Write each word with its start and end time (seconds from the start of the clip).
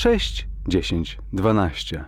6, 0.00 0.46
10, 0.66 1.18
12. 1.32 2.04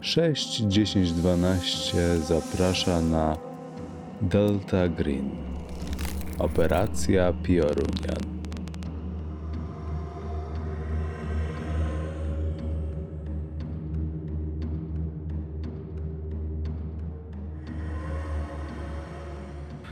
6, 0.00 0.62
10, 0.68 1.12
12 1.12 2.18
zaprasza 2.18 3.00
na 3.00 3.36
Delta 4.20 4.88
Green. 4.88 5.30
Operacja 6.38 7.32
Piorunian. 7.32 8.29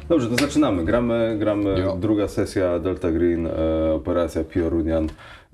Dobrze, 0.08 0.28
to 0.28 0.36
zaczynamy. 0.36 0.84
Gramy, 0.84 1.36
gramy 1.38 1.80
Jo. 1.80 1.96
druga 2.00 2.28
sesja 2.28 2.78
Delta 2.78 3.10
Green, 3.12 3.46
e, 3.46 3.92
operacja 3.94 4.44
Piorunian. 4.44 5.08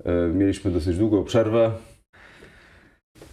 E, 0.05 0.11
mieliśmy 0.33 0.71
dosyć 0.71 0.97
długą 0.97 1.23
przerwę. 1.23 1.71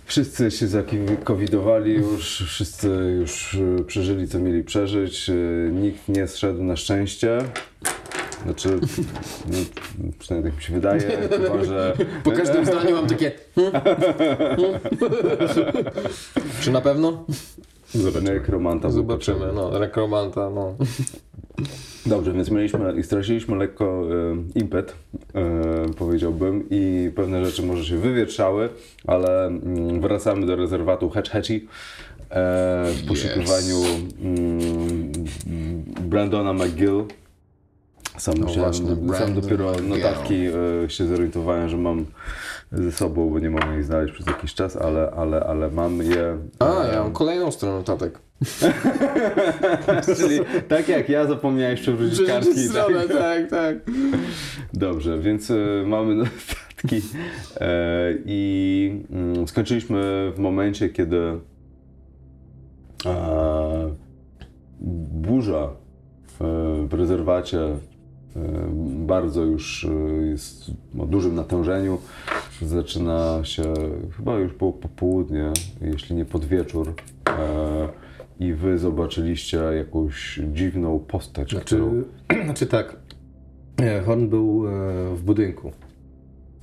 Wszyscy 0.05 0.51
się 0.51 0.67
zakowidowali 0.67 1.95
już, 1.95 2.43
wszyscy 2.47 2.89
już 3.21 3.55
e, 3.81 3.85
przeżyli 3.85 4.29
co 4.29 4.39
mieli 4.39 4.65
przeżyć. 4.65 5.31
E, 5.31 5.35
nikt 5.73 6.09
nie 6.09 6.27
zszedł 6.29 6.63
na 6.63 6.77
szczęście. 6.77 7.39
Znaczy, 8.45 8.69
no, 9.51 9.57
przynajmniej 10.19 10.53
tak 10.53 10.59
mi 10.61 10.65
się 10.67 10.73
wydaje, 10.75 11.01
chyba 11.01 11.65
że 11.65 11.97
Po 12.25 12.31
każdym 12.33 12.67
zdaniu 12.67 12.97
mam 12.97 13.07
takie. 13.07 13.33
hmm? 13.55 13.73
Hmm? 14.57 14.81
Czy 16.61 16.71
na 16.71 16.81
pewno? 16.81 17.25
Nekromanta 18.23 18.89
był 18.89 18.97
Zobaczymy. 18.97 19.53
No, 19.55 19.79
rekromanta, 19.79 20.51
no. 20.51 20.75
Dobrze, 22.07 22.33
więc 22.33 22.51
mieliśmy 22.51 22.95
i 22.99 23.03
straciliśmy 23.03 23.57
lekko 23.57 23.85
e, 23.85 24.59
impet, 24.61 24.95
e, 25.35 25.95
powiedziałbym, 25.99 26.65
i 26.71 27.11
pewne 27.17 27.45
rzeczy 27.45 27.63
może 27.63 27.85
się 27.85 27.97
wywietrzały, 27.97 28.69
ale 29.07 29.47
mm, 29.47 30.01
wracamy 30.01 30.47
do 30.47 30.57
rezerwatu 30.57 31.11
Hatch 31.11 31.31
Hatchy 31.31 31.55
e, 31.55 31.61
w 32.93 33.07
poszukiwaniu 33.09 33.77
mm, 34.23 35.13
Brandona 36.09 36.53
McGill. 36.53 37.05
Sam, 38.19 38.35
No 38.39 38.47
musiałem, 38.47 38.73
właśnie, 38.73 39.17
sam 39.19 39.35
dopiero 39.41 39.73
McGill. 39.73 39.89
notatki 39.89 40.35
e, 40.85 40.91
się 40.91 41.07
zorientowałem, 41.07 41.69
że 41.69 41.77
mam 41.77 42.05
ze 42.73 42.93
sobą, 42.93 43.31
bo 43.31 43.39
nie 43.39 43.51
mogłem 43.51 43.79
ich 43.79 43.85
znaleźć 43.85 44.15
przez 44.15 44.27
jakiś 44.27 44.55
czas, 44.55 44.77
ale, 44.77 45.11
ale, 45.11 45.41
ale 45.41 45.71
mam 45.71 46.03
je. 46.03 46.39
A, 46.59 46.87
ja 46.93 47.03
mam 47.03 47.13
kolejną 47.13 47.51
stronę 47.51 47.77
notatek. 47.77 48.19
Czyli 50.19 50.41
tak 50.69 50.89
jak 50.89 51.09
ja 51.09 51.27
zapomniałeś 51.27 51.81
przewrócić 51.81 52.27
kartki. 52.27 52.55
tak? 52.55 52.85
stronę, 52.85 53.09
tak, 53.09 53.51
tak. 53.51 53.77
Dobrze, 54.75 55.19
więc 55.19 55.51
e, 55.51 55.57
mamy 55.87 56.15
notatki 56.15 57.03
e, 57.61 58.15
i 58.25 59.05
mm, 59.11 59.49
skończyliśmy 59.49 60.33
w 60.35 60.39
momencie, 60.39 60.89
kiedy 60.89 61.41
burza 65.11 65.71
w, 66.39 66.89
rezerwacie 66.93 67.61
e, 67.61 67.77
bardzo 69.07 69.45
już 69.45 69.87
o 70.99 71.07
dużym 71.07 71.35
natężeniu. 71.35 71.99
Zaczyna 72.63 73.41
się, 73.43 73.63
chyba 74.17 74.39
już 74.39 74.53
było 74.53 74.73
popołudnie, 74.73 75.53
jeśli 75.81 76.17
nie 76.17 76.25
pod 76.25 76.45
wieczór. 76.45 76.95
E, 77.29 77.89
I 78.41 78.53
wy 78.55 78.79
zobaczyliście 78.79 79.57
jakąś 79.57 80.41
dziwną 80.53 80.99
postać, 80.99 81.55
którą... 81.55 81.91
Znaczy, 81.91 82.45
znaczy 82.45 82.67
tak, 82.67 82.97
e, 83.81 84.03
Horn 84.03 84.29
był 84.29 84.67
e, 84.67 84.71
w 85.17 85.23
budynku. 85.23 85.73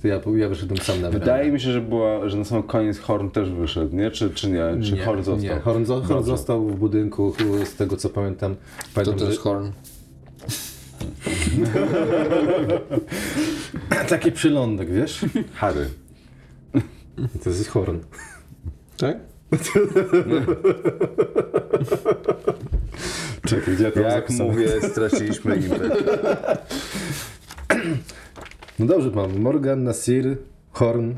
Ja, 0.03 0.21
ja 0.35 0.49
wyszedłem 0.49 0.79
sam 0.79 1.01
na 1.01 1.09
Wydaje 1.09 1.51
mi 1.51 1.59
się, 1.59 1.71
że, 1.71 1.81
była, 1.81 2.29
że 2.29 2.37
na 2.37 2.45
sam 2.45 2.63
koniec 2.63 2.99
Horn 2.99 3.29
też 3.29 3.51
wyszedł, 3.51 3.95
nie? 3.95 4.11
Czy, 4.11 4.29
czy 4.29 4.51
nie? 4.51 4.83
Czy 4.83 4.93
nie, 4.93 5.05
Horn 5.05 5.23
został? 5.23 5.55
Nie, 5.55 5.59
Horn, 5.59 5.83
zo- 5.83 6.03
Horn 6.03 6.23
został 6.23 6.67
w 6.67 6.75
budynku, 6.79 7.33
z 7.65 7.75
tego 7.75 7.97
co 7.97 8.09
pamiętam. 8.09 8.55
To 8.55 8.85
pamiętam 8.93 9.19
to 9.19 9.25
jest 9.25 9.39
horn. 9.39 9.71
taki 14.09 14.31
przylądek, 14.31 14.93
wiesz? 14.93 15.25
Harry. 15.53 15.89
To 17.43 17.49
jest 17.49 17.69
Horn. 17.69 17.97
Tak? 18.97 19.17
Czekaj, 23.45 23.73
gdzie 23.75 23.83
ja 23.83 23.91
to 23.91 23.99
Jak 23.99 24.11
zapisane? 24.13 24.49
mówię, 24.49 24.67
straciliśmy 24.91 25.55
impet. 25.55 25.93
No 28.79 28.85
dobrze, 28.85 29.11
mam 29.11 29.39
Morgan, 29.39 29.83
Nasir, 29.83 30.37
Horn, 30.71 31.11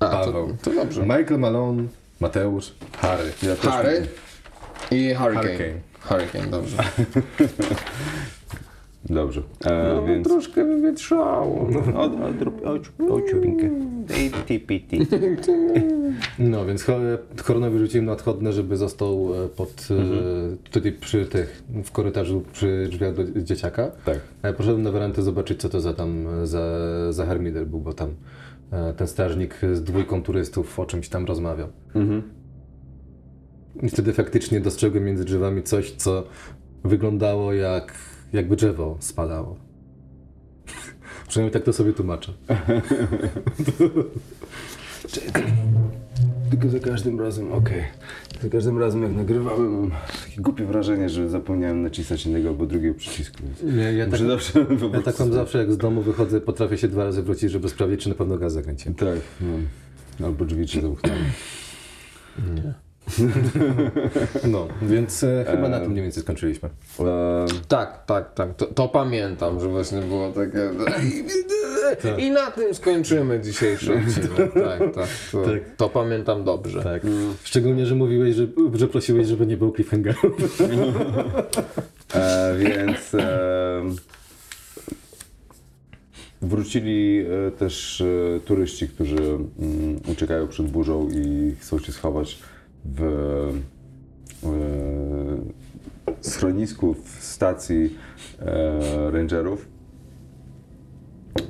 A, 0.00 0.08
to, 0.08 0.24
Paweł. 0.24 0.56
to 0.62 0.70
dobrze. 0.74 1.02
Michael 1.02 1.38
Malone, 1.38 1.82
Mateusz, 2.20 2.72
Harry. 2.98 3.32
Ja 3.42 3.56
też 3.56 3.70
Harry 3.70 4.06
i 4.90 5.14
Hurricane. 5.14 5.48
Hurricane. 5.48 5.80
Hurricane, 6.00 6.46
dobrze. 6.50 6.76
Dobrze, 9.10 9.42
e, 9.64 9.94
No, 9.94 10.06
więc... 10.06 10.28
troszkę 10.28 10.64
wywietrzało. 10.64 11.68
Ociupinkę. 13.10 13.70
Piti. 14.66 15.00
No, 16.38 16.66
więc 16.66 16.82
Ho- 16.82 17.00
Hornowi 17.44 17.78
rzuciłem 17.78 18.04
na 18.06 18.12
odchodne, 18.12 18.52
żeby 18.52 18.76
został 18.76 19.30
e, 19.44 19.48
pod, 19.48 19.88
e, 19.90 20.70
tutaj 20.70 20.92
przy 20.92 21.26
tych, 21.26 21.62
w 21.84 21.90
korytarzu 21.92 22.42
przy 22.52 22.88
drzwiach 22.90 23.14
do 23.14 23.40
dzieciaka. 23.42 23.90
Tak. 24.04 24.20
Ja 24.42 24.52
poszedłem 24.52 24.82
na 24.82 24.90
werandę 24.90 25.22
zobaczyć, 25.22 25.60
co 25.60 25.68
to 25.68 25.80
za 25.80 25.94
tam, 25.94 26.26
e, 26.42 26.46
za, 26.46 26.62
za 27.12 27.26
harmider 27.26 27.66
był, 27.66 27.80
bo 27.80 27.92
tam 27.92 28.10
e, 28.72 28.92
ten 28.92 29.06
strażnik 29.06 29.60
z 29.72 29.82
dwójką 29.82 30.22
turystów 30.22 30.80
o 30.80 30.86
czymś 30.86 31.08
tam 31.08 31.24
rozmawiał. 31.26 31.68
Mhm. 31.94 32.22
I 33.82 33.88
wtedy 33.88 34.12
faktycznie 34.12 34.60
dostrzegłem 34.60 35.04
między 35.04 35.24
drzewami 35.24 35.62
coś, 35.62 35.90
co 35.92 36.24
wyglądało 36.84 37.52
jak, 37.52 37.94
jakby 38.34 38.56
drzewo 38.56 38.96
spadało. 39.00 39.56
Przynajmniej 41.28 41.52
tak 41.52 41.62
to 41.62 41.72
sobie 41.72 41.92
tłumaczę. 41.92 42.32
Tylko 46.50 46.68
za 46.68 46.78
każdym 46.78 47.20
razem, 47.20 47.52
okej. 47.52 47.84
Za 48.42 48.48
każdym 48.48 48.78
razem 48.78 49.02
jak 49.02 49.12
nagrywamy 49.12 49.68
mam 49.68 49.90
takie 50.24 50.40
głupie 50.40 50.64
wrażenie, 50.64 51.08
że 51.08 51.28
zapomniałem 51.28 51.82
nacisnąć 51.82 52.26
jednego 52.26 52.48
albo 52.48 52.66
drugiego 52.66 52.94
przycisku. 52.94 53.38
Nie, 53.62 53.92
ja 53.92 54.06
tak, 54.06 54.20
zawsze 54.20 54.58
ja 54.58 54.64
prostu... 54.64 55.02
tak 55.02 55.18
mam 55.18 55.32
zawsze, 55.32 55.58
jak 55.58 55.72
z 55.72 55.76
domu 55.76 56.02
wychodzę, 56.02 56.40
potrafię 56.40 56.78
się 56.78 56.88
dwa 56.88 57.04
razy 57.04 57.22
wrócić, 57.22 57.50
żeby 57.50 57.68
sprawdzić, 57.68 58.00
czy 58.00 58.08
na 58.08 58.14
pewno 58.14 58.38
gaz 58.38 58.52
zakręciłem. 58.52 58.94
Tak, 58.94 59.18
no. 59.40 60.26
Albo 60.26 60.44
drzwi 60.44 60.66
czy 60.66 60.80
zamknąłem. 60.80 61.24
No, 64.52 64.68
więc 64.82 65.24
e, 65.24 65.44
chyba 65.50 65.68
na 65.68 65.80
tym 65.80 65.90
mniej 65.90 66.02
więcej 66.02 66.22
skończyliśmy. 66.22 66.68
E, 67.00 67.46
Tak, 67.68 68.06
tak, 68.06 68.34
tak. 68.34 68.54
To, 68.56 68.66
to 68.66 68.88
pamiętam, 68.88 69.60
że 69.60 69.68
właśnie 69.68 70.00
było 70.00 70.32
takie. 70.32 70.70
I 72.18 72.30
na 72.30 72.50
tym 72.50 72.74
skończymy 72.74 73.40
dzisiejszy 73.40 73.92
odcinek. 73.94 74.52
Tak, 74.54 74.94
tak. 74.94 75.08
To, 75.32 75.42
Tak. 75.44 75.76
to 75.76 75.88
pamiętam 75.88 76.44
dobrze. 76.44 76.82
Tak. 76.82 77.02
Szczególnie, 77.44 77.86
że 77.86 77.94
mówiłeś, 77.94 78.34
że, 78.34 78.46
że 78.74 78.88
prosiłeś, 78.88 79.26
żeby 79.26 79.46
nie 79.46 79.56
było 79.56 79.72
cliffhangeru. 79.72 80.18
E, 82.14 82.54
więc 82.58 83.14
e, 83.14 83.82
wrócili 86.42 87.24
e, 87.46 87.50
też 87.50 88.00
e, 88.00 88.40
turyści, 88.40 88.88
którzy 88.88 89.16
mm, 89.16 90.00
uciekają 90.12 90.48
przed 90.48 90.66
burzą 90.66 91.08
i 91.10 91.54
chcą 91.60 91.78
się 91.78 91.92
schować 91.92 92.38
w 92.84 93.02
e, 94.42 94.48
schronisku 96.20 96.94
w 96.94 97.08
stacji 97.24 97.96
e, 98.40 99.10
rangerów. 99.10 99.68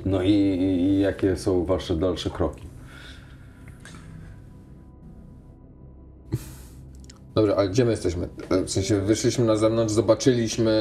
No 0.05 0.23
i, 0.23 0.31
i 0.31 0.99
jakie 0.99 1.37
są 1.37 1.65
wasze 1.65 1.95
dalsze 1.95 2.29
kroki? 2.29 2.64
Dobrze, 7.35 7.55
ale 7.55 7.69
gdzie 7.69 7.85
my 7.85 7.91
jesteśmy? 7.91 8.27
W 8.65 8.69
sensie 8.69 8.99
wyszliśmy 9.01 9.45
na 9.45 9.55
zewnątrz, 9.55 9.93
zobaczyliśmy. 9.93 10.71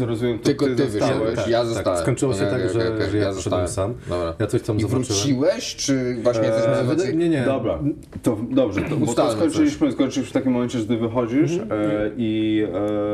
nie, 0.00 0.06
rozumiem, 0.06 0.38
to 0.38 0.44
Tylko 0.44 0.66
ty, 0.66 0.76
ty 0.76 0.86
wyszedłeś, 0.86 1.36
Tak, 1.36 1.48
ja 1.48 1.58
tak. 1.58 1.68
zostałem. 1.68 2.00
Skończyło 2.00 2.34
się 2.34 2.40
tak, 2.40 2.52
okej, 2.54 2.68
że, 2.72 2.94
okej, 2.94 3.10
że 3.10 3.16
ja 3.18 3.24
ja 3.24 3.32
zostałem. 3.32 3.68
sam. 3.68 3.94
Dobra. 4.08 4.34
Ja 4.38 4.46
coś 4.46 4.62
tam 4.62 4.76
I 4.76 4.80
zobaczyłem. 4.80 5.04
wróciłeś, 5.04 5.76
czy 5.76 6.16
właśnie 6.22 6.44
jesteśmy 6.44 6.72
Eee, 6.76 6.86
zobaczyli? 6.86 7.16
Nie, 7.18 7.28
nie. 7.28 7.42
Dobra, 7.44 7.78
to 8.22 8.38
dobrze, 8.50 8.82
to, 8.82 8.96
bo 8.96 9.14
to 9.14 9.32
skończyliśmy, 9.32 9.92
skończyliśmy 9.92 10.30
w 10.30 10.32
takim 10.32 10.52
momencie, 10.52 10.78
że 10.78 10.86
ty 10.86 10.96
wychodzisz 10.96 11.52
Mhm. 11.58 11.70
e, 11.90 12.10
i 12.16 12.64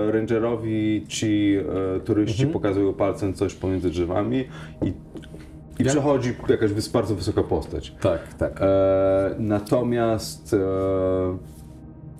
e, 0.09 0.13
rangerowi 0.13 1.05
ci 1.09 1.57
e, 1.97 2.01
turyści 2.01 2.43
Mhm. 2.43 2.53
pokazują 2.53 2.93
palcem 2.95 3.35
coś 3.35 3.55
pomiędzy 3.55 3.91
drzewami 3.91 4.45
i, 4.83 4.93
i 5.79 5.85
przechodzi 5.85 6.35
jakaś 6.49 6.89
bardzo 6.93 7.15
wysoka 7.15 7.43
postać. 7.43 7.95
Tak, 8.01 8.35
tak. 8.35 8.59
E, 8.61 9.35
natomiast 9.39 10.55
e, 10.55 10.59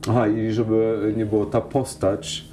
aha, 0.09 0.29
i 0.29 0.53
żeby 0.53 1.13
nie 1.17 1.27
było 1.27 1.47
ta 1.47 1.61
postać 1.61 2.45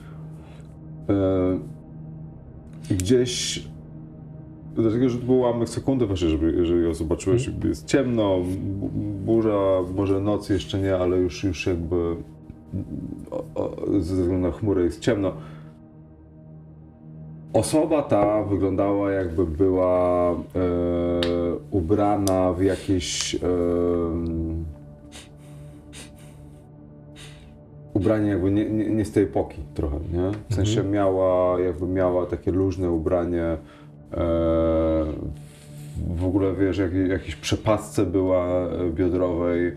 e, 1.10 2.94
gdzieś 2.96 3.64
Dlatego, 4.76 5.10
że 5.10 5.18
to 5.18 5.26
był 5.26 5.36
ułamek 5.38 5.70
sekundy 5.70 6.06
właśnie, 6.06 6.30
żeby, 6.30 6.54
jeżeli 6.58 6.84
ją 6.84 6.94
zobaczyłeś, 6.94 7.48
jakby 7.48 7.68
jest 7.68 7.86
ciemno, 7.88 8.40
bu- 8.58 8.90
burza, 9.26 9.82
może 9.96 10.22
noc 10.22 10.50
jeszcze 10.50 10.80
nie, 10.80 10.96
ale 10.96 11.18
już, 11.18 11.44
już 11.44 11.68
jakby 11.68 12.16
o, 13.32 13.44
o, 13.56 13.76
ze 13.92 14.16
względu 14.16 14.48
na 14.48 14.52
chmurę 14.52 14.84
jest 14.84 15.00
ciemno. 15.00 15.32
Osoba 17.54 18.02
ta 18.02 18.44
wyglądała 18.44 19.12
jakby 19.12 19.46
była 19.46 20.32
e, 20.32 20.36
ubrana 21.72 22.54
w 22.54 22.62
jakieś 22.62 23.36
e, 23.36 23.40
ubranie 27.94 28.30
jakby 28.30 28.52
nie, 28.52 28.70
nie, 28.70 28.90
nie 28.90 29.06
z 29.06 29.12
tej 29.12 29.24
epoki 29.24 29.58
trochę, 29.74 29.96
nie? 30.14 30.32
W 30.50 30.56
sensie 30.56 30.84
miała, 30.84 31.60
jakby 31.60 31.88
miała 31.88 32.26
takie 32.26 32.52
luźne 32.52 32.92
ubranie, 32.92 33.44
e, 33.44 33.58
w 36.18 36.26
ogóle 36.26 36.54
wiesz, 36.56 36.78
jak, 36.78 36.94
jakieś 36.94 37.36
przepasce 37.36 38.06
była 38.06 38.48
e, 38.48 38.90
biodrowej, 38.90 39.68
e, 39.68 39.74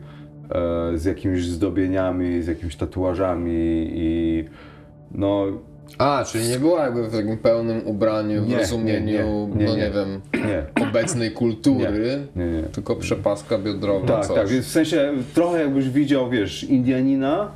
z 0.99 1.05
jakimiś 1.05 1.47
zdobieniami, 1.47 2.43
z 2.43 2.47
jakimiś 2.47 2.77
tatuażami 2.77 3.89
i 3.95 4.45
no 5.13 5.45
A, 5.99 6.25
czyli 6.27 6.49
nie 6.49 6.59
była 6.59 6.85
jakby 6.85 7.03
w 7.09 7.13
takim 7.13 7.39
pełnym 7.39 7.81
ubraniu 7.87 8.43
w 8.45 8.49
Nie, 8.49 8.59
rozumieniu, 8.59 9.49
nie, 9.57 9.67
no 9.67 9.77
nie. 9.77 9.91
wiem, 9.91 10.21
obecnej 10.89 11.31
kultury, 11.31 12.27
tylko 12.73 12.97
przepaska 12.97 13.59
biodrowa, 13.59 14.07
Tak, 14.07 14.27
coś. 14.27 14.37
tak, 14.37 14.49
więc 14.49 14.67
w 14.67 14.71
sensie 14.71 15.13
trochę 15.35 15.61
jakbyś 15.61 15.89
widział, 15.91 16.31
wiesz, 16.31 16.65
Indianina, 16.65 17.51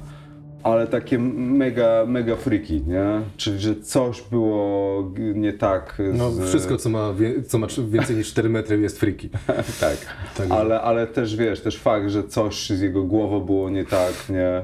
ale 0.63 0.87
takie 0.87 1.19
mega, 1.19 2.05
mega 2.07 2.37
freaky, 2.37 2.81
nie? 2.87 3.21
Czyli, 3.37 3.59
że 3.59 3.77
coś 3.77 4.23
było 4.23 5.13
nie 5.35 5.53
tak 5.53 6.03
z... 6.13 6.19
No, 6.19 6.31
wszystko, 6.47 6.77
co 6.77 6.89
ma, 6.89 7.15
co 7.49 7.59
ma 7.59 7.67
więcej 7.91 8.17
niż 8.17 8.29
4 8.31 8.49
metry 8.49 8.81
jest 8.81 8.99
friki. 9.01 9.29
Tak, 9.81 9.97
Tak. 10.37 10.51
ale, 10.51 10.81
ale 10.81 11.07
też, 11.07 11.37
wiesz, 11.37 11.61
też 11.61 11.79
fakt, 11.79 12.09
że 12.11 12.25
coś 12.25 12.71
z 12.71 12.81
jego 12.81 13.05
głową 13.05 13.41
było 13.41 13.71
nie 13.71 13.85
tak, 13.85 14.13
nie? 14.31 14.63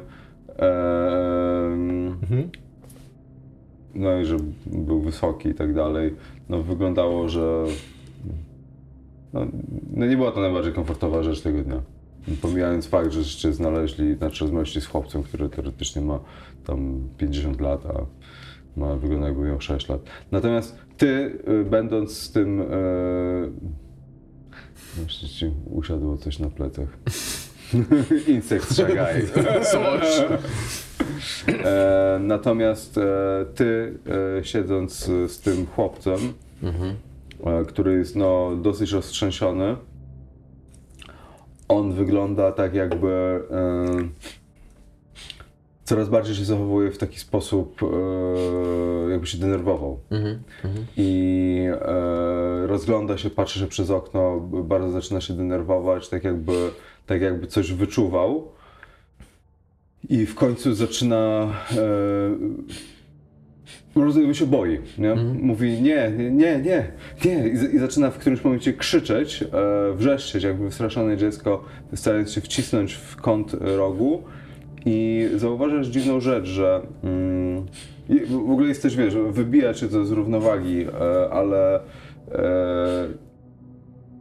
Ehm, 0.58 2.06
Mhm. 2.22 2.50
No 3.94 4.20
i 4.20 4.24
że 4.24 4.36
był 4.66 5.00
wysoki 5.00 5.48
i 5.48 5.54
tak 5.54 5.74
dalej. 5.74 6.14
No 6.48 6.62
wyglądało, 6.62 7.28
że... 7.28 7.64
No, 9.32 9.46
no 9.92 10.06
nie 10.06 10.16
była 10.16 10.32
to 10.32 10.40
najbardziej 10.40 10.72
komfortowa 10.72 11.22
rzecz 11.22 11.40
tego 11.40 11.62
dnia. 11.62 11.82
Pomijając 12.42 12.86
fakt, 12.86 13.12
że 13.12 13.18
jeszcze 13.18 13.52
znaleźli, 13.52 14.16
znaczy 14.16 14.44
rozmawialiście 14.44 14.80
z 14.80 14.86
chłopcem, 14.86 15.22
który 15.22 15.48
teoretycznie 15.48 16.02
ma 16.02 16.20
tam 16.64 17.08
50 17.18 17.60
lat, 17.60 17.86
a 17.86 18.06
ma 18.80 18.96
wygląda 18.96 19.26
jakby 19.26 19.46
miał 19.46 19.60
6 19.60 19.88
lat. 19.88 20.00
Natomiast 20.32 20.76
ty, 20.96 21.38
y, 21.48 21.64
będąc 21.64 22.18
z 22.18 22.32
tym... 22.32 22.60
Y, 22.60 22.66
jeszcze 25.02 25.28
ci 25.28 25.50
usiadło 25.70 26.16
coś 26.16 26.38
na 26.38 26.50
plecach. 26.50 26.88
Insekt 28.28 28.76
szagaj. 28.76 29.22
Coś. 29.72 30.24
E, 31.48 32.18
natomiast 32.22 32.98
e, 32.98 33.02
ty, 33.54 33.98
e, 34.38 34.44
siedząc 34.44 35.10
z 35.26 35.40
tym 35.40 35.66
chłopcem, 35.66 36.18
e, 37.44 37.64
który 37.64 37.98
jest 37.98 38.16
no, 38.16 38.56
dosyć 38.62 38.92
roztrzęsiony, 38.92 39.76
on 41.68 41.92
wygląda 41.92 42.52
tak 42.52 42.74
jakby 42.74 43.08
e, 43.50 43.86
coraz 45.84 46.08
bardziej 46.08 46.34
się 46.34 46.44
zachowuje 46.44 46.90
w 46.90 46.98
taki 46.98 47.18
sposób, 47.18 47.82
e, 47.82 49.10
jakby 49.10 49.26
się 49.26 49.38
denerwował. 49.38 50.00
I 50.96 51.62
e, 51.72 52.66
rozgląda 52.66 53.18
się, 53.18 53.30
patrzy 53.30 53.58
się 53.58 53.66
przez 53.66 53.90
okno, 53.90 54.40
bardzo 54.40 54.90
zaczyna 54.90 55.20
się 55.20 55.34
denerwować, 55.34 56.08
tak 56.08 56.24
jakby, 56.24 56.70
tak 57.06 57.20
jakby 57.20 57.46
coś 57.46 57.72
wyczuwał. 57.72 58.48
I 60.08 60.26
w 60.26 60.34
końcu 60.34 60.74
zaczyna. 60.74 61.52
E, 61.72 61.76
jakby 63.96 64.34
się 64.34 64.46
boi, 64.46 64.78
nie? 64.98 65.14
Mówi 65.40 65.82
nie, 65.82 66.12
nie, 66.18 66.30
nie, 66.30 66.60
nie, 66.60 66.84
nie. 67.24 67.48
I, 67.48 67.74
I 67.74 67.78
zaczyna 67.78 68.10
w 68.10 68.18
którymś 68.18 68.44
momencie 68.44 68.72
krzyczeć, 68.72 69.42
e, 69.42 69.92
wrzeszczeć, 69.92 70.44
jakby 70.44 70.64
wystraszone 70.64 71.16
dziecko, 71.16 71.64
starając 71.94 72.32
się 72.32 72.40
wcisnąć 72.40 72.94
w 72.94 73.16
kąt 73.16 73.56
rogu. 73.60 74.22
I 74.86 75.28
zauważasz 75.36 75.86
dziwną 75.86 76.20
rzecz, 76.20 76.46
że 76.46 76.80
mm, 77.04 77.66
w 78.28 78.50
ogóle 78.50 78.68
jesteś, 78.68 78.96
wiesz, 78.96 79.14
wybija 79.30 79.74
cię 79.74 79.88
to 79.88 80.04
z 80.04 80.10
równowagi, 80.10 80.82
e, 80.82 81.30
ale 81.30 81.80
e, 82.32 83.08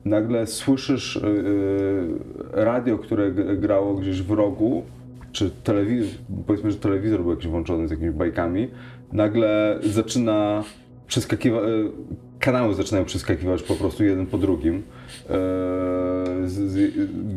nagle 0.05 0.47
słyszysz 0.47 1.15
y, 1.15 1.19
y, 1.27 2.19
radio, 2.51 2.97
które 2.97 3.31
grało 3.31 3.93
gdzieś 3.93 4.21
w 4.21 4.31
rogu, 4.31 4.83
czy 5.31 5.51
telewizor, 5.63 6.19
powiedzmy, 6.47 6.71
że 6.71 6.77
telewizor 6.77 7.21
był 7.21 7.31
jakiś 7.31 7.47
włączony 7.47 7.87
z 7.87 7.91
jakimiś 7.91 8.15
bajkami, 8.15 8.67
nagle 9.15 9.79
zaczyna 9.83 10.63
przeskakiwać, 11.07 11.63
kanały 12.39 12.73
zaczynają 12.73 13.05
przeskakiwać 13.05 13.63
po 13.63 13.75
prostu 13.75 14.03
jeden 14.03 14.25
po 14.25 14.37
drugim. 14.37 14.83
E, 15.29 15.35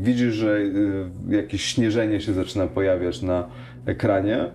widzisz, 0.03 0.35
że 0.35 0.59
y, 0.59 1.11
jakieś 1.29 1.65
śnieżenie 1.65 2.21
się 2.21 2.33
zaczyna 2.33 2.67
pojawiać 2.67 3.23
na 3.23 3.49
ekranie 3.87 4.51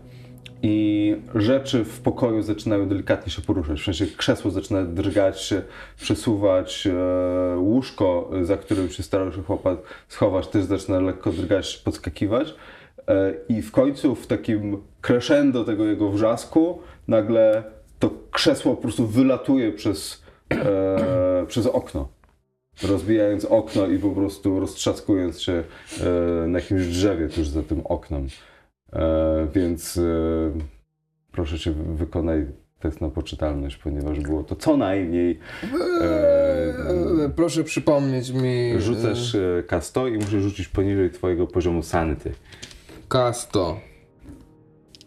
i 0.64 1.16
rzeczy 1.36 1.86
w 1.86 2.00
pokoju 2.00 2.42
zaczynają 2.42 2.88
delikatnie 2.90 3.32
się 3.32 3.42
poruszać. 3.42 3.82
W 3.82 3.86
sensie 3.86 4.06
krzesło 4.18 4.52
zaczyna 4.52 4.84
drgać 4.84 5.42
się, 5.42 5.62
przesuwać, 5.98 6.88
e, 6.88 7.58
łóżko, 7.58 8.32
za 8.42 8.58
którym 8.58 8.90
się 8.90 9.04
starał 9.04 9.32
się 9.32 9.44
chłopak 9.44 9.78
schować, 10.08 10.48
też 10.48 10.64
zaczyna 10.64 11.00
lekko 11.00 11.32
drgać, 11.32 11.78
podskakiwać. 11.78 12.56
E, 13.08 13.34
I 13.50 13.62
w 13.62 13.72
końcu 13.72 14.16
w 14.16 14.28
takim 14.28 14.78
crescendo 15.02 15.64
tego 15.64 15.86
jego 15.86 16.10
wrzasku 16.12 16.80
nagle 17.08 17.64
to 18.00 18.10
krzesło 18.32 18.76
po 18.76 18.82
prostu 18.82 19.08
wylatuje 19.08 19.72
przez, 19.72 20.24
e, 20.52 21.46
przez 21.48 21.66
okno 21.68 22.10
rozbijając 22.88 23.46
okno 23.46 23.88
i 23.88 24.00
po 24.00 24.10
prostu 24.10 24.60
roztrzaskując 24.60 25.42
się 25.42 25.64
e, 26.44 26.48
na 26.48 26.60
jakimś 26.60 26.88
drzewie 26.88 27.30
tuż 27.30 27.48
za 27.48 27.64
tym 27.64 27.82
oknem. 27.86 28.28
E, 28.94 29.48
więc 29.56 29.98
e, 29.98 30.02
proszę 31.32 31.60
cię, 31.60 31.72
wy- 31.72 31.96
wykonaj 31.96 32.46
test 32.80 33.02
na 33.02 33.10
poczytalność, 33.10 33.78
ponieważ 33.78 34.20
było 34.20 34.44
to 34.44 34.56
co 34.56 34.78
najmniej. 34.78 35.40
Eee, 35.64 37.30
Proszę 37.36 37.64
przypomnieć 37.64 38.32
mi. 38.32 38.74
Rzucasz 38.82 39.36
e, 39.36 39.64
K100 39.68 40.08
i 40.14 40.14
musisz 40.16 40.44
rzucić 40.44 40.68
poniżej 40.68 41.12
twojego 41.12 41.48
poziomu 41.48 41.84
sanity. 41.84 42.32
K100. 43.14 43.76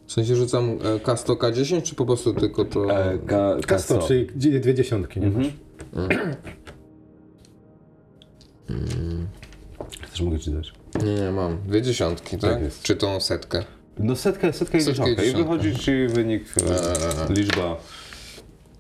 W 0.06 0.12
sensie 0.12 0.36
rzucam 0.36 0.70
e, 0.70 0.98
K100, 0.98 1.36
K10, 1.36 1.82
czy 1.82 1.94
po 1.94 2.06
prostu 2.06 2.34
tylko 2.34 2.64
to. 2.64 2.90
E, 2.90 3.18
K, 3.18 3.56
K100, 3.56 3.98
K100. 3.98 4.06
czyli 4.06 4.60
dwie 4.60 4.75
dziesiątki, 4.75 5.20
nie? 5.20 5.26
Mhm. 5.26 5.52
Też 10.10 10.20
mogę 10.20 10.38
ci 10.38 10.50
dać. 10.50 10.72
Nie, 11.04 11.14
nie, 11.14 11.30
mam. 11.30 11.58
Dwie 11.66 11.82
dziesiątki, 11.82 12.38
tak? 12.38 12.52
Tak 12.52 12.62
jest. 12.62 12.82
Czy 12.82 12.96
tą 12.96 13.20
setkę? 13.20 13.64
No 13.98 14.16
setka, 14.16 14.52
setka 14.52 14.78
i 14.78 14.84
dziesiątka. 14.84 15.22
I 15.22 15.32
wychodzi 15.32 15.76
ci 15.76 16.06
wynik, 16.08 16.44
e, 17.28 17.32
liczba 17.32 17.76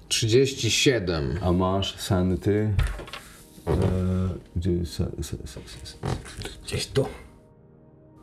37. 0.08 1.38
A 1.42 1.52
masz 1.52 1.98
sanity? 1.98 2.74
E, 3.66 3.72
gdzie 4.56 4.70
sa, 4.86 5.04
sa, 5.22 5.36
sa. 5.44 5.60
Gdzieś 6.64 6.86
tu. 6.86 7.06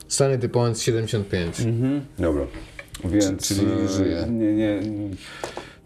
Sanity 0.07 0.49
point 0.49 0.79
75. 0.79 1.57
Dobra. 2.19 2.45
Więc 3.05 3.47
czyli 3.47 3.67
e, 3.85 3.87
żyje. 3.87 4.27
Nie, 4.29 4.53
nie, 4.53 4.81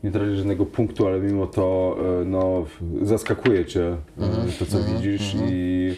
nie 0.04 0.12
tracisz 0.12 0.38
żadnego 0.38 0.66
punktu, 0.66 1.08
ale 1.08 1.20
mimo 1.20 1.48
to 1.48 1.98
e, 2.22 2.26
no, 2.26 2.66
zaskakuje 3.02 3.66
cię 3.66 3.98
e, 4.18 4.46
to, 4.60 4.66
co 4.66 4.84
widzisz 4.84 5.36
i 5.50 5.96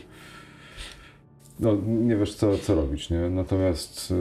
no, 1.60 1.78
nie 1.88 2.16
wiesz, 2.16 2.36
co, 2.36 2.58
co 2.58 2.76
robić, 2.76 3.10
nie? 3.10 3.30
Natomiast 3.30 4.14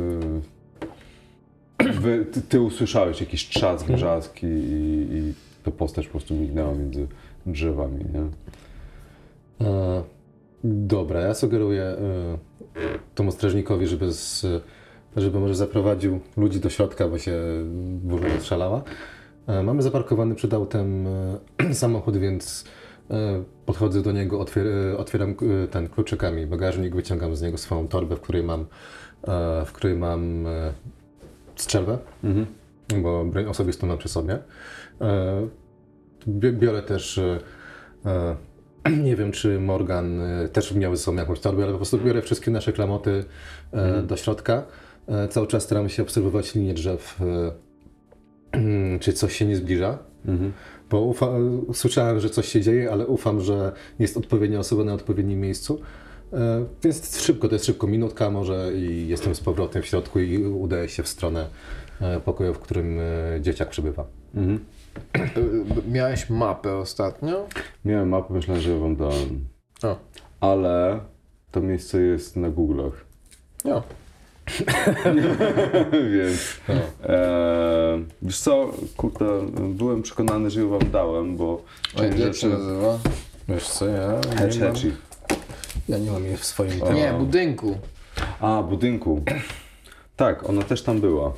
e, 1.78 1.90
wy, 1.93 2.26
ty, 2.33 2.43
ty 2.43 2.61
usłyszałeś 2.61 3.21
jakiś 3.21 3.49
trzask, 3.49 3.87
wrzask 3.87 4.43
i, 4.43 4.47
i, 4.47 5.17
i 5.17 5.35
ta 5.64 5.71
postać 5.71 6.07
po 6.07 6.11
prostu 6.11 6.35
mignęła 6.35 6.75
między 6.75 7.07
drzewami, 7.47 8.05
nie? 8.14 8.23
E, 9.67 10.02
dobra, 10.64 11.21
ja 11.21 11.35
sugeruję 11.35 11.83
e, 11.83 11.99
temu 13.19 13.33
strażnikowi, 13.33 13.87
żeby, 13.87 14.13
z, 14.13 14.47
żeby 15.17 15.41
może 15.41 15.55
zaprowadził 15.55 16.21
ludzi 16.37 16.61
do 16.61 16.71
środka, 16.71 17.09
bo 17.09 17.19
się 17.19 17.41
burza 18.03 18.29
rozszalała. 18.29 18.83
E, 19.47 19.63
mamy 19.63 19.83
zaparkowany 19.83 20.35
przed 20.35 20.55
autem 20.55 21.07
e, 21.07 21.75
samochód, 21.85 22.17
więc 22.17 22.65
e, 23.11 23.43
podchodzę 23.67 24.03
do 24.03 24.13
niego, 24.13 24.41
otwier, 24.41 24.67
otwieram 24.97 25.35
ten 25.71 25.89
kluczykami 25.89 26.47
bagażnik, 26.47 26.95
wyciągam 26.95 27.37
z 27.37 27.43
niego 27.43 27.59
swoją 27.59 27.89
torbę, 27.89 28.17
w 28.17 28.21
której 28.21 28.43
mam, 28.43 28.67
w 29.67 29.73
której 29.73 29.97
mam 29.97 30.47
strzelbę, 31.57 31.99
bo 33.03 33.25
broń 33.25 33.47
osobistą 33.47 33.87
mam 33.87 33.99
przy 33.99 34.09
sobie. 34.09 34.39
Bi- 36.29 36.53
biorę 36.53 36.83
też 36.83 37.21
Nie 39.04 39.16
wiem, 39.16 39.33
czy 39.33 39.61
Morgan 39.61 40.21
e, 40.21 40.49
też 40.49 40.75
miał 40.75 40.97
ze 40.97 41.02
sobą 41.02 41.18
jakąś 41.18 41.40
torbę, 41.40 41.62
ale 41.62 41.73
po 41.73 41.78
prostu 41.78 41.99
biorę 41.99 42.23
wszystkie 42.23 42.50
nasze 42.50 42.73
klamoty 42.73 43.25
e, 43.73 44.02
do 44.02 44.16
środka. 44.16 44.62
E, 45.09 45.28
Cały 45.28 45.47
czas 45.47 45.62
staramy 45.62 45.90
się 45.90 46.02
obserwować 46.02 46.54
linię 46.54 46.75
drzew, 46.75 47.21
czy 49.00 49.12
coś 49.12 49.37
się 49.37 49.47
nie 49.47 49.57
zbliża. 49.57 49.99
Bo 50.90 51.00
ufa, 51.00 51.26
słyszałem, 51.73 52.21
że 52.21 52.30
coś 52.30 52.49
się 52.49 52.61
dzieje, 52.61 52.92
ale 52.92 53.07
ufam, 53.07 53.40
że 53.40 53.73
jest 53.99 54.16
odpowiednia 54.16 54.59
osoba 54.59 54.85
na 54.85 54.95
odpowiednim 54.95 55.40
miejscu. 55.40 55.80
Więc 56.85 57.21
szybko, 57.21 57.49
to 57.49 57.54
jest 57.54 57.66
szybko, 57.66 57.87
minutka 57.87 58.30
może 58.30 58.73
i 58.75 59.09
jestem 59.09 59.35
z 59.35 59.40
powrotem 59.40 59.83
w 59.83 59.87
środku 59.87 60.21
i 60.21 60.47
udaję 60.47 60.88
się 60.88 61.02
w 61.02 61.09
stronę 61.09 61.47
pokoju, 62.25 62.54
w 62.54 62.59
którym 62.59 62.99
dzieciak 63.40 63.68
przebywa. 63.68 64.07
Y, 64.35 64.59
Miałeś 65.97 66.30
mapę 66.30 66.76
ostatnio? 66.76 67.47
Miałem 67.85 68.09
mapę, 68.09 68.35
myślałem, 68.35 68.62
że 68.62 68.78
wam 68.78 68.97
dałem. 68.97 69.45
O. 69.83 69.97
Ale 70.40 71.00
to 71.50 71.61
miejsce 71.61 72.00
jest 72.00 72.37
na 72.37 72.50
Google'ach. 72.50 72.92
No. 73.64 73.83
Więc 76.14 76.61
e, 77.04 77.99
wiesz 78.23 78.38
co, 78.40 78.73
kurde, 78.97 79.26
byłem 79.61 80.02
przekonany, 80.02 80.50
że 80.50 80.61
ją 80.61 80.68
wam 80.68 80.90
dałem, 80.90 81.37
bo 81.37 81.62
część 81.97 82.18
jak 82.18 82.35
się 82.35 82.35
rzeczy... 82.35 82.49
nazywa? 82.49 82.99
Wiesz 83.49 83.68
co, 83.68 83.87
ja 83.87 84.21
nie 84.50 84.61
mam, 84.61 84.75
ja 85.88 85.99
nie 85.99 86.11
mam 86.11 86.25
jej 86.25 86.37
w 86.37 86.45
swoim 86.45 86.80
Nie, 86.95 87.12
budynku. 87.12 87.78
A, 88.40 88.62
budynku. 88.62 89.23
Tak, 90.16 90.49
ona 90.50 90.62
też 90.62 90.83
tam 90.83 91.00
była. 91.00 91.33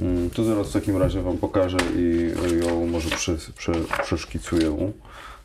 Mm, 0.00 0.30
To 0.30 0.44
zaraz 0.44 0.70
w 0.70 0.72
takim 0.72 0.96
razie 0.96 1.22
wam 1.22 1.38
pokażę 1.38 1.76
i 1.96 2.30
ją 2.66 2.86
może 2.86 3.10
prze, 3.10 3.36
prze, 3.56 3.72
przeszkicuję. 4.02 4.92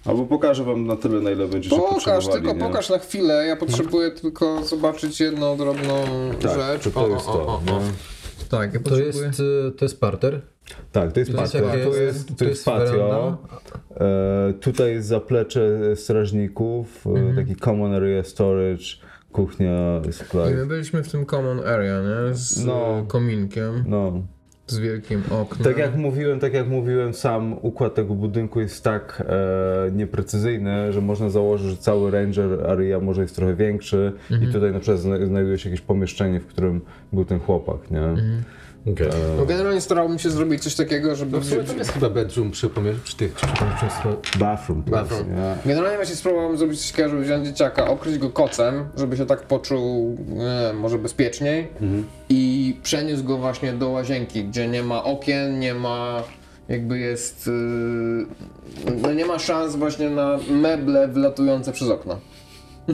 Albo 0.05 0.25
pokażę 0.25 0.63
wam 0.63 0.88
na 0.88 0.96
tyle, 0.96 1.22
na 1.22 1.31
ile 1.31 1.48
będziecie 1.48 1.75
Pokaż, 1.75 1.93
potrzebowali. 1.93 2.31
tylko 2.43 2.53
nie? 2.53 2.60
pokaż 2.60 2.89
na 2.89 2.98
chwilę. 3.00 3.46
Ja 3.48 3.55
potrzebuję 3.55 4.12
tylko 4.12 4.63
zobaczyć 4.63 5.20
jedną 5.20 5.58
drobną 5.58 6.03
Tak, 6.41 6.51
rzecz. 6.60 6.84
to, 6.84 6.91
to 6.91 7.08
jest 7.08 7.25
to. 7.25 7.62
no. 7.65 7.79
Tak, 8.50 8.74
ja 8.74 8.79
To 8.79 8.89
potrzebuję... 8.89 9.25
jest, 9.27 9.39
y, 9.39 9.72
to 9.77 9.86
jest 9.86 10.00
parter. 10.00 10.41
Tak, 10.91 11.12
to 11.12 11.20
jest 11.20 11.31
To 11.31 11.41
jest 11.96 12.38
to 12.38 12.46
jest 12.46 12.65
patio. 12.65 13.38
E, 14.00 14.53
tutaj 14.62 14.91
jest 14.91 15.08
zaplecze 15.08 15.79
strażników, 15.96 17.03
e, 17.31 17.36
taki 17.36 17.55
common 17.55 17.93
area 17.93 18.24
storage, 18.24 18.84
kuchnia, 19.31 20.01
I 20.03 20.08
my 20.08 20.13
supply. 20.13 20.65
byliśmy 20.65 21.03
w 21.03 21.12
tym 21.12 21.25
common 21.25 21.60
area, 21.60 22.01
nie? 22.01 22.36
Z 22.36 22.65
no. 22.65 23.05
kominkiem, 23.08 23.84
No. 23.88 24.22
Z 24.68 24.77
wielkim 24.80 25.24
oknem. 25.30 25.63
Tak 25.63 25.77
jak 25.77 25.96
mówiłem, 25.96 26.39
tak 26.39 26.53
jak 26.53 26.68
mówiłem, 26.68 27.13
sam 27.13 27.56
układ 27.62 27.96
tego 27.96 28.13
budynku 28.15 28.60
jest 28.60 28.84
tak 28.84 29.24
e, 29.27 29.91
nieprecyzyjny, 29.91 30.94
że 30.94 31.01
można 31.01 31.30
założyć, 31.30 31.70
że 31.70 31.77
cały 31.77 32.12
ranger 32.12 32.68
area 32.68 33.00
może 33.00 33.22
jest 33.22 33.36
trochę 33.36 33.56
większy 33.56 34.13
i 34.44 34.48
tutaj 34.53 34.72
na 34.72 34.80
przykład 34.80 35.00
zna- 35.01 35.25
znajduje 35.25 35.58
się 35.58 35.70
jakieś 35.70 35.86
pomieszczenie, 35.86 36.39
w 36.39 36.48
którym 36.48 36.82
był 37.13 37.25
ten 37.25 37.39
chłopak, 37.39 37.91
nie? 37.91 38.01
Okay. 38.81 39.09
No 39.38 39.45
generalnie 39.45 39.81
starałbym 39.81 40.19
się 40.19 40.29
zrobić 40.29 40.63
coś 40.63 40.75
takiego, 40.75 41.15
żeby... 41.15 41.31
No 41.31 41.39
w 41.39 41.45
sumie 41.45 41.63
tam 41.63 41.77
jest 41.77 41.91
chyba 41.91 42.09
bedroom 42.09 42.51
przy, 42.51 42.69
przy 43.03 43.15
tych 43.17 43.33
przy, 43.33 43.47
przy, 43.47 44.39
Bathroom. 44.39 44.83
to 44.83 44.97
jest, 44.97 45.09
Bathroom. 45.09 45.29
nie? 45.29 45.55
Generalnie 45.65 45.97
właśnie 45.97 46.15
spróbowałem 46.15 46.57
zrobić 46.57 46.81
coś 46.81 46.91
takiego, 46.91 47.09
żeby 47.09 47.23
wziąć 47.23 47.47
dzieciaka, 47.47 47.88
okryć 47.88 48.17
go 48.17 48.29
kocem, 48.29 48.85
żeby 48.97 49.17
się 49.17 49.25
tak 49.25 49.41
poczuł 49.41 50.17
nie, 50.27 50.61
wiem, 50.67 50.79
może 50.79 50.97
bezpieczniej 50.97 51.67
i 52.29 52.75
przeniósł 52.83 53.23
go 53.23 53.38
właśnie 53.38 53.73
do 53.73 53.89
łazienki, 53.89 54.43
gdzie 54.43 54.67
nie 54.67 54.83
ma 54.83 55.03
okien, 55.03 55.59
nie 55.59 55.73
ma 55.73 56.23
jakby 56.69 57.00
jest 57.00 57.47
yy, 57.47 58.95
no 59.01 59.13
nie 59.13 59.25
ma 59.25 59.39
szans 59.39 59.75
właśnie 59.75 60.09
na 60.09 60.39
meble 60.50 61.07
wlatujące 61.07 61.71
przez 61.71 61.89
okno. 61.89 62.19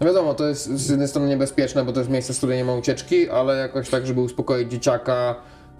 no 0.00 0.06
wiadomo, 0.06 0.34
to 0.34 0.48
jest 0.48 0.70
z 0.78 0.90
jednej 0.90 1.08
strony 1.08 1.28
niebezpieczne, 1.28 1.84
bo 1.84 1.92
to 1.92 2.00
jest 2.00 2.10
miejsce, 2.10 2.34
z 2.34 2.38
której 2.38 2.58
nie 2.58 2.64
ma 2.64 2.74
ucieczki, 2.74 3.28
ale 3.30 3.56
jakoś 3.56 3.88
tak, 3.90 4.06
żeby 4.06 4.20
uspokoić 4.20 4.70
dzieciaka 4.70 5.34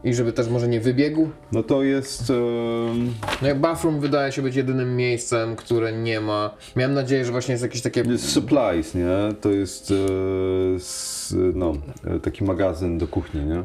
i 0.04 0.14
żeby 0.14 0.32
też 0.32 0.48
może 0.48 0.68
nie 0.68 0.80
wybiegł. 0.80 1.28
No 1.52 1.62
to 1.62 1.82
jest... 1.82 2.30
em, 2.30 3.14
No 3.42 3.48
jak 3.48 3.60
bathroom 3.60 4.00
wydaje 4.00 4.32
się 4.32 4.42
być 4.42 4.56
jedynym 4.56 4.96
miejscem, 4.96 5.56
które 5.56 5.92
nie 5.92 6.20
ma. 6.20 6.50
Miałem 6.76 6.94
nadzieję, 6.94 7.24
że 7.24 7.32
właśnie 7.32 7.52
jest 7.52 7.62
jakieś 7.62 7.82
takie. 7.82 8.00
Jest 8.00 8.28
supplies, 8.32 8.94
nie? 8.94 9.08
To 9.40 9.50
jest 9.50 9.90
e, 9.90 9.94
no, 11.54 11.72
e, 12.06 12.20
taki 12.20 12.44
magazyn 12.44 12.98
do 12.98 13.06
kuchni, 13.06 13.40
nie? 13.44 13.62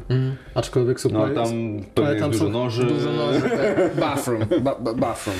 aczkolwiek 0.54 1.00
super 1.00 1.18
No 1.18 1.24
ale 1.24 1.34
tam 1.34 1.46
pewnie 1.94 2.20
tam 2.20 2.30
jest 2.30 2.42
dużo 2.42 2.52
noży. 2.52 2.84
Dużo 2.84 3.12
noży. 3.12 3.40
tak. 3.40 3.94
Bathroom. 4.00 4.40
Ba, 4.60 4.74
ba, 4.74 4.94
bathroom. 4.94 5.36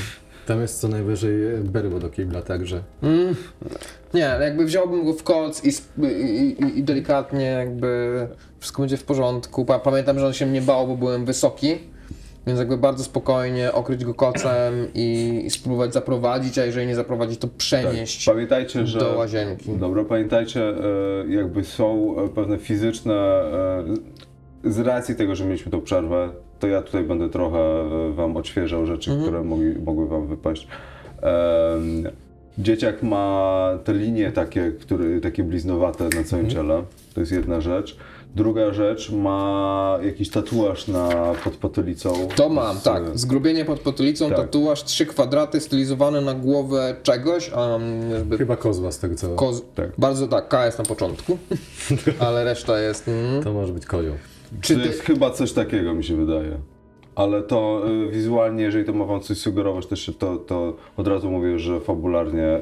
Tam 0.46 0.60
jest 0.60 0.80
co 0.80 0.88
najwyżej 0.88 1.54
e, 1.54 1.58
berło 1.58 1.98
do 1.98 2.08
kibla, 2.08 2.42
także. 2.42 2.82
Nie, 4.14 4.30
ale 4.30 4.44
jakby 4.44 4.64
wziąłbym 4.64 5.04
go 5.04 5.12
w 5.12 5.22
koc 5.22 5.64
i, 5.64 5.68
i, 6.02 6.78
i, 6.78 6.82
delikatnie 6.82 7.44
jakby 7.44 8.18
wszystko 8.58 8.82
będzie 8.82 8.96
w 8.96 9.04
porządku. 9.04 9.64
Pa, 9.64 9.78
pamiętam, 9.78 10.18
że 10.18 10.26
on 10.26 10.32
się 10.32 10.46
mnie 10.46 10.60
bał, 10.60 10.88
bo 10.88 10.96
byłem 10.96 11.24
wysoki. 11.24 11.78
Więc 12.46 12.58
jakby 12.58 12.78
bardzo 12.78 13.04
spokojnie 13.04 13.72
okryć 13.72 14.04
go 14.04 14.14
kocem 14.14 14.74
i, 14.94 15.42
i 15.46 15.50
spróbować 15.50 15.92
zaprowadzić, 15.92 16.58
a 16.58 16.64
jeżeli 16.64 16.86
nie 16.86 16.94
zaprowadzić, 16.94 17.40
to 17.40 17.48
przenieść 17.48 18.24
Pamiętajcie, 18.24 18.86
że... 18.86 18.98
do 18.98 19.18
łazienki. 19.18 19.70
Dobra, 19.70 20.04
pamiętajcie, 20.04 20.62
e, 20.62 20.74
jakby 21.28 21.64
są 21.64 22.16
e, 22.24 22.28
pewne 22.28 22.58
fizyczne, 22.58 23.42
z 24.64 24.78
racji 24.78 25.14
tego, 25.14 25.34
że 25.34 25.44
mieliśmy 25.44 25.72
tą 25.72 25.80
przerwę, 25.80 26.28
to 26.60 26.66
ja 26.66 26.82
tutaj 26.82 27.04
będę 27.04 27.28
trochę 27.28 27.84
wam 28.14 28.36
odświeżał 28.36 28.86
rzeczy, 28.86 29.10
Mhm. 29.10 29.28
które 29.28 29.44
mogli, 29.44 29.78
mogły 29.82 30.08
wam 30.08 30.26
wypaść. 30.26 30.68
Em, 31.22 32.04
Dzieciak 32.58 33.02
ma 33.02 33.70
te 33.84 33.94
linie 33.94 34.32
takie, 34.32 34.72
które, 34.80 35.20
takie 35.20 35.44
bliznowate 35.44 36.04
na 36.04 36.10
całym 36.24 36.46
Mhm. 36.46 36.50
ciele, 36.50 36.82
to 37.14 37.20
jest 37.20 37.32
jedna 37.32 37.60
rzecz. 37.60 37.96
Druga 38.34 38.72
rzecz, 38.72 39.10
ma 39.12 39.98
jakiś 40.02 40.30
tatuaż 40.30 40.88
na, 40.88 41.08
pod 41.44 41.56
potylicą. 41.56 42.12
To 42.36 42.48
mam, 42.48 42.76
Z- 42.76 42.82
tak. 42.82 43.02
Zgrubienie 43.14 43.64
pod 43.64 43.80
potylicą, 43.80 44.28
Tak. 44.28 44.36
tatuaż, 44.38 44.84
trzy 44.84 45.06
kwadraty 45.06 45.60
stylizowane 45.60 46.20
na 46.20 46.34
głowę 46.34 46.96
czegoś, 47.02 47.50
niezbyt 48.10 48.38
Chyba 48.38 48.56
kozła 48.56 48.92
z 48.92 48.98
tego 48.98 49.14
co. 49.14 49.28
koz... 49.34 49.62
Tak. 49.74 49.90
Bardzo 49.98 50.28
tak, 50.28 50.48
K 50.48 50.66
jest 50.66 50.78
na 50.78 50.84
początku, 50.84 51.38
ale 52.26 52.44
reszta 52.44 52.80
jest... 52.80 53.08
Mm. 53.08 53.42
To 53.42 53.52
może 53.52 53.72
być 53.72 53.86
kozioł. 53.86 54.14
Czy 54.60 54.74
to 54.74 54.80
ty... 54.80 54.86
jest 54.86 55.00
chyba 55.00 55.30
coś 55.30 55.52
takiego, 55.52 55.94
mi 55.94 56.04
się 56.04 56.16
wydaje. 56.16 56.56
Ale 57.14 57.42
to 57.42 57.82
y, 58.08 58.10
wizualnie, 58.10 58.62
jeżeli 58.62 58.84
to 58.84 58.92
ma 58.92 59.04
wam 59.04 59.20
coś 59.20 59.38
sugerować, 59.38 59.86
też 59.86 60.00
się 60.00 60.12
to, 60.12 60.36
to 60.36 60.76
od 60.96 61.08
razu 61.08 61.30
mówię, 61.30 61.58
że 61.58 61.80
fabularnie 61.80 62.60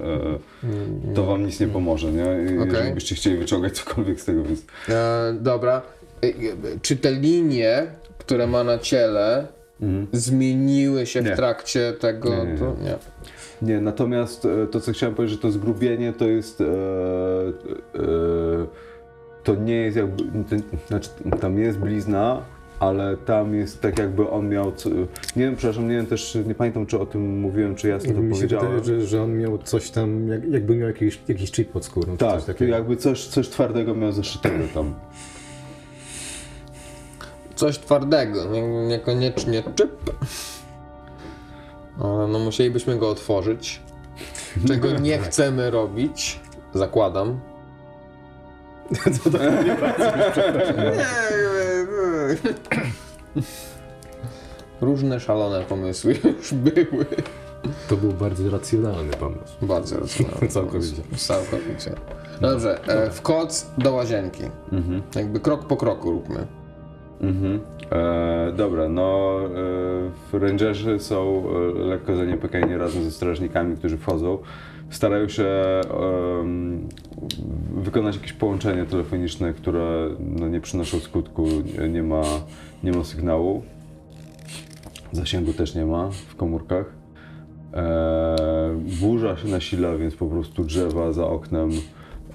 y, 1.11 1.15
to 1.15 1.25
wam 1.25 1.47
nic 1.47 1.61
nie 1.61 1.69
pomoże, 1.69 2.13
nie? 2.13 2.23
I 2.23 2.59
Okej. 2.59 2.73
Jeżeli 2.73 2.95
byście 2.95 3.15
chcieli 3.15 3.37
wyciągać 3.37 3.73
cokolwiek 3.79 4.21
z 4.21 4.25
tego, 4.25 4.45
więc... 4.45 4.67
E, 4.89 5.35
dobra. 5.41 5.83
E, 6.23 6.27
e, 6.27 6.31
Czy 6.83 6.97
te 6.97 7.13
linie, 7.13 7.87
które 8.19 8.47
ma 8.47 8.65
na 8.65 8.79
ciele, 8.79 9.47
zmieniły 10.13 11.07
się 11.07 11.23
Nie. 11.23 11.33
w 11.33 11.37
trakcie 11.37 11.93
tego? 11.93 12.31
Nie, 12.31 12.37
nie, 12.37 12.53
nie. 12.53 12.59
To, 12.59 12.77
nie. 12.83 12.97
Nie, 13.63 13.81
natomiast 13.81 14.45
e, 14.45 14.67
to, 14.67 14.81
co 14.81 14.93
chciałem 14.93 15.15
powiedzieć, 15.15 15.37
że 15.37 15.43
to 15.43 15.51
zgrubienie 15.51 16.13
to 16.13 16.29
jest... 16.29 16.61
E, 16.61 16.65
e, 16.65 18.67
to 19.45 19.55
nie 19.55 19.75
jest 19.75 19.97
jakby... 19.97 20.23
To, 20.25 20.57
znaczy, 20.89 21.09
tam 21.41 21.59
jest 21.59 21.79
blizna, 21.79 22.43
ale 22.81 23.17
tam 23.17 23.55
jest 23.55 23.81
tak 23.81 23.99
jakby 23.99 24.31
on 24.31 24.49
miał... 24.49 24.73
Co, 24.73 24.91
nie 24.91 25.05
wiem, 25.37 25.57
przepraszam, 25.57 25.89
nie 25.89 25.97
wiem 25.97 26.07
też, 26.07 26.39
nie 26.47 26.55
pamiętam, 26.55 26.87
czy 26.87 26.99
o 27.01 27.07
tym 27.07 27.41
mówiłem, 27.41 27.75
czy 27.75 27.89
jasno 27.89 28.13
to 28.15 28.21
Mi 28.21 28.29
się 28.35 28.41
powiedziałem. 28.41 28.81
wydaje, 28.81 29.01
że, 29.01 29.07
że 29.07 29.23
on 29.23 29.39
miał 29.39 29.59
coś 29.59 29.91
tam, 29.91 30.29
jak, 30.29 30.45
jakby 30.51 30.77
miał 30.77 30.89
jakiś, 30.89 31.21
jakiś 31.29 31.51
chip 31.53 31.73
pod 31.73 31.85
skórą. 31.85 32.13
czy 32.13 32.19
Tak, 32.19 32.35
coś 32.37 32.45
takiego. 32.45 32.73
jakby 32.75 32.97
coś, 32.97 33.27
coś 33.27 33.49
twardego 33.49 33.95
miał 33.95 34.13
zaszytego 34.13 34.65
tam. 34.75 34.95
Coś 37.55 37.79
twardego, 37.79 38.45
nie, 38.45 38.63
niekoniecznie 38.63 39.63
czyp. 39.75 39.91
Ale 42.03 42.29
no 42.29 42.39
musielibyśmy 42.39 42.97
go 42.99 43.09
otworzyć, 43.11 43.81
czego 44.67 44.91
nie 44.99 45.19
chcemy 45.25 45.71
robić. 45.71 46.41
Zakładam. 46.75 47.41
Różne 54.81 55.21
szalone 55.21 55.63
pomysły 55.63 56.15
już 56.39 56.55
były. 56.55 57.07
To 57.89 57.97
był 57.97 58.13
bardzo 58.13 58.51
racjonalny 58.51 59.13
pomysł. 59.13 59.55
Bardzo 59.63 60.01
racjonalne. 60.01 60.49
Całkowicie. 60.49 61.03
Całkowicie. 61.17 61.95
No 62.41 62.51
dobrze, 62.51 62.85
e, 62.87 63.11
w 63.11 63.23
koc 63.23 63.71
do 63.79 63.93
łazienki. 63.93 64.43
Jakby 65.15 65.41
krok 65.41 65.67
po 65.67 65.77
kroku 65.77 66.11
róbmy. 66.11 66.47
Mhm. 67.21 67.61
E, 67.93 68.53
dobra, 68.53 68.89
no 68.89 69.39
e, 70.33 70.39
rangerzy 70.39 70.99
są 70.99 71.45
e, 71.77 71.79
lekko 71.79 72.17
zaniepokojeni 72.17 72.77
razem 72.77 73.05
ze 73.05 73.11
strażnikami, 73.11 73.77
którzy 73.77 73.99
wchodzą. 73.99 74.39
Starają 74.95 75.29
się 75.29 75.47
em, 76.41 76.89
wykonać 77.83 78.17
jakieś 78.17 78.33
połączenie 78.33 78.85
telefoniczne, 78.85 79.53
które 79.53 80.09
no, 80.21 80.49
nie 80.49 80.61
przynoszą 80.61 81.01
skutku, 81.01 81.47
nie- 81.91 82.03
ma, 82.03 82.23
nie 82.85 82.93
ma 82.93 83.05
sygnału. 83.05 83.63
Zasięgu 85.13 85.53
też 85.53 85.75
nie 85.75 85.87
ma 85.87 86.11
w 86.11 86.37
komórkach. 86.37 86.87
E, 87.75 88.37
burza 89.01 89.37
się 89.37 89.49
nasila, 89.49 89.97
więc 89.97 90.15
po 90.15 90.27
prostu 90.27 90.65
drzewa 90.65 91.13
za 91.13 91.27
oknem 91.27 91.71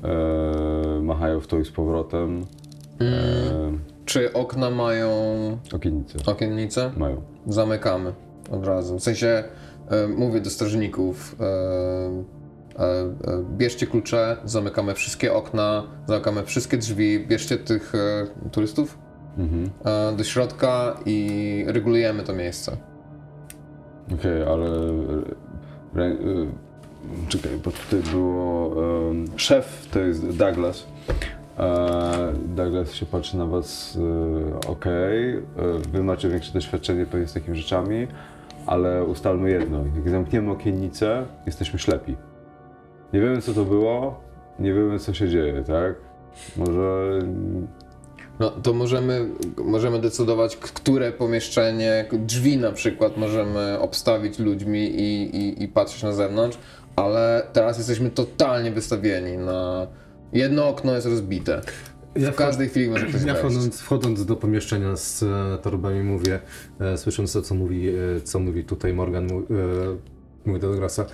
e, 0.04 1.02
machają 1.02 1.40
w 1.40 1.48
to 1.48 1.60
i 1.60 1.66
z 1.66 1.72
powrotem. 1.72 2.46
E, 3.02 3.06
Czy 4.06 4.34
okna 4.34 4.70
mają 4.70 5.10
okiennice 5.74 6.32
okiennice? 6.32 6.92
mają. 6.98 7.22
Zamykamy 7.48 8.14
od 8.52 8.66
razu. 8.66 8.98
W 9.00 9.04
sensie 9.04 9.44
e, 9.90 10.08
mówię 10.08 10.42
do 10.42 10.50
strażników. 10.50 11.36
E, 12.80 12.84
e, 12.84 13.08
bierzcie 13.58 13.88
klucze, 13.88 14.38
zamykamy 14.46 14.94
wszystkie 14.94 15.34
okna, 15.34 15.84
zamykamy 16.08 16.44
wszystkie 16.44 16.78
drzwi, 16.78 17.28
bierzcie 17.28 17.58
tych 17.58 17.96
e, 17.96 18.28
turystów 18.52 18.98
Mhm. 19.38 19.70
do 20.18 20.24
środka 20.24 20.96
i 21.06 21.64
regulujemy 21.68 22.24
to 22.24 22.34
miejsce. 22.34 22.78
Okej, 24.14 24.44
ale. 24.44 24.70
Re, 25.96 26.06
e, 26.06 26.16
czekaj, 27.28 27.52
bo 27.66 27.72
tutaj 27.72 28.12
było. 28.12 28.76
szef 29.36 29.88
to 29.92 30.00
jest 30.00 30.38
Douglas. 30.38 30.88
Douglas 32.46 32.92
się 32.92 33.06
patrzy 33.06 33.38
na 33.38 33.46
Was. 33.46 33.98
Okej, 34.68 35.34
e, 35.36 35.42
Wy 35.92 36.04
macie 36.04 36.30
większe 36.30 36.54
doświadczenie 36.54 37.06
pewnie 37.06 37.28
z 37.28 37.34
takimi 37.34 37.58
rzeczami, 37.58 38.08
ale 38.66 39.04
ustalmy 39.04 39.52
jedno. 39.52 39.84
Jak 39.96 40.10
zamkniemy 40.10 40.52
okiennicę, 40.52 41.26
jesteśmy 41.46 41.80
ślepi. 41.80 42.16
Nie 43.14 43.20
wiemy, 43.20 43.42
co 43.42 43.54
to 43.54 43.66
było, 43.66 44.22
nie 44.60 44.74
wiemy, 44.74 45.00
co 45.00 45.14
się 45.14 45.30
dzieje, 45.30 45.64
tak? 45.68 45.96
Może. 46.58 47.20
No 48.40 48.50
to 48.50 48.74
możemy, 48.74 49.30
możemy 49.58 50.00
decydować, 50.00 50.58
które 50.58 51.12
pomieszczenie, 51.12 52.06
drzwi 52.12 52.58
na 52.58 52.72
przykład 52.72 53.18
możemy 53.18 53.80
obstawić 53.80 54.40
ludźmi 54.40 54.80
i, 54.80 55.36
i, 55.36 55.64
i 55.64 55.68
patrzeć 55.68 56.04
na 56.04 56.14
zewnątrz, 56.14 56.58
ale 56.96 57.48
teraz 57.54 57.78
jesteśmy 57.78 58.10
totalnie 58.10 58.72
wystawieni 58.72 59.38
na... 59.38 59.88
Jedno 60.34 60.68
okno 60.68 60.96
jest 60.96 61.08
rozbite. 61.08 61.62
Ja 62.16 62.32
W 62.32 62.36
każdej 62.36 62.70
chwili 62.70 62.90
może 62.90 63.06
ktoś 63.06 63.24
Ja 63.28 63.36
wchodząc, 63.36 63.82
wchodząc 63.82 64.26
do 64.26 64.36
pomieszczenia 64.36 64.96
z 64.96 65.24
e, 65.24 65.58
torbami 65.62 66.04
mówię, 66.04 66.40
e, 66.80 66.98
słysząc 66.98 67.34
to, 67.34 67.42
co 67.42 67.56
mówi, 67.56 67.90
e, 67.90 68.22
co 68.24 68.40
mówi 68.40 68.64
tutaj 68.64 68.94
Morgan, 68.94 69.30
e, 69.30 69.34
mówi 70.46 70.60
do 70.60 70.74
e, 70.74 71.06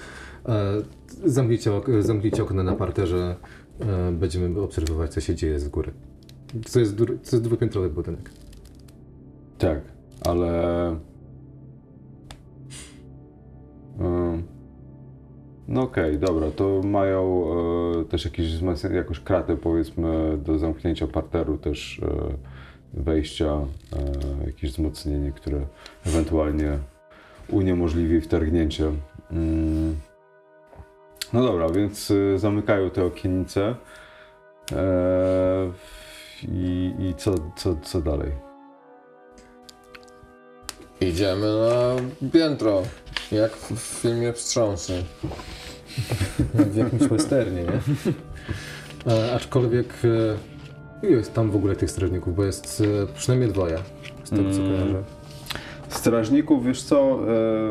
zamknijcie, 1.25 1.73
ok, 1.73 1.87
zamknijcie 1.99 2.43
okna 2.43 2.63
na 2.63 2.75
parterze, 2.75 3.35
e, 3.79 4.11
będziemy 4.11 4.61
obserwować, 4.61 5.13
co 5.13 5.21
się 5.21 5.35
dzieje 5.35 5.59
z 5.59 5.69
góry. 5.69 5.91
To 6.73 6.79
jest, 6.79 6.99
jest 7.31 7.43
dwupiętrowy 7.43 7.89
budynek. 7.89 8.29
Tak, 9.57 9.81
ale. 10.21 10.87
Ym, 13.99 14.43
No 15.67 15.81
okej, 15.81 16.19
dobra, 16.19 16.51
to 16.51 16.81
mają 16.83 17.45
e, 18.01 18.05
też 18.05 18.25
jakieś 18.25 18.47
jakąś 18.93 19.19
kratę 19.19 19.57
powiedzmy 19.57 20.37
do 20.37 20.57
zamknięcia 20.57 21.07
parteru, 21.07 21.57
też 21.57 22.01
e, 22.03 23.01
wejścia, 23.01 23.51
e, 23.53 24.45
jakieś 24.45 24.71
wzmocnienie, 24.71 25.31
które 25.31 25.61
ewentualnie 26.05 26.77
uniemożliwi 27.49 28.21
wtargnięcie. 28.21 28.91
Mm. 29.31 29.95
No 31.33 31.43
dobra, 31.43 31.69
więc 31.69 32.11
e, 32.11 32.39
zamykają 32.39 32.89
te 32.89 33.05
okiennice. 33.05 33.75
E, 34.71 35.71
I, 36.47 36.93
i 36.99 37.13
co, 37.17 37.35
co, 37.55 37.75
co 37.83 38.01
dalej? 38.01 38.31
Idziemy 41.01 41.47
na 41.47 41.95
piętro, 42.29 42.81
jak 43.31 43.51
w, 43.57 43.79
filmie 43.79 44.33
Wstrząsy. 44.33 45.03
W 46.53 46.75
jakimś 46.75 47.01
westernie, 47.01 47.63
nie? 47.63 47.71
E, 49.13 49.35
aczkolwiek 49.35 49.93
e, 51.03 51.07
jest 51.07 51.33
tam 51.33 51.51
w 51.51 51.55
ogóle 51.55 51.75
tych 51.75 51.91
strażników, 51.91 52.35
bo 52.35 52.43
jest 52.43 52.83
e, 53.03 53.13
przynajmniej 53.13 53.49
dwoje, 53.51 53.77
z 54.23 54.29
tego 54.29 54.43
co 54.51 54.57
Mm. 54.61 54.71
kojarzę. 54.77 55.03
Strażników, 55.89 56.65
wiesz 56.65 56.83
co? 56.83 57.19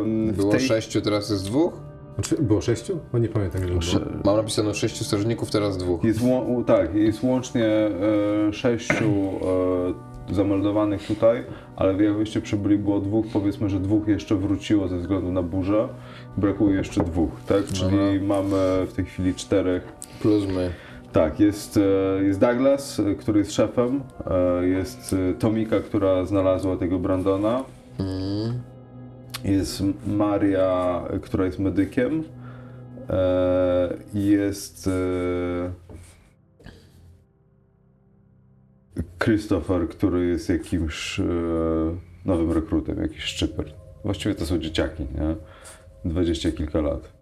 w 0.04 0.32
Było 0.36 0.52
tej- 0.52 0.60
sześciu, 0.60 1.00
teraz 1.00 1.30
jest 1.30 1.44
dwóch? 1.44 1.72
Znaczy, 2.14 2.42
było 2.42 2.60
sześciu? 2.60 2.98
No 3.12 3.18
nie 3.18 3.28
pamiętam 3.28 3.60
ile 3.62 3.70
było. 3.70 3.80
Mam 4.24 4.36
napisane 4.36 4.74
sześciu 4.74 5.04
strażników, 5.04 5.50
teraz 5.50 5.76
dwóch. 5.78 6.04
Jest, 6.04 6.20
łą- 6.20 6.64
tak, 6.64 6.94
jest 6.94 7.22
łącznie 7.22 7.66
e, 7.66 8.52
sześciu 8.52 9.04
e, 10.30 10.34
zameldowanych 10.34 11.06
tutaj, 11.06 11.44
ale 11.76 12.04
jak 12.04 12.16
wyście 12.16 12.40
przybyli 12.40 12.78
było 12.78 13.00
dwóch, 13.00 13.26
powiedzmy, 13.32 13.68
że 13.70 13.80
dwóch 13.80 14.08
jeszcze 14.08 14.36
wróciło 14.36 14.88
ze 14.88 14.98
względu 14.98 15.32
na 15.32 15.42
burzę. 15.42 15.88
Brakuje 16.36 16.76
jeszcze 16.76 17.04
dwóch, 17.04 17.30
tak? 17.46 17.64
Czyli 17.64 18.20
mamy 18.20 18.86
w 18.86 18.92
tej 18.96 19.04
chwili 19.04 19.34
czterech. 19.34 19.92
Plus 20.22 20.46
my. 20.46 20.70
Tak, 21.12 21.40
jest, 21.40 21.76
e, 21.76 22.24
jest 22.24 22.40
Douglas, 22.40 23.00
e, 23.00 23.14
który 23.14 23.38
jest 23.38 23.52
szefem, 23.52 24.00
e, 24.60 24.66
jest 24.66 25.16
Tomika, 25.38 25.80
która 25.80 26.24
znalazła 26.24 26.76
tego 26.76 26.98
Brandona, 26.98 27.64
Mm. 27.98 28.58
Jest 29.44 29.82
Maria, 30.06 31.02
która 31.22 31.44
jest 31.44 31.58
medykiem 31.58 32.24
e, 33.10 33.96
jest 34.14 34.88
e, 34.88 35.72
Christopher, 39.24 39.88
który 39.88 40.26
jest 40.26 40.48
jakimś 40.48 41.20
e, 41.20 41.24
nowym 42.24 42.52
rekrutem, 42.52 43.02
jakiś 43.02 43.24
szczyper. 43.24 43.72
Właściwie 44.04 44.34
to 44.34 44.46
są 44.46 44.58
dzieciaki, 44.58 45.02
nie? 45.02 45.36
Dwadzieścia 46.10 46.52
kilka 46.52 46.80
lat. 46.80 47.12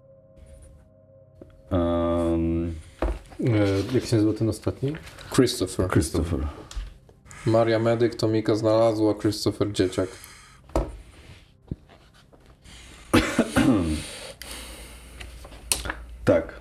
Em, 1.70 2.72
E, 3.46 3.94
jak 3.94 4.04
się 4.04 4.16
nazywa 4.16 4.32
ten 4.32 4.48
ostatni? 4.48 4.92
Christopher. 5.34 5.88
Christopher. 5.88 6.40
Maria 7.46 7.78
Medyk, 7.78 8.14
Tomika 8.14 8.54
znalazła, 8.54 9.14
Christopher 9.14 9.72
Dzieciak. 9.72 10.08
Tak. 16.24 16.60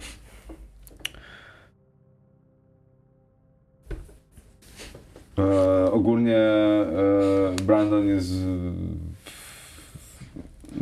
E, 5.38 5.81
ogólnie 5.92 6.38
e, 6.38 7.56
Brandon 7.64 8.08
jest 8.08 8.34
w, 8.34 8.74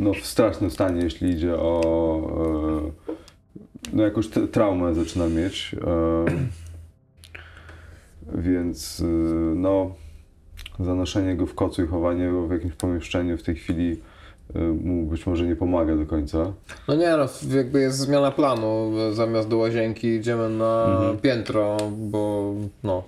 no, 0.00 0.14
w 0.14 0.26
strasznym 0.26 0.70
stanie, 0.70 1.02
jeśli 1.02 1.30
idzie 1.30 1.54
o. 1.56 2.92
E, 3.08 3.14
no, 3.92 4.02
jakąś 4.02 4.28
traumę 4.52 4.94
zaczyna 4.94 5.28
mieć. 5.28 5.76
E, 5.86 6.24
więc 8.34 9.02
no, 9.54 9.94
zanoszenie 10.80 11.36
go 11.36 11.46
w 11.46 11.54
kocu 11.54 11.84
i 11.84 11.86
chowanie 11.86 12.30
go 12.30 12.46
w 12.46 12.52
jakimś 12.52 12.72
pomieszczeniu 12.72 13.38
w 13.38 13.42
tej 13.42 13.54
chwili 13.54 14.00
mu 14.84 15.06
być 15.06 15.26
może 15.26 15.46
nie 15.46 15.56
pomaga 15.56 15.96
do 15.96 16.06
końca. 16.06 16.52
No 16.88 16.94
nie 16.94 17.10
no, 17.10 17.56
jakby 17.56 17.80
jest 17.80 17.98
zmiana 17.98 18.30
planu. 18.30 18.92
Zamiast 19.12 19.48
do 19.48 19.56
łazienki 19.56 20.08
idziemy 20.08 20.48
na 20.48 21.00
piętro, 21.22 21.76
bo 21.98 22.54
no. 22.82 23.02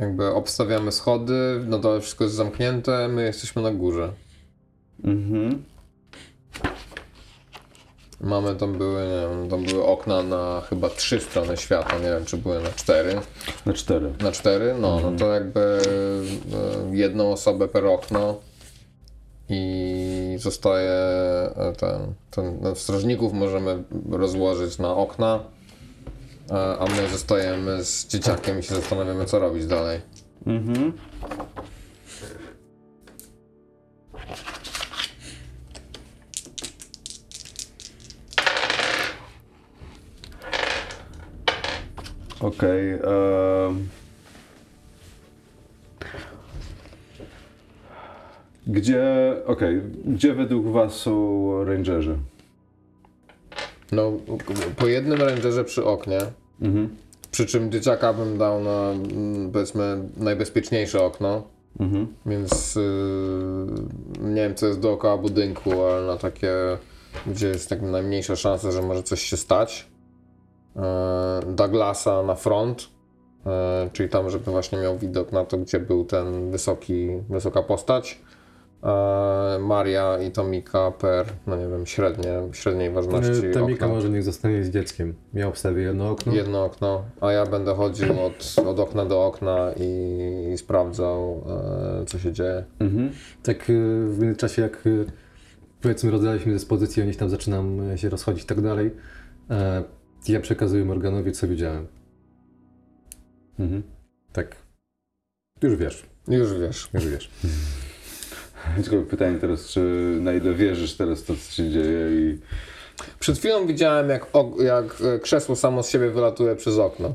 Jakby 0.00 0.26
obstawiamy 0.26 0.92
schody, 0.92 1.64
na 1.66 1.78
dole 1.78 2.00
wszystko 2.00 2.24
jest 2.24 2.36
zamknięte, 2.36 3.08
my 3.08 3.22
jesteśmy 3.22 3.62
na 3.62 3.70
górze. 3.70 4.12
Mhm. 5.04 5.64
Mamy 8.20 8.54
tam 8.54 8.78
były, 8.78 9.02
nie 9.02 9.28
wiem, 9.28 9.50
tam 9.50 9.64
były 9.64 9.84
okna 9.84 10.22
na 10.22 10.62
chyba 10.68 10.88
trzy 10.88 11.20
strony 11.20 11.56
świata, 11.56 11.98
nie 11.98 12.04
wiem 12.04 12.24
czy 12.24 12.36
były 12.36 12.62
na 12.62 12.70
cztery. 12.70 13.20
Na 13.66 13.72
cztery. 13.72 14.12
Na 14.20 14.32
cztery, 14.32 14.74
no, 14.80 15.00
no 15.00 15.12
to 15.18 15.34
jakby 15.34 15.60
e, 15.60 16.96
jedną 16.96 17.32
osobę 17.32 17.68
per 17.68 17.86
okno 17.86 18.34
i 19.48 20.36
zostaje 20.38 20.90
e, 20.90 21.72
ten, 21.78 22.14
ten 22.30 22.58
no, 22.60 22.74
strażników 22.74 23.32
możemy 23.32 23.82
rozłożyć 24.10 24.78
na 24.78 24.96
okna, 24.96 25.40
a 26.50 26.86
my 26.96 27.08
zostajemy 27.08 27.84
z 27.84 28.06
dzieciakiem 28.06 28.58
i 28.58 28.62
się 28.62 28.74
zastanawiamy 28.74 29.24
co 29.24 29.38
robić 29.38 29.66
dalej. 29.66 30.00
Mhm. 30.46 30.92
Okej. 42.40 42.92
em. 42.92 43.88
Gdzie, 48.66 49.02
okej, 49.46 49.80
gdzie 50.04 50.34
według 50.34 50.66
was 50.66 50.94
są 50.94 51.64
rangerzy? 51.64 52.18
No, 53.92 54.12
po 54.76 54.86
jednym 54.86 55.22
rangerze 55.22 55.64
przy 55.64 55.84
oknie, 55.84 56.18
Mhm. 56.62 56.96
przy 57.30 57.46
czym 57.46 57.72
dzieciaka 57.72 58.12
bym 58.12 58.38
dał 58.38 58.60
na 58.60 58.90
mm, 58.90 59.52
powiedzmy 59.52 60.08
najbezpieczniejsze 60.16 61.04
okno, 61.04 61.42
Mhm. 61.78 62.14
Więc 62.26 62.76
yy, 62.76 63.66
nie 64.20 64.42
wiem, 64.42 64.54
co 64.54 64.66
jest 64.66 64.80
dookoła 64.80 65.18
budynku, 65.18 65.82
ale 65.82 66.06
na 66.06 66.16
takie, 66.16 66.52
gdzie 67.26 67.48
jest 67.48 67.68
tak 67.68 67.82
najmniejsza 67.82 68.36
szansa, 68.36 68.72
że 68.72 68.82
może 68.82 69.02
coś 69.02 69.22
się 69.22 69.36
stać. 69.36 69.88
Yy, 70.76 70.82
Douglasa 71.54 72.22
na 72.22 72.34
front, 72.34 72.88
yy, 73.46 73.52
czyli 73.92 74.08
tam, 74.08 74.30
żeby 74.30 74.50
właśnie 74.50 74.78
miał 74.78 74.98
widok 74.98 75.32
na 75.32 75.44
to, 75.44 75.58
gdzie 75.58 75.80
był 75.80 76.04
ten 76.04 76.50
wysoki, 76.50 77.08
wysoka 77.28 77.62
postać. 77.62 78.20
Yy, 78.82 79.58
Maria 79.58 80.18
i 80.18 80.30
Tomika 80.30 80.90
per, 80.90 81.26
no 81.46 81.56
nie 81.56 81.68
wiem, 81.68 81.86
średnie, 81.86 82.40
średniej 82.52 82.90
ważności 82.90 83.42
Ta 83.54 83.60
Mika 83.60 83.84
okna. 83.86 83.88
może 83.96 84.10
niech 84.10 84.22
zostanie 84.22 84.64
z 84.64 84.70
dzieckiem. 84.70 85.14
Ja 85.34 85.48
obstawię 85.48 85.82
jedno 85.82 86.10
okno. 86.10 86.32
Jedno 86.34 86.64
okno, 86.64 87.04
a 87.20 87.32
ja 87.32 87.46
będę 87.46 87.74
chodził 87.74 88.20
od, 88.20 88.56
od 88.66 88.80
okna 88.80 89.04
do 89.04 89.26
okna 89.26 89.72
i, 89.76 90.50
i 90.52 90.58
sprawdzał, 90.58 91.44
e, 92.02 92.04
co 92.06 92.18
się 92.18 92.32
dzieje. 92.32 92.64
Mhm. 92.78 93.10
Tak 93.42 93.70
y, 93.70 94.06
w 94.06 94.18
międzyczasie, 94.18 94.62
jak 94.62 94.86
y, 94.86 95.06
powiedzmy 95.80 96.10
rozdaliśmy 96.10 96.52
dyspozycję, 96.52 97.04
oni 97.04 97.14
tam 97.14 97.30
zaczynam 97.30 97.96
się 97.96 98.08
rozchodzić 98.08 98.44
i 98.44 98.46
tak 98.46 98.60
dalej, 98.60 98.90
e, 99.50 99.84
ja 100.28 100.40
przekazuję 100.40 100.84
Morganowi, 100.84 101.32
co 101.32 101.48
widziałem. 101.48 101.86
Mhm. 103.58 103.82
Tak. 104.32 104.56
Już 105.62 105.76
wiesz, 105.76 106.06
Już 106.28 106.54
wiesz. 106.54 106.90
już 106.94 107.06
wiesz. 107.08 107.30
Tylko 108.84 109.06
pytanie 109.10 109.38
teraz, 109.38 109.68
czy 109.68 109.80
na 110.20 110.32
ile 110.32 110.54
wierzysz 110.54 110.96
teraz 110.96 111.24
to, 111.24 111.34
co 111.34 111.52
się 111.52 111.70
dzieje 111.70 112.06
i... 112.10 112.38
Przed 113.20 113.38
chwilą 113.38 113.66
widziałem, 113.66 114.08
jak, 114.10 114.26
jak 114.64 114.84
e, 115.14 115.18
krzesło 115.18 115.56
samo 115.56 115.82
z 115.82 115.90
siebie 115.90 116.10
wylatuje 116.10 116.56
przez 116.56 116.78
okno. 116.78 117.14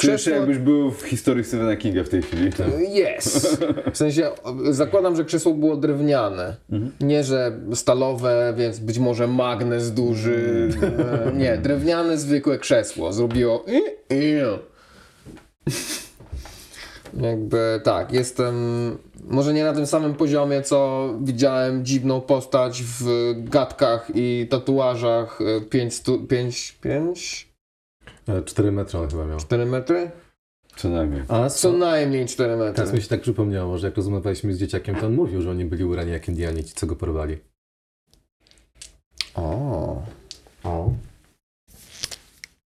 Się 0.00 0.08
Krzesło- 0.08 0.30
jakbyś 0.30 0.58
był 0.58 0.90
w 0.90 1.02
historii 1.02 1.44
Stephena 1.44 1.76
Kinga 1.76 2.04
w 2.04 2.08
tej 2.08 2.22
chwili. 2.22 2.50
Jest! 2.90 3.64
W 3.92 3.96
sensie 3.96 4.30
zakładam, 4.70 5.16
że 5.16 5.24
krzesło 5.24 5.54
było 5.54 5.76
drewniane. 5.76 6.56
Nie, 7.00 7.24
że 7.24 7.52
stalowe, 7.74 8.54
więc 8.56 8.78
być 8.78 8.98
może 8.98 9.26
magnes 9.26 9.92
duży. 9.92 10.68
E, 11.28 11.36
Nie, 11.36 11.56
drewniane, 11.56 12.18
zwykłe 12.18 12.58
krzesło. 12.58 13.12
Zrobiło. 13.12 13.64
Jakby 17.20 17.80
tak, 17.84 18.12
jestem 18.12 18.54
może 19.28 19.54
nie 19.54 19.64
na 19.64 19.72
tym 19.72 19.86
samym 19.86 20.14
poziomie, 20.14 20.62
co 20.62 21.08
widziałem 21.20 21.84
dziwną 21.84 22.20
postać 22.20 22.82
w 22.82 23.34
gadkach 23.36 24.10
i 24.14 24.46
tatuażach 24.50 25.38
5, 25.70 26.02
5, 26.28 26.78
5, 26.80 27.48
E, 28.28 28.42
4 28.42 28.72
metry 28.72 28.98
on 28.98 29.08
chyba 29.08 29.26
miał. 29.26 29.38
4 29.38 29.66
metry? 29.66 30.10
Co 30.76 30.88
najmniej. 30.88 31.22
A 31.28 31.48
Co 31.48 31.72
najmniej 31.72 32.26
4 32.26 32.56
metry. 32.56 32.74
Teraz 32.74 32.92
mi 32.92 33.02
się 33.02 33.08
tak 33.08 33.20
przypomniało, 33.20 33.78
że 33.78 33.86
jak 33.86 33.96
rozmawialiśmy 33.96 34.54
z 34.54 34.58
dzieciakiem, 34.58 34.96
to 34.96 35.06
on 35.06 35.14
mówił, 35.14 35.42
że 35.42 35.50
oni 35.50 35.64
byli 35.64 35.84
urani 35.84 36.10
jak 36.10 36.28
Indianie, 36.28 36.64
ci 36.64 36.74
co 36.74 36.86
go 36.86 36.96
porwali. 36.96 37.38
O. 39.34 40.02
O. 40.64 40.92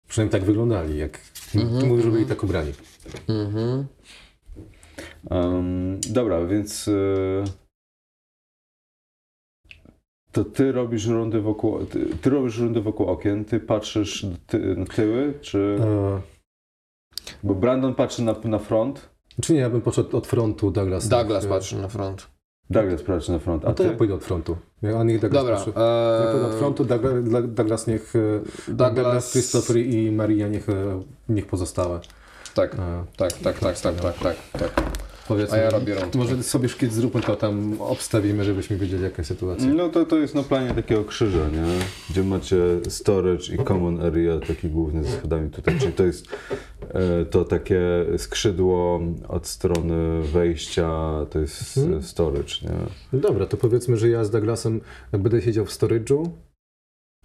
Przynajmniej 0.08 0.32
tak 0.32 0.44
wyglądali, 0.44 0.98
jak 0.98 1.20
Mhm, 1.56 1.88
mówił, 1.88 2.04
że 2.04 2.12
byli 2.12 2.24
mhm. 2.24 2.28
tak 2.28 2.44
ubrani. 2.44 2.74
Mhm. 3.28 3.86
Um, 5.30 6.00
dobra, 6.10 6.46
więc 6.46 6.88
e, 6.88 7.44
to 10.32 10.44
ty 10.46 10.72
robisz 10.72 11.08
rundy 11.08 11.42
wokół, 11.42 11.86
ty, 11.86 12.06
ty 12.22 12.30
robisz 12.30 12.58
rundy 12.60 12.82
wokół 12.82 13.08
okien, 13.08 13.46
ty 13.46 13.60
patrzysz 13.60 14.26
ty, 14.48 14.60
na 14.76 14.86
tyły, 14.86 15.34
czy... 15.42 15.78
E, 15.82 16.22
Bo 17.44 17.56
Brandon 17.56 17.96
patrzy 17.96 18.24
na, 18.24 18.36
na 18.44 18.60
front, 18.60 19.10
czy 19.42 19.54
nie, 19.54 19.60
ja 19.60 19.70
bym 19.70 19.82
poszedł 19.82 20.18
od 20.18 20.28
frontu, 20.28 20.72
Douglas. 20.72 21.08
Douglas 21.08 21.44
niech, 21.44 21.52
e, 21.52 21.56
patrzy 21.56 21.78
na 21.78 21.88
front. 21.88 22.28
Douglas 22.70 23.02
patrzy 23.04 23.32
na 23.32 23.40
front, 23.40 23.66
a 23.66 23.68
A 23.68 23.74
to 23.74 23.84
ty? 23.84 23.90
ja 23.90 23.96
pójdę 23.98 24.14
od 24.14 24.24
frontu. 24.24 24.58
Ja, 24.82 25.00
a 25.00 25.04
niech 25.04 25.20
Douglas 25.22 25.44
Dobra. 25.44 25.56
patrzy. 25.56 25.72
Ja 25.80 26.32
pójdę 26.32 26.48
od 26.48 26.54
E, 26.54 26.58
frontu, 26.58 26.86
Douglas, 26.86 27.14
Douglas 27.54 27.88
niech... 27.88 28.14
Douglas, 28.68 28.96
Douglas. 28.96 29.32
Christopher 29.32 29.78
i 29.78 30.12
Maria 30.12 30.48
niech, 30.48 30.68
niech 31.30 31.46
pozostałe. 31.48 32.00
Tak, 32.54 32.76
E, 32.76 33.06
tak, 33.18 33.34
tak, 33.34 33.60
tak, 33.60 33.80
tak, 33.80 33.96
tak, 34.02 34.18
tak, 34.20 34.36
tak. 34.52 34.72
Powiedzmy, 35.28 35.58
A 35.58 35.62
ja 35.62 35.70
robię 35.70 35.96
rundkę. 35.96 36.18
Może 36.18 36.44
sobie 36.44 36.70
szkic 36.70 36.94
zróbmy 36.94 37.22
to 37.22 37.36
tam, 37.36 37.76
obstawimy, 37.82 38.44
żebyśmy 38.44 38.78
wiedzieli 38.78 39.04
jaka 39.04 39.16
jest 39.18 39.28
sytuacja. 39.28 39.68
No 39.74 39.90
to, 39.90 40.06
to 40.06 40.18
jest 40.18 40.36
na 40.36 40.44
planie 40.44 40.74
takiego 40.74 41.04
krzyża, 41.06 41.50
nie? 41.50 41.66
Gdzie 42.10 42.24
macie 42.24 42.58
storage 42.90 43.54
i 43.56 43.58
common 43.66 44.02
area, 44.02 44.40
taki 44.48 44.70
główny 44.70 45.04
ze 45.04 45.18
schodami 45.18 45.50
tutaj, 45.50 45.80
czyli 45.80 45.94
to 45.94 46.04
jest 46.04 46.26
e, 46.90 47.26
to 47.26 47.46
takie 47.46 47.82
skrzydło 48.18 49.02
od 49.28 49.48
strony 49.48 50.22
wejścia, 50.22 50.90
to 51.30 51.40
jest 51.40 51.78
Mhm. 51.78 52.04
storage, 52.04 52.54
nie? 52.64 53.20
Dobra, 53.20 53.46
to 53.46 53.58
powiedzmy, 53.58 53.98
że 53.98 54.10
ja 54.10 54.24
z 54.24 54.32
Douglasem 54.32 54.82
będę 55.12 55.42
siedział 55.42 55.66
w 55.66 55.70
storage'u. 55.70 56.30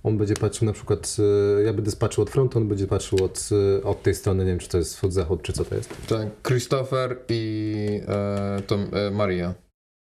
On 0.07 0.19
będzie 0.19 0.35
patrzył 0.35 0.66
na 0.66 0.73
przykład, 0.73 1.16
e, 1.59 1.62
ja 1.62 1.73
będę 1.73 1.90
patrzył 2.01 2.23
od 2.23 2.31
frontu, 2.31 2.59
on 2.59 2.69
będzie 2.69 2.87
patrzył 2.87 3.25
od, 3.25 3.49
e, 3.79 3.83
od 3.85 4.03
tej 4.03 4.14
strony, 4.14 4.45
nie 4.45 4.51
wiem 4.51 4.59
czy 4.59 4.69
to 4.69 4.79
jest 4.79 4.95
wschód, 4.95 5.12
zachód, 5.12 5.42
czy 5.42 5.53
co 5.53 5.64
to 5.64 5.75
jest. 5.75 5.95
Tak, 6.09 6.27
Christopher 6.47 7.16
i 7.29 8.01
e, 8.09 8.62
Tom, 8.66 8.87
e, 8.92 9.11
Maria. 9.11 9.55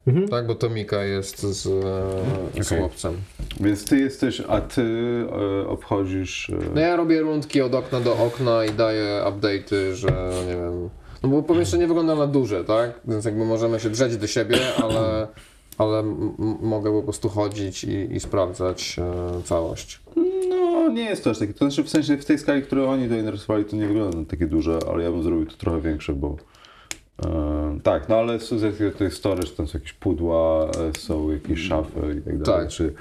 Mhm. 0.08 0.28
Tak, 0.28 0.48
bo 0.48 0.56
Tomika 0.56 1.04
jest 1.04 1.42
z, 1.42 1.66
e, 1.68 2.62
Okej. 2.62 2.80
chłopcem. 2.80 3.14
Więc 3.60 3.86
ty 3.86 4.00
jesteś, 4.00 4.42
a 4.48 4.62
ty 4.62 4.82
e, 5.64 5.68
obchodzisz... 5.68 6.50
E, 6.50 6.56
No 6.76 6.82
ja 6.82 6.96
robię 6.96 7.22
rundki 7.22 7.62
od 7.62 7.76
okna 7.76 8.00
do 8.00 8.18
okna 8.18 8.66
i 8.66 8.72
daję 8.72 9.22
update'y, 9.26 9.94
że 9.94 10.32
nie 10.48 10.56
wiem. 10.56 10.90
No 11.24 11.30
bo 11.30 11.44
pomieszczenie 11.44 11.88
wygląda 11.88 12.16
na 12.16 12.28
duże, 12.28 12.64
tak? 12.64 13.00
Więc 13.08 13.26
jakby 13.26 13.46
możemy 13.46 13.80
się 13.80 13.90
drzeć 13.90 14.18
do 14.18 14.28
siebie, 14.28 14.58
ale, 14.84 15.28
ale 15.82 16.04
mogę 16.62 16.92
po 16.92 17.04
prostu 17.04 17.30
chodzić 17.30 17.84
i, 17.84 18.14
i 18.16 18.20
sprawdzać 18.20 18.96
e, 19.00 19.44
całość. 19.44 20.02
No, 20.50 20.90
nie 20.90 21.04
jest 21.04 21.24
to 21.24 21.30
aż 21.30 21.40
takie. 21.40 21.54
To 21.54 21.66
znaczy, 21.66 21.84
w 21.84 21.90
sensie 21.90 22.18
w 22.18 22.26
tej 22.26 22.38
skali, 22.40 22.62
której 22.62 22.86
oni 22.86 23.08
narysowali, 23.08 23.66
to 23.66 23.76
nie 23.76 23.88
wygląda 23.88 24.18
na 24.18 24.26
takie 24.26 24.48
duże, 24.48 24.80
ale 24.92 25.04
ja 25.04 25.12
bym 25.12 25.24
zrobił 25.24 25.46
to 25.46 25.58
trochę 25.58 25.82
większe, 25.82 26.14
bo. 26.14 26.36
E, 27.26 27.80
tak, 27.84 28.10
no 28.10 28.16
ale 28.16 28.40
z- 28.40 28.52
jest 29.00 29.18
storage, 29.18 29.48
tam 29.48 29.68
są 29.68 29.78
jakieś 29.78 29.94
pudła, 29.94 30.66
e, 30.66 31.00
są 31.00 31.32
jakieś 31.32 31.60
szafy 31.60 32.16
i 32.20 32.22
tak 32.22 32.38
dalej, 32.38 32.62
Tak. 32.62 32.70
czy 32.70 32.94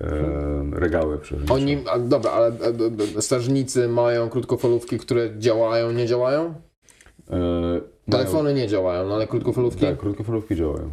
e, 0.00 0.10
regały 0.72 1.18
przecież. 1.18 1.50
Oni, 1.50 1.78
a, 1.90 1.98
dobra, 1.98 2.30
ale 2.30 2.52
e, 3.16 3.22
strażnicy 3.22 3.88
mają 3.88 4.28
krótkofalówki, 4.28 4.98
które 4.98 5.30
działają, 5.38 5.92
nie 5.92 6.06
działają? 6.06 6.54
Telefony 8.10 8.54
nie 8.54 8.68
działają, 8.68 9.08
no 9.08 9.14
ale 9.14 9.26
krótkofalówki 9.26 9.82
Mają, 9.82 9.94
tak, 9.94 10.00
krótkofalówki 10.00 10.56
działają. 10.56 10.90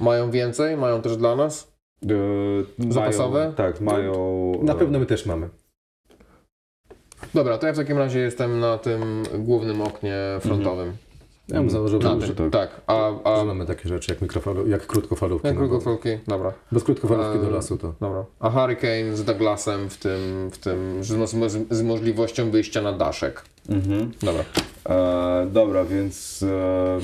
E, 0.00 0.04
mają 0.04 0.30
więcej, 0.30 0.76
mają 0.76 1.02
też 1.02 1.16
dla 1.16 1.36
nas. 1.36 1.72
E, 2.04 2.92
Zapasowe? 2.92 3.38
Mają, 3.38 3.52
tak, 3.54 3.80
mają. 3.80 4.52
Na 4.62 4.72
e, 4.72 4.76
pewno 4.76 4.98
my 4.98 5.06
też 5.06 5.26
mamy. 5.26 5.48
Dobra, 7.34 7.58
to 7.58 7.66
ja 7.66 7.72
w 7.72 7.76
takim 7.76 7.98
razie 7.98 8.18
jestem 8.20 8.60
na 8.60 8.78
tym 8.78 9.22
głównym 9.38 9.80
oknie 9.82 10.16
frontowym. 10.40 10.92
Ja 11.48 11.58
bym 11.58 11.70
założył, 11.70 12.00
Na 12.00 12.20
że, 12.20 12.26
Mhm. 12.26 12.50
tak. 12.50 12.70
tak. 12.70 12.80
A, 12.86 13.10
a 13.24 13.38
że 13.38 13.44
mamy 13.44 13.66
takie 13.66 13.88
rzeczy 13.88 14.12
jak, 14.12 14.22
mikrofalo, 14.22 14.66
jak 14.66 14.86
krótkofalówki. 14.86 15.46
jak 15.48 15.56
no 15.56 15.62
bo 15.62 15.68
krótkofalówki? 15.68 16.08
Dobra, 16.26 16.52
bez 16.72 16.84
krótkofalówki 16.84 17.38
do 17.38 17.46
Eee, 17.46 17.52
lasu 17.52 17.78
to. 17.78 17.94
dobra. 18.00 18.24
A 18.40 18.50
Hurricane 18.50 19.16
z 19.16 19.24
Douglasem 19.24 19.90
w 19.90 19.96
tym, 19.96 20.50
w 20.50 20.58
tym 20.58 21.04
z, 21.04 21.30
z, 21.52 21.66
z 21.70 21.82
możliwością 21.82 22.50
wyjścia 22.50 22.82
na 22.82 22.92
daszek. 22.92 23.42
Mhm. 23.68 24.12
Dobra. 24.22 24.44
E, 24.88 25.46
dobra, 25.50 25.84
więc 25.84 26.42
e, 26.42 26.98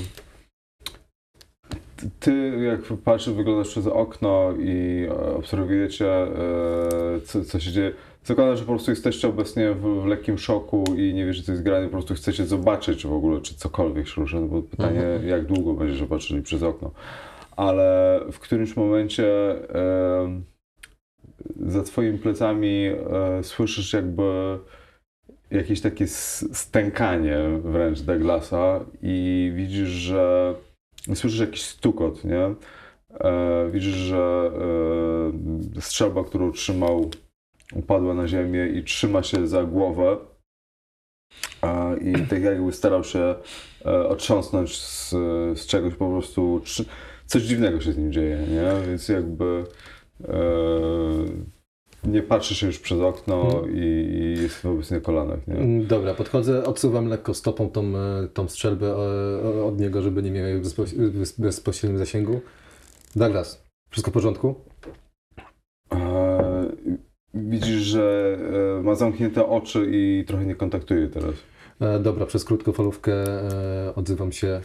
ty- 2.20 2.52
jak 2.64 2.80
patrzysz, 3.04 3.34
wyglądasz 3.34 3.68
przez 3.68 3.86
okno 3.86 4.52
i 4.58 5.06
e, 5.10 5.34
obserwujecie, 5.36 6.12
e, 6.12 6.28
co, 7.24 7.44
co 7.44 7.60
się 7.60 7.72
dzieje. 7.72 7.92
Zakładam, 8.24 8.56
że 8.56 8.62
po 8.62 8.72
prostu 8.72 8.90
jesteście 8.90 9.28
obecnie 9.28 9.72
w, 9.74 10.02
w 10.02 10.06
lekkim 10.06 10.38
szoku 10.38 10.84
i 10.96 11.14
nie 11.14 11.26
wiecie, 11.26 11.42
co 11.42 11.52
jest 11.52 11.64
grane, 11.64 11.86
po 11.86 11.92
prostu 11.92 12.14
chcecie 12.14 12.46
zobaczyć 12.46 13.06
w 13.06 13.12
ogóle, 13.12 13.40
czy 13.40 13.54
cokolwiek 13.54 14.08
się 14.08 14.20
rusza, 14.20 14.40
no 14.40 14.46
bo 14.46 14.62
pytanie, 14.62 15.00
Mhm. 15.00 15.28
jak 15.28 15.46
długo 15.46 15.74
będziecie 15.74 16.06
patrzyli 16.06 16.42
przez 16.42 16.62
okno. 16.62 16.90
Ale 17.56 18.20
w 18.32 18.38
którymś 18.38 18.76
momencie 18.76 19.26
za 21.66 21.82
twoimi 21.82 22.18
plecami 22.18 22.86
e, 22.86 23.42
słyszysz 23.42 23.92
jakby 23.92 24.58
jakieś 25.50 25.80
takie 25.80 26.06
stękanie 26.52 27.38
wręcz 27.64 28.00
Douglasa 28.00 28.80
i 29.02 29.52
widzisz, 29.56 29.88
że 29.88 30.54
słyszysz 31.16 31.40
jakiś 31.40 31.62
stukot, 31.62 32.24
nie? 32.24 32.54
E, 33.20 33.70
widzisz, 33.72 33.94
że 33.94 34.50
e, 35.76 35.80
strzelba, 35.80 36.24
którą 36.24 36.52
trzymał, 36.52 37.10
upadła 37.74 38.14
na 38.14 38.28
ziemię 38.28 38.66
i 38.66 38.84
trzyma 38.84 39.22
się 39.22 39.48
za 39.48 39.64
głowę. 39.64 40.16
E, 41.62 41.98
I 41.98 42.26
tak 42.26 42.42
jakby 42.42 42.72
starał 42.72 43.04
się 43.04 43.34
e, 43.84 44.08
otrząsnąć 44.08 44.78
z, 44.78 45.10
z 45.60 45.66
czegoś 45.66 45.94
po 45.94 46.08
prostu. 46.08 46.60
Trzy, 46.64 46.84
coś 47.26 47.42
dziwnego 47.42 47.80
się 47.80 47.92
z 47.92 47.98
nim 47.98 48.12
dzieje, 48.12 48.38
nie? 48.38 48.86
Więc 48.86 49.08
jakby 49.08 49.64
e, 50.24 50.34
nie 52.12 52.22
patrzy 52.22 52.54
się 52.54 52.66
już 52.66 52.78
przez 52.78 53.00
okno 53.00 53.42
Mhm. 53.44 53.76
i, 53.76 53.78
i 53.78 54.42
jest 54.42 54.62
wobec 54.62 54.90
na 54.90 55.00
kolanach, 55.00 55.46
nie? 55.46 55.54
Mm, 55.54 55.86
Dobra, 55.86 56.14
podchodzę, 56.14 56.64
odsuwam 56.64 57.08
lekko 57.08 57.34
stopą 57.34 57.70
tą, 57.70 57.82
e, 57.96 58.28
tą 58.34 58.48
strzelbę 58.48 58.86
e, 58.86 59.64
od 59.64 59.80
niego, 59.80 60.02
żeby 60.02 60.22
nie 60.22 60.30
miał 60.30 60.44
jej 60.46 60.58
w 60.60 60.62
bezpo- 60.66 61.10
bez- 61.10 61.40
bezpośrednim 61.40 61.98
zasięgu. 61.98 62.40
Douglas, 63.16 63.64
wszystko 63.90 64.10
w 64.10 64.14
porządku? 64.14 64.54
E, 65.92 66.66
widzisz, 67.34 67.80
że 67.80 68.36
e, 68.78 68.82
ma 68.82 68.94
zamknięte 68.94 69.46
oczy 69.48 69.88
i 69.92 70.24
trochę 70.26 70.46
nie 70.46 70.54
kontaktuje 70.54 71.08
teraz. 71.08 71.34
E, 71.80 71.98
dobra, 72.00 72.26
przez 72.26 72.44
krótkofalówkę 72.44 73.12
e, 73.12 73.94
odzywam 73.94 74.32
się 74.32 74.60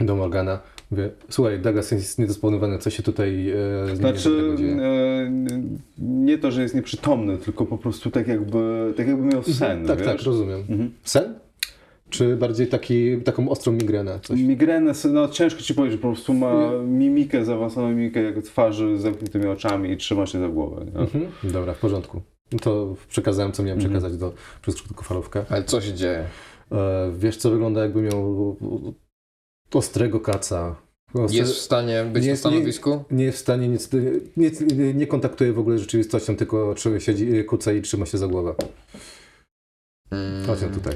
do 0.00 0.16
Morgana. 0.16 0.60
Mówię, 0.90 1.10
słuchaj, 1.28 1.60
Douglas 1.60 1.90
jest 1.90 2.18
niedysponowany, 2.18 2.78
co 2.78 2.90
się 2.90 3.02
tutaj 3.02 3.50
e, 3.50 3.54
z 3.86 3.88
nim 3.88 3.96
Znaczy, 3.96 4.54
e, 4.82 5.30
nie 5.98 6.38
to, 6.38 6.50
że 6.50 6.62
jest 6.62 6.74
nieprzytomny, 6.74 7.38
tylko 7.38 7.66
po 7.66 7.78
prostu 7.78 8.10
tak 8.10 8.28
jakby, 8.28 8.94
tak 8.96 9.08
jakby 9.08 9.22
miał 9.22 9.42
sen, 9.42 9.86
tak, 9.86 9.98
wiesz? 9.98 10.06
tak, 10.06 10.22
rozumiem. 10.22 10.60
Mhm. 10.60 10.90
Sen? 11.02 11.34
Czy 12.10 12.36
bardziej 12.36 12.66
taki, 12.66 13.20
taką 13.20 13.48
ostrą 13.48 13.72
migrenę? 13.72 14.18
Coś? 14.22 14.40
Migrenę, 14.40 14.92
no 15.12 15.28
ciężko 15.28 15.62
ci 15.62 15.74
powiedzieć, 15.74 16.00
po 16.00 16.08
prostu 16.08 16.34
ma 16.34 16.70
mimikę, 16.86 17.44
zaawansowaną 17.44 17.94
mimikę 17.94 18.22
jak 18.22 18.42
twarzy 18.42 18.98
z 18.98 19.00
zamkniętymi 19.00 19.46
oczami 19.46 19.90
i 19.90 19.96
trzyma 19.96 20.26
się 20.26 20.40
za 20.40 20.48
głowę. 20.48 20.86
Mhm. 20.94 21.26
Dobra, 21.44 21.74
w 21.74 21.78
porządku. 21.78 22.20
No 22.52 22.58
To 22.58 22.94
przekazałem, 23.08 23.52
co 23.52 23.62
miałem 23.62 23.78
Mhm. 23.78 23.94
przekazać 23.94 24.18
do, 24.20 24.32
przez 24.62 24.82
krótkofalówkę. 24.82 25.44
Ale 25.48 25.64
co 25.64 25.80
się 25.80 25.92
dzieje? 25.94 26.24
E, 26.72 27.12
wiesz, 27.18 27.36
co 27.36 27.50
wygląda 27.50 27.82
jakby 27.82 28.02
miał 28.02 28.56
ostrego 29.74 30.20
kaca. 30.20 30.76
Ostre... 31.14 31.38
Jest 31.38 31.54
w 31.54 31.58
stanie 31.58 32.04
być 32.04 32.24
Nie- 32.24 32.30
na 32.30 32.36
stanowisku? 32.36 33.04
Nie 33.10 33.24
jest 33.24 33.38
w 33.38 33.40
stanie, 33.40 33.68
nic, 33.68 33.90
nie, 34.36 34.50
nie, 34.76 34.94
nie 34.94 35.06
kontaktuje 35.06 35.52
w 35.52 35.58
ogóle 35.58 35.78
z 35.78 35.80
rzeczywistością, 35.80 36.36
tylko 36.36 36.74
siedzi, 36.98 37.44
kuca 37.44 37.72
i 37.72 37.82
trzyma 37.82 38.06
się 38.06 38.18
za 38.18 38.26
głowę. 38.26 38.54
Mm. 40.10 40.46
Chodź 40.46 40.58
no 40.62 40.68
tutaj. 40.68 40.94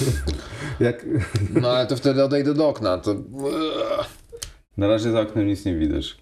Jak, 0.80 1.06
No 1.60 1.70
ale 1.70 1.86
to 1.86 1.96
wtedy 1.96 2.24
odejdę 2.24 2.54
do 2.54 2.68
okna, 2.68 2.98
to... 2.98 3.14
Na 4.76 4.88
razie 4.88 5.10
za 5.10 5.20
oknem 5.20 5.46
nic 5.46 5.64
nie 5.64 5.74
widać. 5.76 6.16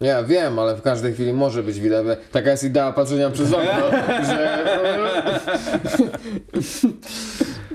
Ja 0.00 0.22
wiem, 0.22 0.58
ale 0.58 0.76
w 0.76 0.82
każdej 0.82 1.14
chwili 1.14 1.32
może 1.32 1.62
być 1.62 1.80
widać. 1.80 2.18
Taka 2.32 2.50
jest 2.50 2.64
idea 2.64 2.92
patrzenia 2.92 3.30
przez 3.30 3.52
okno, 3.52 3.90
że... 4.28 4.64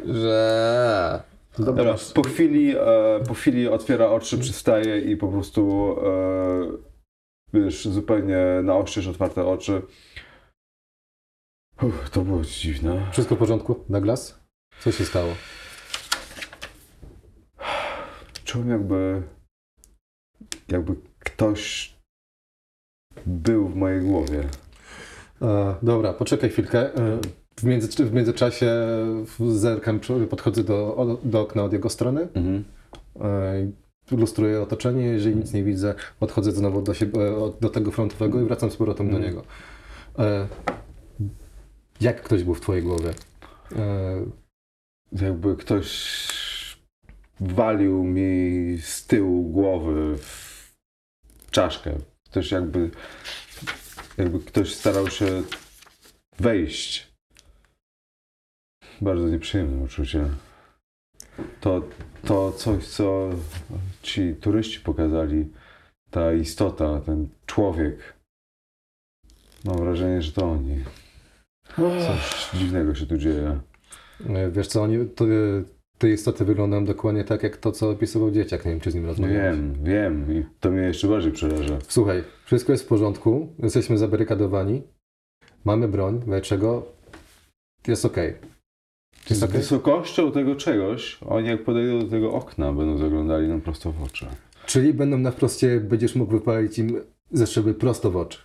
że... 0.22 1.22
Dobra, 1.60 1.96
po 2.14 2.24
chwili, 2.24 2.76
e, 2.78 3.20
po 3.28 3.34
chwili 3.34 3.68
otwiera 3.68 4.10
oczy, 4.10 4.38
przystaje 4.38 5.02
i 5.02 5.18
po 5.18 5.28
prostu 5.28 5.96
e, 6.06 6.78
wiesz, 7.54 7.88
zupełnie 7.88 8.38
na 8.64 8.78
oścież 8.78 9.08
otwarte 9.08 9.46
oczy. 9.46 9.82
Uff, 11.82 12.10
to 12.10 12.22
było 12.22 12.42
dziwne. 12.42 13.08
wszystko 13.12 13.36
w 13.36 13.40
porządku, 13.40 13.86
Douglas? 13.90 14.40
Co 14.80 14.92
się 14.92 15.06
stało? 15.06 15.34
Czułem 18.44 18.70
jakby 18.70 19.24
jakby 20.68 20.96
ktoś 21.20 21.96
był 23.26 23.68
w 23.68 23.76
mojej 23.76 24.02
głowie. 24.02 24.44
E, 25.42 25.76
dobra, 25.82 26.14
poczekaj 26.14 26.50
chwilkę. 26.50 26.96
E, 26.96 27.20
w, 27.60 27.64
między, 27.64 28.06
w 28.06 28.14
międzyczasie 28.14 28.72
zerkam, 29.50 30.00
podchodzę 30.30 30.64
do, 30.64 31.20
do 31.24 31.42
okna 31.42 31.64
od 31.64 31.74
jego 31.74 31.90
strony. 31.90 32.28
Mhm. 32.34 32.64
E, 33.22 33.72
lustruję 34.12 34.62
otoczenie, 34.62 35.06
jeżeli 35.06 35.36
nic 35.36 35.54
nie 35.54 35.64
widzę, 35.64 35.96
odchodzę 36.20 36.52
znowu 36.52 36.82
do, 36.82 36.94
siebie, 36.94 37.20
e, 37.22 37.52
do 37.62 37.70
tego 37.70 37.92
frontowego 37.92 38.42
i 38.42 38.46
wracam 38.46 38.72
z 38.72 38.76
powrotem 38.76 39.10
do 39.10 39.18
Mhm. 39.18 39.30
niego. 39.30 39.46
E, 40.20 40.48
jak 42.02 42.24
ktoś 42.24 42.44
był 42.44 42.54
w 42.54 42.62
twojej 42.62 42.84
głowie? 42.84 43.14
Jakby 45.12 45.56
ktoś 45.56 46.18
walił 47.40 48.04
mi 48.04 48.78
z 48.82 49.08
tyłu 49.08 49.44
głowy 49.44 50.18
w 50.18 51.52
czaszkę. 51.52 51.96
Ktoś 52.26 52.52
jakby, 52.52 52.92
jakby 54.18 54.40
ktoś 54.40 54.76
starał 54.76 55.10
się 55.10 55.44
wejść. 56.40 57.07
Bardzo 59.02 59.28
nieprzyjemne 59.28 59.84
uczucie. 59.84 60.26
To, 61.62 61.82
to 62.26 62.52
coś, 62.52 62.88
co 62.88 63.30
ci 64.02 64.36
turyści 64.36 64.80
pokazali, 64.80 65.50
ta 66.12 66.34
istota, 66.34 67.02
ten 67.02 67.28
człowiek. 67.46 68.14
Mam 69.66 69.78
wrażenie, 69.78 70.22
że 70.22 70.32
to 70.32 70.52
oni. 70.52 70.84
Coś 71.76 72.52
dziwnego 72.54 72.96
się 72.96 73.06
tu 73.06 73.18
dzieje. 73.18 73.60
e, 74.30 74.52
wiesz 74.52 74.68
co, 74.68 74.84
oni, 74.84 75.10
to, 75.16 75.26
te 75.98 76.10
istoty 76.10 76.46
wyglądają 76.46 76.86
dokładnie 76.86 77.24
tak, 77.24 77.44
jak 77.44 77.58
to, 77.58 77.72
co 77.72 77.90
opisywał 77.90 78.32
dzieciak. 78.32 78.66
Nie 78.66 78.72
wiem, 78.72 78.80
czy 78.80 78.92
z 78.92 78.96
nim 78.96 79.06
rozmawiałeś. 79.06 79.58
Wiem, 79.58 79.84
wiem 79.84 80.38
i 80.38 80.46
to 80.60 80.72
mnie 80.72 80.82
jeszcze 80.82 81.08
bardziej 81.08 81.32
przeraża. 81.32 81.78
Słuchaj, 81.88 82.24
wszystko 82.46 82.72
jest 82.72 82.84
w 82.84 82.88
porządku, 82.88 83.54
jesteśmy 83.60 83.98
zabarykadowani, 83.98 84.84
mamy 85.66 85.88
broń, 85.88 86.22
dlaczego 86.26 86.86
jest 87.88 88.06
okej. 88.06 88.57
Jest 89.30 89.42
Z 89.42 89.46
wysokością 89.46 90.32
tego 90.32 90.56
czegoś, 90.56 91.18
oni 91.26 91.48
jak 91.48 91.64
podejdą 91.64 92.00
do 92.00 92.08
tego 92.08 92.34
okna, 92.34 92.74
będą 92.74 92.98
zaglądali 92.98 93.48
nam 93.48 93.62
prosto 93.62 93.92
w 93.92 94.04
oczy. 94.04 94.26
Czyli 94.66 94.94
będą 94.94 95.18
na 95.18 95.32
wproście, 95.32 95.80
będziesz 95.80 96.16
mógł 96.16 96.32
wypalić 96.32 96.80
im 96.80 97.02
ze 97.32 97.48
szyby 97.48 97.74
prosto 97.74 98.12
w 98.12 98.18
oczy. 98.18 98.40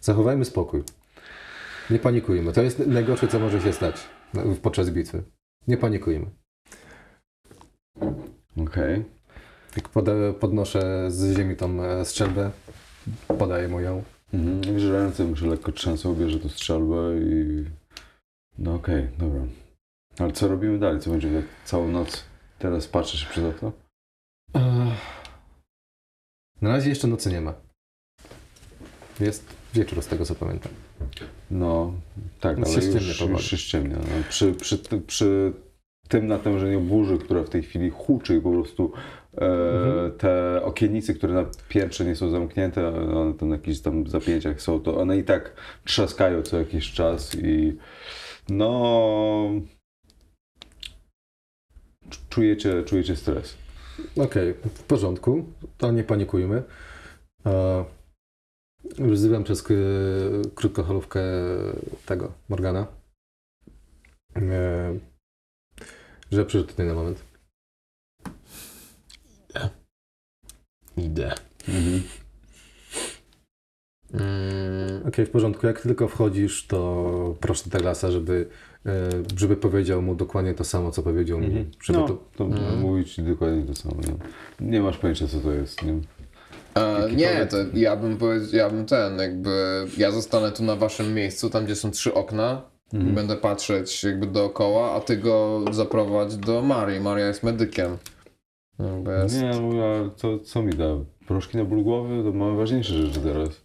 Zachowajmy 0.00 0.44
spokój. 0.44 0.82
Nie 1.90 1.98
panikujmy. 1.98 2.52
To 2.52 2.62
jest 2.62 2.86
najgorsze, 2.86 3.28
co 3.28 3.38
może 3.38 3.60
się 3.60 3.72
stać 3.72 3.96
podczas 4.62 4.90
bitwy. 4.90 5.22
Nie 5.68 5.76
panikujmy. 5.76 6.26
Okej. 8.56 9.04
Jak 9.76 9.88
poda, 9.88 10.12
podnoszę 10.40 11.10
z 11.10 11.36
ziemi 11.36 11.56
tą 11.56 11.82
e, 11.82 12.04
strzelbę, 12.04 12.50
podaję 13.38 13.68
mu 13.68 13.80
ją. 13.80 14.02
Mhm. 14.34 14.74
Wiesz, 14.74 14.82
że 14.82 14.92
ręce 14.92 15.24
mu 15.24 15.36
się 15.36 15.46
lekko 15.46 15.72
trzęsą, 15.72 16.14
bierze 16.14 16.38
tu 16.38 16.48
strzelbę 16.48 16.96
i... 17.20 17.64
No 18.58 18.74
okej, 18.74 19.08
dobra. 19.18 19.40
Ale 20.18 20.32
co 20.32 20.48
robimy 20.48 20.78
dalej? 20.78 21.00
Co 21.00 21.10
będzie 21.10 21.28
tak 21.42 21.44
całą 21.64 21.88
noc? 21.88 22.24
Teraz 22.58 22.88
patrzę 22.88 23.18
się 23.18 23.26
przez 23.30 23.44
okno? 23.44 23.72
Na 26.62 26.68
razie 26.70 26.88
jeszcze 26.88 27.08
nocy 27.08 27.30
nie 27.30 27.40
ma. 27.40 27.54
Jest 29.20 29.46
wieczór 29.74 30.02
z 30.02 30.06
tego 30.06 30.24
co 30.24 30.34
pamiętam. 30.34 30.72
No, 31.50 31.92
tak, 32.40 32.56
Się 32.56 32.62
ale 32.64 32.72
ściemnia 32.82 33.00
już, 33.08 33.18
powoli. 33.18 33.36
już 33.36 33.46
się 33.50 33.56
ściemnia. 33.56 33.96
No, 33.96 34.04
przy, 34.28 34.52
przy, 34.52 34.78
przy 35.06 35.52
tym 36.08 36.26
natężeniu 36.26 36.80
burzy, 36.80 37.18
która 37.18 37.42
w 37.42 37.48
tej 37.50 37.62
chwili 37.62 37.90
huczy 37.90 38.36
i 38.36 38.40
po 38.40 38.50
prostu 38.50 38.92
e, 39.38 39.40
Mhm. 39.40 40.12
te 40.18 40.62
okiennice, 40.64 41.14
które 41.14 41.34
na 41.34 41.44
piętrze 41.68 42.04
nie 42.04 42.16
są 42.16 42.30
zamknięte, 42.30 42.88
one 43.16 43.34
tam 43.34 43.48
na 43.48 43.54
jakichś 43.56 43.80
tam 43.80 44.06
zapięciach 44.06 44.62
są, 44.62 44.80
to 44.80 44.96
one 45.00 45.18
i 45.18 45.24
tak 45.24 45.52
trzaskają 45.84 46.42
co 46.42 46.58
jakiś 46.58 46.92
czas 46.92 47.34
i 47.34 47.76
no... 48.48 49.50
Czujecie, 52.28 52.82
czujecie 52.82 53.16
stres. 53.16 53.56
Okej, 54.16 54.54
w 54.54 54.82
porządku. 54.82 55.44
To 55.78 55.92
nie 55.92 56.04
panikujmy. 56.04 56.62
E, 57.46 57.84
wzywam 58.98 59.44
przez 59.44 59.62
k- 59.62 59.74
krótkoholówkę 60.54 61.22
tego, 62.06 62.32
Morgana. 62.48 62.86
E, 64.36 64.98
że 66.32 66.44
przyszedł 66.46 66.70
tutaj 66.70 66.86
na 66.86 66.94
moment. 66.94 67.24
Idę. 70.96 71.34
Mhm. 71.68 72.02
Okej, 75.14 75.26
w 75.26 75.30
porządku. 75.30 75.66
Jak 75.66 75.80
tylko 75.80 76.08
wchodzisz, 76.08 76.66
to 76.66 77.34
proszę 77.40 77.70
Douglasa, 77.70 78.10
żeby, 78.10 78.46
e, 78.86 78.90
żeby 79.36 79.56
powiedział 79.56 80.02
mu 80.02 80.14
dokładnie 80.14 80.54
to 80.54 80.64
samo, 80.64 80.90
co 80.90 81.02
powiedział 81.02 81.38
mi. 81.38 81.46
Mhm. 81.46 81.70
Żeby 81.82 81.98
No, 81.98 82.08
to... 82.08 82.18
to 82.36 82.44
Mhm. 82.44 82.80
mówię 82.80 83.04
ci 83.04 83.22
dokładnie 83.22 83.62
to 83.62 83.74
samo. 83.74 83.94
Nie, 84.60 84.70
nie 84.70 84.80
masz 84.80 84.98
pojęcia 84.98 85.28
co 85.28 85.40
to 85.40 85.52
jest. 85.52 85.82
Nie? 85.82 85.92
E, 86.74 87.10
nie, 87.16 87.46
to 87.46 87.56
ja 87.74 87.96
bym 87.96 88.16
powiedział, 88.16 88.48
ja 88.58 88.70
bym 88.70 88.86
ten, 88.86 89.18
jakby 89.18 89.84
ja 89.96 90.10
zostanę 90.10 90.52
tu 90.52 90.64
na 90.64 90.76
waszym 90.76 91.14
miejscu, 91.14 91.50
tam 91.50 91.64
gdzie 91.64 91.76
są 91.76 91.90
trzy 91.90 92.14
okna. 92.14 92.62
Mhm. 92.92 93.14
Będę 93.14 93.36
patrzeć 93.36 94.04
jakby 94.04 94.26
dookoła, 94.26 94.92
a 94.92 95.00
ty 95.00 95.16
go 95.16 95.60
zaprowadź 95.70 96.36
do 96.36 96.62
Marii. 96.62 97.00
Maria 97.00 97.26
jest 97.26 97.42
medykiem. 97.42 97.96
Jakby 98.78 99.10
jest, 99.22 99.40
Nie, 99.40 99.50
no, 99.60 99.84
a 99.84 100.20
to 100.20 100.38
co 100.38 100.62
mi 100.62 100.72
da? 100.72 100.84
Proszki 101.26 101.56
na 101.56 101.64
ból 101.64 101.82
głowy? 101.82 102.22
To 102.24 102.32
mamy 102.32 102.56
ważniejsze 102.56 102.94
rzeczy 102.94 103.20
teraz. 103.20 103.63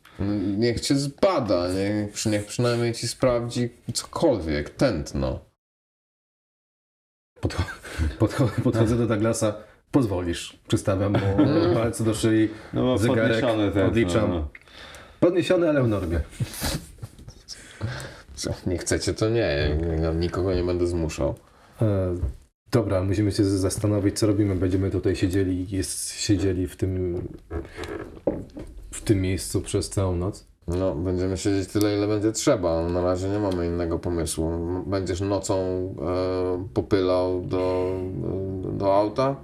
Niech 0.57 0.79
cię 0.81 0.95
zbada, 0.95 1.67
niech, 1.73 2.25
niech 2.25 2.45
przynajmniej 2.45 2.93
ci 2.93 3.07
sprawdzi 3.07 3.69
cokolwiek, 3.93 4.69
tętno. 4.69 5.39
Podcho 7.41 7.63
podcho 8.19 8.49
podchodzę 8.63 8.97
do 8.97 9.07
Douglasa. 9.07 9.53
Pozwolisz. 9.91 10.59
Przystawiam 10.67 11.13
mu 11.13 11.73
palce 11.73 12.03
do 12.03 12.13
szyi. 12.13 12.49
No, 12.73 12.97
Zegarek, 12.97 13.41
podniesione 13.41 13.71
ten, 13.71 13.87
odliczam. 13.87 14.29
No, 14.29 14.47
Podniesiony, 15.19 15.69
ale 15.69 15.83
w 15.83 15.87
normie. 15.87 16.19
Co, 18.35 18.53
Nie 18.67 18.77
chcecie, 18.77 19.13
to 19.13 19.29
nie. 19.29 19.77
Ja 20.01 20.11
nikogo 20.11 20.53
nie 20.53 20.63
będę 20.63 20.87
zmuszał. 20.87 21.35
E, 21.81 22.15
dobra, 22.71 23.03
musimy 23.03 23.31
się 23.31 23.43
zastanowić, 23.45 24.19
co 24.19 24.27
robimy. 24.27 24.55
Będziemy 24.55 24.91
tutaj 24.91 25.15
siedzieli, 25.15 25.67
jest, 25.69 26.11
siedzieli 26.11 26.67
w 26.67 26.75
tym, 26.75 27.21
tym 29.09 29.21
miejscu 29.21 29.61
przez 29.61 29.89
całą 29.89 30.15
noc. 30.15 30.47
No, 30.67 30.95
będziemy 30.95 31.37
siedzieć 31.37 31.67
tyle, 31.69 31.97
ile 31.97 32.07
będzie 32.07 32.31
trzeba. 32.31 32.89
Na 32.89 33.01
razie 33.01 33.29
nie 33.29 33.39
mamy 33.39 33.67
innego 33.67 33.99
pomysłu. 33.99 34.51
Będziesz 34.87 35.21
nocą 35.21 35.55
e, 35.57 36.67
popylał 36.73 37.41
do, 37.41 37.91
do 38.73 38.95
auta? 38.95 39.35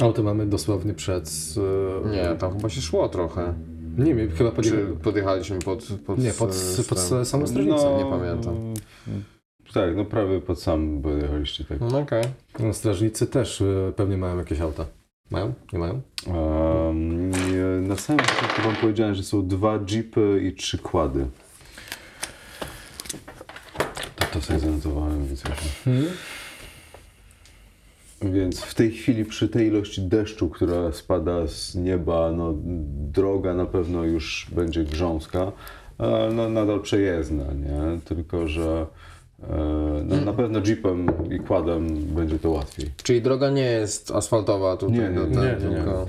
Auto 0.00 0.22
mamy 0.22 0.46
dosłownie 0.46 0.94
przed... 0.94 1.30
E, 2.06 2.10
Nie, 2.10 2.36
tam 2.38 2.52
chyba 2.52 2.68
się 2.68 2.80
szło 2.80 3.08
trochę. 3.08 3.54
nie 3.98 4.14
wiem, 4.14 4.30
chyba 4.30 4.50
Czy 4.50 4.56
podjechali. 4.56 4.96
podjechaliśmy 5.02 5.58
pod... 5.58 5.84
pod 6.06 6.18
Nie, 6.18 6.30
pod, 6.32 6.50
e, 6.80 6.84
pod 6.88 6.98
samą 7.28 7.46
strażnicę. 7.46 7.96
nie 7.98 8.10
pamiętam. 8.10 8.54
Tak, 9.74 9.96
no 9.96 10.04
prawie 10.04 10.40
pod 10.40 10.60
sam 10.62 11.02
pojechaliście 11.02 11.64
tak. 11.64 11.80
No 11.80 11.98
okej. 11.98 12.22
No, 12.60 12.72
strażnicy 12.74 13.26
też 13.26 13.60
e, 13.60 13.92
pewnie 13.96 14.16
mają 14.16 14.38
jakieś 14.38 14.60
auta. 14.60 14.84
Mają? 15.30 15.52
Nie 15.72 15.78
mają? 15.78 16.00
Um, 16.26 17.23
na 17.94 18.00
samym 18.00 18.26
początku 18.26 18.62
wam 18.62 18.76
powiedziałem, 18.76 19.14
że 19.14 19.22
są 19.22 19.48
dwa 19.48 19.78
jeepy 19.90 20.40
i 20.44 20.52
trzy 20.52 20.78
kłady. 20.78 21.26
To, 24.16 24.24
to 24.32 24.40
sobie 24.40 24.58
zanotowałem, 24.58 25.26
więc 25.26 25.42
właśnie. 25.42 25.70
Więc 28.22 28.60
w 28.60 28.74
tej 28.74 28.90
chwili 28.90 29.24
przy 29.24 29.48
tej 29.48 29.66
ilości 29.66 30.02
deszczu, 30.02 30.48
która 30.48 30.92
spada 30.92 31.46
z 31.46 31.74
nieba, 31.74 32.32
no, 32.32 32.54
droga 33.12 33.54
na 33.54 33.66
pewno 33.66 34.04
już 34.04 34.46
będzie 34.52 34.84
grząska, 34.84 35.52
ale 35.98 36.32
no, 36.32 36.48
nadal 36.48 36.80
przejezdna, 36.80 37.44
nie? 37.44 38.00
Tylko, 38.04 38.48
że 38.48 38.86
e, 39.42 39.56
no, 40.04 40.20
na 40.20 40.32
pewno 40.32 40.60
jeepem 40.66 41.06
i 41.32 41.38
kładem 41.38 41.88
będzie 41.96 42.38
to 42.38 42.50
łatwiej. 42.50 42.90
Czyli 43.02 43.22
droga 43.22 43.50
nie 43.50 43.64
jest 43.64 44.10
asfaltowa 44.10 44.76
tutaj? 44.76 44.98
Nie, 44.98 45.08
nie, 45.08 45.26
nie, 45.26 45.42
nie. 45.42 45.56
tylko... 45.56 46.08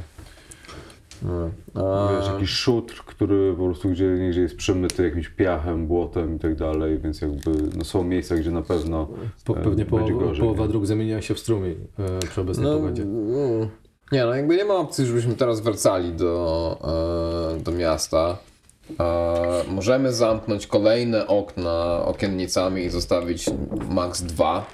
A, 1.73 2.10
Wiesz, 2.17 2.28
jakiś 2.28 2.49
szutr, 2.49 3.04
który 3.06 3.54
po 3.58 3.65
prostu 3.65 3.89
gdzie, 3.89 4.15
gdzie 4.30 4.41
jest 4.41 4.56
przemyty 4.56 5.04
jakimś 5.04 5.30
piachem, 5.30 5.88
błotem 5.88 6.36
i 6.36 6.39
tak 6.39 6.56
dalej, 6.56 6.99
więc 6.99 7.21
jakby 7.21 7.51
no, 7.78 7.84
są 7.84 8.04
miejsca, 8.04 8.36
gdzie 8.36 8.51
na 8.51 8.62
pewno 8.62 9.08
Po, 9.45 9.58
e, 9.58 9.63
pewnie 9.63 9.86
połowa, 9.86 10.10
gorzej. 10.13 10.41
połowa 10.41 10.63
nie? 10.63 10.69
dróg 10.69 10.86
zamieniła 10.86 11.21
się 11.21 11.34
w 11.34 11.39
strumień 11.39 11.75
e, 11.99 12.19
przy 12.19 12.41
obecnej 12.41 12.65
no, 12.65 12.75
pogodzie. 12.75 13.04
mm. 13.04 13.69
Nie, 14.12 14.25
no 14.25 14.36
jakby 14.36 14.58
nie 14.58 14.65
ma 14.65 14.73
opcji, 14.73 15.06
żebyśmy 15.06 15.36
teraz 15.36 15.62
wracali 15.62 16.13
do, 16.13 16.78
e, 17.58 17.60
do 17.60 17.71
miasta. 17.71 18.38
E, 18.99 19.63
możemy 19.71 20.13
zamknąć 20.13 20.67
kolejne 20.67 21.28
okna 21.28 22.01
okiennicami 22.06 22.84
i 22.84 22.89
zostawić 22.89 23.45
max 23.89 24.21
dwa. 24.21 24.65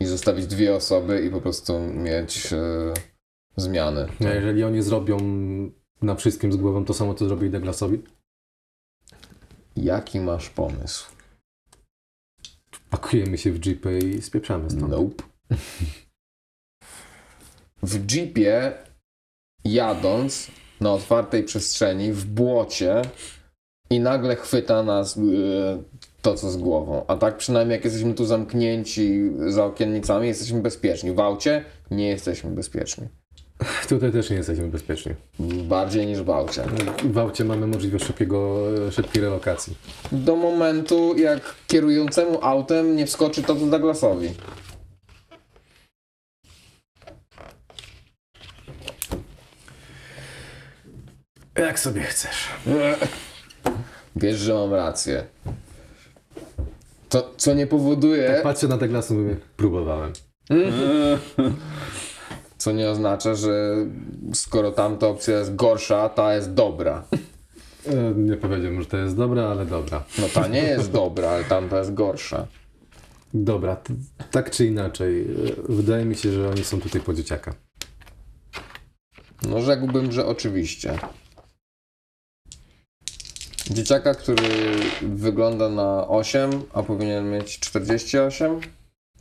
I 0.00 0.06
zostawić 0.06 0.46
dwie 0.46 0.74
osoby 0.74 1.22
i 1.26 1.30
po 1.30 1.40
prostu 1.40 1.80
mieć 1.80 2.52
e, 2.52 2.56
zmiany. 3.56 4.06
A 4.20 4.28
jeżeli 4.28 4.64
oni 4.64 4.82
zrobią 4.82 5.18
na 6.02 6.14
wszystkim 6.14 6.52
z 6.52 6.56
głową 6.56 6.84
to 6.84 6.94
samo, 6.94 7.14
co 7.14 7.24
zrobili 7.24 7.50
Douglasowi, 7.50 8.02
Jaki 9.76 10.20
masz 10.20 10.50
pomysł? 10.50 11.14
pakujemy 12.90 13.38
się 13.38 13.52
w 13.52 13.66
jeepy 13.66 13.98
i 13.98 14.22
spieprzamy 14.22 14.70
stąd. 14.70 14.88
Nope. 14.88 15.24
W 17.82 18.12
jeepie 18.12 18.72
jadąc 19.64 20.50
na 20.80 20.92
otwartej 20.92 21.44
przestrzeni, 21.44 22.12
w 22.12 22.24
błocie 22.24 23.02
i 23.90 24.00
nagle 24.00 24.36
chwyta 24.36 24.82
nas 24.82 25.16
yy, 25.16 25.84
to, 26.22 26.34
co 26.34 26.50
z 26.50 26.56
głową. 26.56 27.04
A 27.06 27.16
tak 27.16 27.36
przynajmniej 27.36 27.76
jak 27.76 27.84
jesteśmy 27.84 28.14
tu 28.14 28.24
zamknięci 28.24 29.32
za 29.46 29.64
okiennicami, 29.64 30.28
jesteśmy 30.28 30.62
bezpieczni. 30.62 31.12
W 31.12 31.20
aucie 31.20 31.64
nie 31.90 32.08
jesteśmy 32.08 32.50
bezpieczni. 32.50 33.08
Tutaj 33.88 34.12
też 34.12 34.30
nie 34.30 34.36
jesteśmy 34.36 34.68
bezpieczni. 34.68 35.14
Bardziej 35.68 36.06
niż 36.06 36.22
w 36.22 36.30
aucie. 36.30 36.62
W 37.04 37.18
aucie 37.18 37.44
mamy 37.44 37.66
możliwość 37.66 38.04
szybkiego, 38.04 38.58
szybkiej 38.90 39.22
relokacji. 39.22 39.76
Do 40.12 40.36
momentu, 40.36 41.14
jak 41.18 41.54
kierującemu 41.66 42.38
autem 42.42 42.96
nie 42.96 43.06
wskoczy 43.06 43.42
to, 43.42 43.56
co 43.56 43.66
Douglasowi. 43.66 44.30
Jak 51.58 51.78
sobie 51.78 52.02
chcesz. 52.02 52.48
Wiesz, 54.16 54.38
że 54.38 54.54
mam 54.54 54.74
rację. 54.74 55.24
To, 57.08 57.30
co 57.36 57.54
nie 57.54 57.66
powoduje, 57.66 58.40
Patrzę 58.42 58.68
na 58.68 58.76
Douglasa 58.76 59.14
i 59.14 59.16
mówię, 59.16 59.36
próbowałem. 59.56 60.12
co 62.64 62.72
nie 62.72 62.90
oznacza, 62.90 63.34
że 63.34 63.76
skoro 64.34 64.72
tamta 64.72 65.06
opcja 65.08 65.38
jest 65.38 65.54
gorsza, 65.54 66.08
ta 66.08 66.34
jest 66.34 66.54
dobra. 66.54 67.04
E, 67.86 68.14
Nie 68.16 68.36
powiedziałbym, 68.36 68.82
że 68.82 68.88
to 68.88 68.96
jest 68.96 69.16
dobra, 69.16 69.42
ale 69.48 69.66
dobra. 69.66 70.04
No 70.18 70.28
ta 70.28 70.48
nie 70.48 70.62
jest 70.62 70.90
dobra, 70.90 71.30
ale 71.30 71.44
tamta 71.44 71.78
jest 71.78 71.94
gorsza. 71.94 72.46
Dobra, 73.34 73.76
tak 74.30 74.50
czy 74.50 74.66
inaczej, 74.66 75.22
e, 75.22 75.26
wydaje 75.68 76.04
mi 76.04 76.14
się, 76.14 76.32
że 76.32 76.50
oni 76.50 76.64
są 76.64 76.80
tutaj 76.80 77.00
po 77.00 77.14
dzieciaka. 77.14 77.54
No 79.48 79.60
rzekłbym, 79.60 80.12
że 80.12 80.26
oczywiście. 80.26 80.98
Dzieciaka, 83.70 84.14
który 84.14 84.48
wygląda 85.02 85.68
na 85.68 86.08
8, 86.08 86.50
a 86.72 86.82
powinien 86.82 87.30
mieć 87.30 87.60
48? 87.60 88.60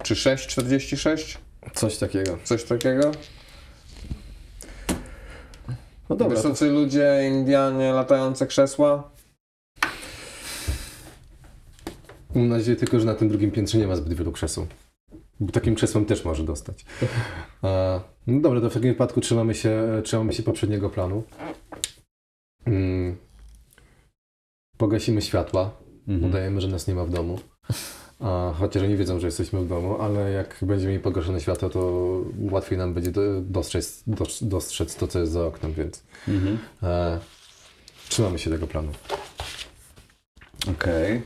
Czy 0.04 0.16
6,46? 0.16 1.38
Coś 1.74 1.98
takiego. 1.98 2.38
Coś 2.44 2.64
takiego? 2.64 3.12
No 6.10 6.16
dobra, 6.16 6.36
to, 6.38 6.42
Wysocy 6.44 6.72
ludzie, 6.72 7.32
Indianie, 7.32 7.92
latające 7.92 8.48
krzesła? 8.48 9.12
mam 12.36 12.48
nadzieję 12.48 12.78
tylko, 12.78 13.00
że 13.00 13.06
na 13.06 13.16
tym 13.16 13.30
drugim 13.30 13.52
piętrze 13.52 13.78
nie 13.78 13.88
ma 13.88 13.96
zbyt 13.96 14.14
wielu 14.14 14.32
krzeseł. 14.32 14.68
Bo 15.40 15.52
takim 15.52 15.76
krzesłem 15.76 16.06
też 16.06 16.26
może 16.26 16.44
dostać. 16.44 16.86
E, 17.64 18.02
no 18.28 18.42
dobra, 18.42 18.62
to 18.62 18.70
w 18.70 18.74
takim 18.74 18.90
wypadku 18.90 19.22
trzymamy 19.22 19.56
się, 19.56 20.02
trzymamy 20.04 20.34
się 20.34 20.44
poprzedniego 20.44 20.90
planu. 20.90 21.24
Mm. 22.66 23.18
Pogasimy 24.78 25.22
światła. 25.22 25.72
Mhm. 26.08 26.30
Udajemy, 26.30 26.62
że 26.62 26.68
nas 26.68 26.88
nie 26.88 26.96
ma 26.96 27.06
w 27.06 27.10
domu. 27.10 27.40
A, 28.20 28.54
chociaż 28.60 28.84
oni 28.84 28.96
wiedzą, 28.98 29.20
że 29.20 29.28
jesteśmy 29.28 29.60
w 29.62 29.68
domu, 29.68 30.02
ale 30.02 30.32
jak 30.32 30.58
będziemy 30.62 30.92
mieli 30.92 31.04
pogaszone 31.04 31.42
światło, 31.42 31.70
to 31.70 32.04
łatwiej 32.52 32.78
nam 32.78 32.94
będzie 32.94 33.12
do- 33.12 33.42
dostrzec, 33.42 34.04
dos- 34.08 34.44
dostrzec 34.44 34.96
to, 34.96 35.08
co 35.08 35.20
jest 35.20 35.32
za 35.32 35.46
oknem, 35.46 35.74
więc 35.74 36.04
Mhm. 36.28 36.58
e, 36.84 37.20
trzymamy 38.10 38.40
się 38.40 38.50
tego 38.50 38.68
planu. 38.68 38.92
Okej. 40.72 41.22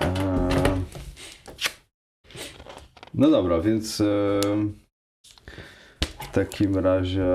Eee, 0.00 0.78
No 3.14 3.30
dobra, 3.30 3.60
więc 3.60 4.00
em, 4.00 4.78
w 6.20 6.32
takim 6.32 6.78
razie. 6.78 7.26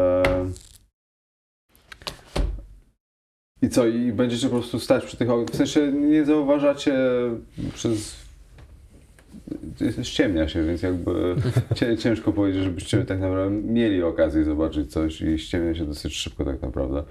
I 3.61 3.69
co, 3.69 3.87
i 3.87 4.11
będziecie 4.11 4.49
po 4.49 4.55
prostu 4.55 4.79
stać 4.79 5.05
przy 5.05 5.17
tych 5.17 5.29
oknach? 5.29 5.49
W 5.49 5.55
sensie 5.57 5.91
nie 5.91 6.25
zauważacie 6.25 6.93
przez. 7.73 8.22
Ściemnia 10.03 10.47
się, 10.47 10.63
więc 10.63 10.81
jakby 10.81 11.35
ciężko 12.03 12.33
powiedzieć, 12.33 12.63
żebyście 12.63 13.05
tak 13.05 13.19
naprawdę 13.19 13.49
mieli 13.51 14.03
okazję 14.03 14.43
zobaczyć 14.43 14.91
coś 14.91 15.21
i 15.21 15.39
ściemnia 15.39 15.75
się 15.75 15.85
dosyć 15.85 16.15
szybko 16.15 16.45
tak 16.45 16.61
naprawdę. 16.61 17.03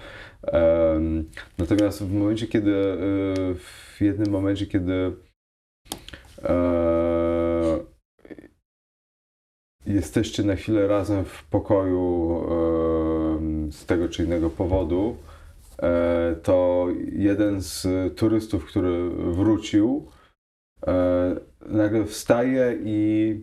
Natomiast 1.58 2.02
w 2.02 2.14
momencie, 2.14 2.46
kiedy 2.46 2.70
y, 2.70 3.54
w 3.54 3.96
jednym 4.00 4.30
momencie, 4.30 4.66
kiedy 4.66 5.12
e, 6.42 7.78
jesteście 9.86 10.42
na 10.42 10.56
chwilę 10.56 10.86
razem 10.86 11.24
w 11.24 11.44
pokoju 11.44 12.42
z 13.70 13.86
tego 13.86 14.08
czy 14.08 14.24
innego 14.24 14.50
powodu, 14.50 15.16
e, 15.82 16.36
to 16.42 16.86
jeden 17.12 17.60
z 17.60 17.86
turystów, 18.16 18.66
który 18.66 19.10
wrócił, 19.10 20.08
e, 20.86 21.36
nagle 21.66 22.04
wstaje 22.06 22.78
i 22.84 23.40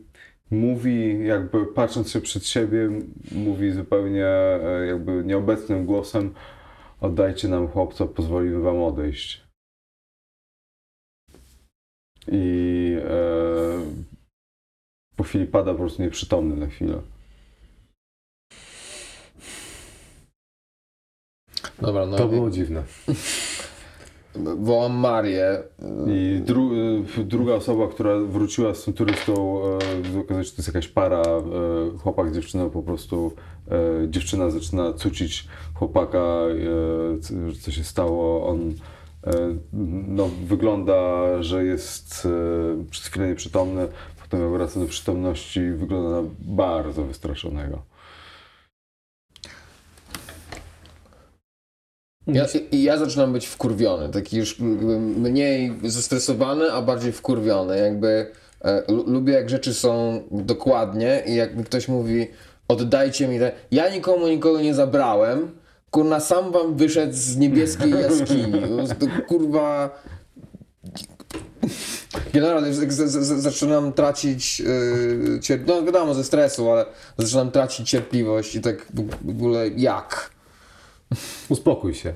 mówi, 0.51 1.25
jakby 1.25 1.65
patrząc 1.65 2.11
się 2.11 2.21
przed 2.21 2.45
siebie, 2.45 2.89
mówi 3.31 3.71
zupełnie 3.71 4.25
e, 4.25 4.85
jakby 4.87 5.23
nieobecnym 5.25 5.85
głosem: 5.85 6.33
Oddajcie 7.01 7.47
nam 7.47 7.67
chłopca, 7.67 8.05
pozwolimy 8.05 8.59
wam 8.59 8.81
odejść. 8.81 9.43
I 12.27 12.95
e, 13.05 13.79
po 15.15 15.23
chwili 15.23 15.45
pada 15.45 15.71
po 15.71 15.79
prostu 15.79 16.01
nieprzytomny 16.01 16.55
na 16.55 16.67
chwilę. 16.67 17.01
Dobra, 21.81 22.05
no 22.05 22.17
To 22.17 22.25
i- 22.27 22.29
było 22.29 22.49
dziwne. 22.49 22.83
wołam 24.57 24.97
Marię. 24.97 25.63
I 26.07 26.41
dru, 26.45 26.71
y, 27.17 27.23
druga 27.23 27.53
osoba, 27.53 27.87
która 27.87 28.19
wróciła 28.19 28.73
z 28.73 28.83
tym 28.83 28.93
turystą, 28.93 29.61
e, 30.15 30.19
okazuje 30.19 30.43
się, 30.43 30.49
że 30.49 30.55
to 30.55 30.57
jest 30.57 30.67
jakaś 30.67 30.87
para, 30.87 31.21
e, 31.21 31.43
chłopak 31.97 32.29
z 32.29 32.35
dziewczyną, 32.35 32.69
po 32.69 32.83
prostu 32.83 33.31
dziewczyna 34.07 34.49
zaczyna 34.49 34.93
cucić 34.93 35.47
chłopaka, 35.73 36.37
co 37.61 37.71
się 37.71 37.83
stało, 37.83 38.47
on 38.47 38.73
no, 40.07 40.29
wygląda, 40.45 40.97
że 41.43 41.65
jest 41.65 42.27
przez 42.89 43.07
chwilę 43.07 43.27
nieprzytomny, 43.27 43.87
potem 44.21 44.51
wraca 44.51 44.79
do 44.79 44.85
przytomności, 44.85 45.71
wygląda 45.71 46.21
na 46.21 46.27
bardzo 46.39 47.03
wystraszonego. 47.03 47.88
Ja, 52.33 52.45
I 52.71 52.83
ja 52.83 52.97
zaczynam 52.97 53.33
być 53.33 53.47
wkurwiony, 53.47 54.09
taki 54.09 54.37
już 54.37 54.59
mniej 55.17 55.73
zestresowany, 55.83 56.71
a 56.71 56.81
bardziej 56.81 57.11
wkurwiony. 57.11 57.77
Jakby 57.77 58.31
e, 58.61 58.83
lu- 58.91 59.03
lubię 59.11 59.33
jak 59.33 59.49
rzeczy 59.49 59.73
są 59.73 60.21
dokładnie 60.31 61.23
i 61.25 61.35
jak 61.35 61.55
mi 61.55 61.63
ktoś 61.63 61.87
mówi 61.87 62.27
oddajcie 62.67 63.27
mi 63.27 63.39
te... 63.39 63.51
Ja 63.71 63.89
nikomu 63.89 64.27
nikogo 64.27 64.61
nie 64.61 64.73
zabrałem, 64.73 65.51
kurna 65.91 66.19
sam 66.19 66.51
wam 66.51 66.75
wyszedł 66.77 67.13
z 67.13 67.37
niebieskiej 67.37 67.91
jaskini. 68.01 68.61
Kurwa... 69.27 69.99
Generalnie 72.33 72.73
z- 72.73 72.93
z- 72.93 73.11
z- 73.11 73.41
zaczynam 73.43 73.93
tracić, 73.93 74.59
yy, 74.59 75.39
cier- 75.41 75.59
no 75.67 75.83
wiadomo 75.83 76.13
ze 76.13 76.23
stresu, 76.23 76.71
ale 76.71 76.85
zaczynam 77.17 77.51
tracić 77.51 77.89
cierpliwość 77.89 78.55
i 78.55 78.61
tak 78.61 78.85
w 79.21 79.29
ogóle 79.29 79.67
jak? 79.67 80.28
Uspokój 81.49 81.93
się. 81.93 82.13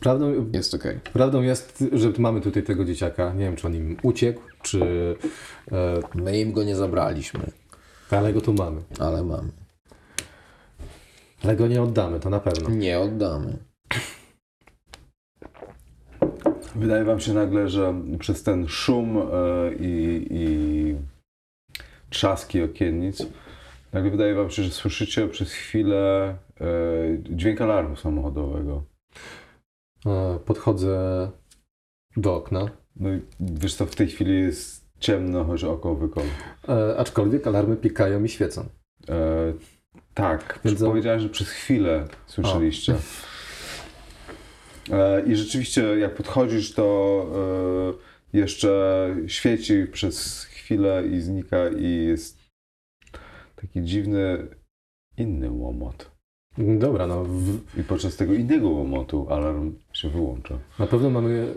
Prawdą, 0.00 0.50
Jest 0.52 0.74
okej. 0.74 1.00
prawdą 1.12 1.42
jest, 1.42 1.84
że 1.92 2.12
mamy 2.18 2.40
tutaj 2.40 2.62
tego 2.62 2.84
dzieciaka. 2.84 3.32
Nie 3.32 3.44
wiem, 3.44 3.56
czy 3.56 3.66
on 3.66 3.74
im 3.74 3.96
uciekł, 4.02 4.40
czy... 4.62 4.80
E, 5.72 6.00
My 6.14 6.38
im 6.40 6.52
go 6.52 6.64
nie 6.64 6.76
zabraliśmy, 6.76 7.50
ale 8.10 8.32
go 8.32 8.40
tu 8.40 8.52
mamy. 8.52 8.82
ale 8.98 9.22
mamy. 9.24 9.48
Ale 11.44 11.56
go 11.56 11.66
nie 11.66 11.82
oddamy, 11.82 12.20
to 12.20 12.30
na 12.30 12.40
pewno. 12.40 12.70
Nie 12.70 13.00
oddamy. 13.00 13.56
Wydaje 16.74 17.04
wam 17.04 17.20
się 17.20 17.32
nagle, 17.34 17.68
że 17.68 17.94
przez 18.18 18.42
ten 18.42 18.68
szum 18.68 19.18
e, 19.18 19.22
i, 19.80 20.26
i 20.30 20.96
trzaski 22.10 22.62
okiennic, 22.62 23.26
nagle 23.94 24.10
wydaje 24.10 24.34
wam 24.34 24.50
się, 24.50 24.62
że 24.62 24.70
słyszycie 24.70 25.28
przez 25.28 25.52
chwilę 25.52 26.28
e, 26.60 26.66
dźwięk 27.30 27.60
alarmu 27.60 27.96
samochodowego. 27.96 28.84
E, 30.06 30.38
podchodzę 30.44 31.30
do 32.16 32.34
okna. 32.34 32.68
No 32.96 33.10
i 33.14 33.20
wiesz 33.40 33.74
co, 33.74 33.86
w 33.86 33.96
tej 33.96 34.08
chwili 34.08 34.40
jest 34.40 34.84
ciemno, 35.00 35.44
choć 35.44 35.64
oko 35.64 35.94
wykon. 35.94 36.24
E, 36.68 36.96
aczkolwiek 36.96 37.46
alarmy 37.46 37.76
pikają 37.76 38.24
i 38.24 38.28
świecą. 38.28 38.66
E, 39.08 39.52
tak, 40.14 40.60
Więc 40.64 40.78
za- 40.78 40.86
powiedziałem, 40.86 41.20
że 41.20 41.28
przez 41.28 41.48
chwilę 41.50 42.08
słyszeliście. 42.26 42.94
E, 44.90 45.22
I 45.26 45.36
rzeczywiście, 45.36 45.82
jak 45.82 46.14
podchodzisz, 46.14 46.74
to 46.74 47.26
e, 48.32 48.38
jeszcze 48.38 49.08
świeci 49.26 49.86
przez 49.92 50.44
chwilę 50.44 51.02
i 51.06 51.20
znika, 51.20 51.68
i 51.68 52.04
jest 52.04 52.43
taki 53.66 53.82
dziwny, 53.82 54.46
inny 55.18 55.50
łomot. 55.50 56.10
Dobra, 56.58 57.06
no 57.06 57.24
w, 57.24 57.58
I 57.80 57.84
podczas 57.84 58.16
tego 58.16 58.32
innego 58.34 58.68
łomotu 58.68 59.26
alarm 59.30 59.74
się 59.92 60.08
wyłącza. 60.08 60.58
na 60.78 60.86
pewno 60.86 61.10
mamy... 61.10 61.54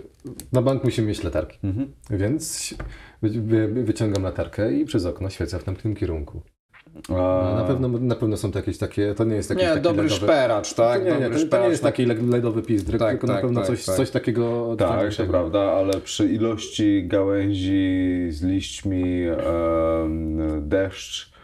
Na 0.53 0.61
bank 0.61 0.83
musimy 0.83 1.07
mieć 1.07 1.23
latarki. 1.23 1.57
Mhm. 1.63 1.91
Więc 2.09 2.73
wy, 3.21 3.29
wy, 3.29 3.83
wyciągam 3.83 4.23
latarkę 4.23 4.73
i 4.73 4.85
przez 4.85 5.05
okno 5.05 5.29
świecę 5.29 5.59
w 5.59 5.63
tamtym 5.63 5.95
kierunku. 5.95 6.41
A, 7.09 7.53
Na 7.57 7.63
pewno, 7.67 7.87
na 7.87 8.15
pewno 8.15 8.37
są 8.37 8.51
to 8.51 8.59
jakieś 8.59 8.77
takie, 8.77 9.13
to 9.15 9.23
nie 9.23 9.35
jest 9.35 9.49
jakiś 9.49 9.63
Nie, 9.63 9.69
taki 9.69 9.81
dobry 9.81 10.03
ledowy, 10.03 10.21
szperacz, 10.21 10.73
tak? 10.73 11.05
nie, 11.05 11.11
nie, 11.11 11.11
dobry 11.11 11.27
to, 11.29 11.33
to 11.35 11.39
nie 11.39 11.45
szperacz, 11.47 11.69
jest 11.69 11.83
tak. 11.83 11.91
taki 11.93 12.05
le- 12.05 12.13
ledowy 12.37 12.61
pizdryk, 12.61 12.99
Tak, 12.99 13.11
tylko 13.11 13.27
na 13.27 13.33
tak, 13.33 13.41
pewno 13.41 13.59
tak, 13.61 13.67
coś, 13.67 13.85
tak. 13.85 13.95
coś 13.95 14.11
takiego 14.11 14.75
Tak, 14.79 15.15
to 15.15 15.25
prawda, 15.25 15.59
ale 15.59 15.93
przy 16.01 16.29
ilości 16.33 17.07
gałęzi 17.07 18.27
z 18.29 18.43
liśćmi, 18.43 19.03
em, 19.23 20.69
deszcz, 20.69 21.36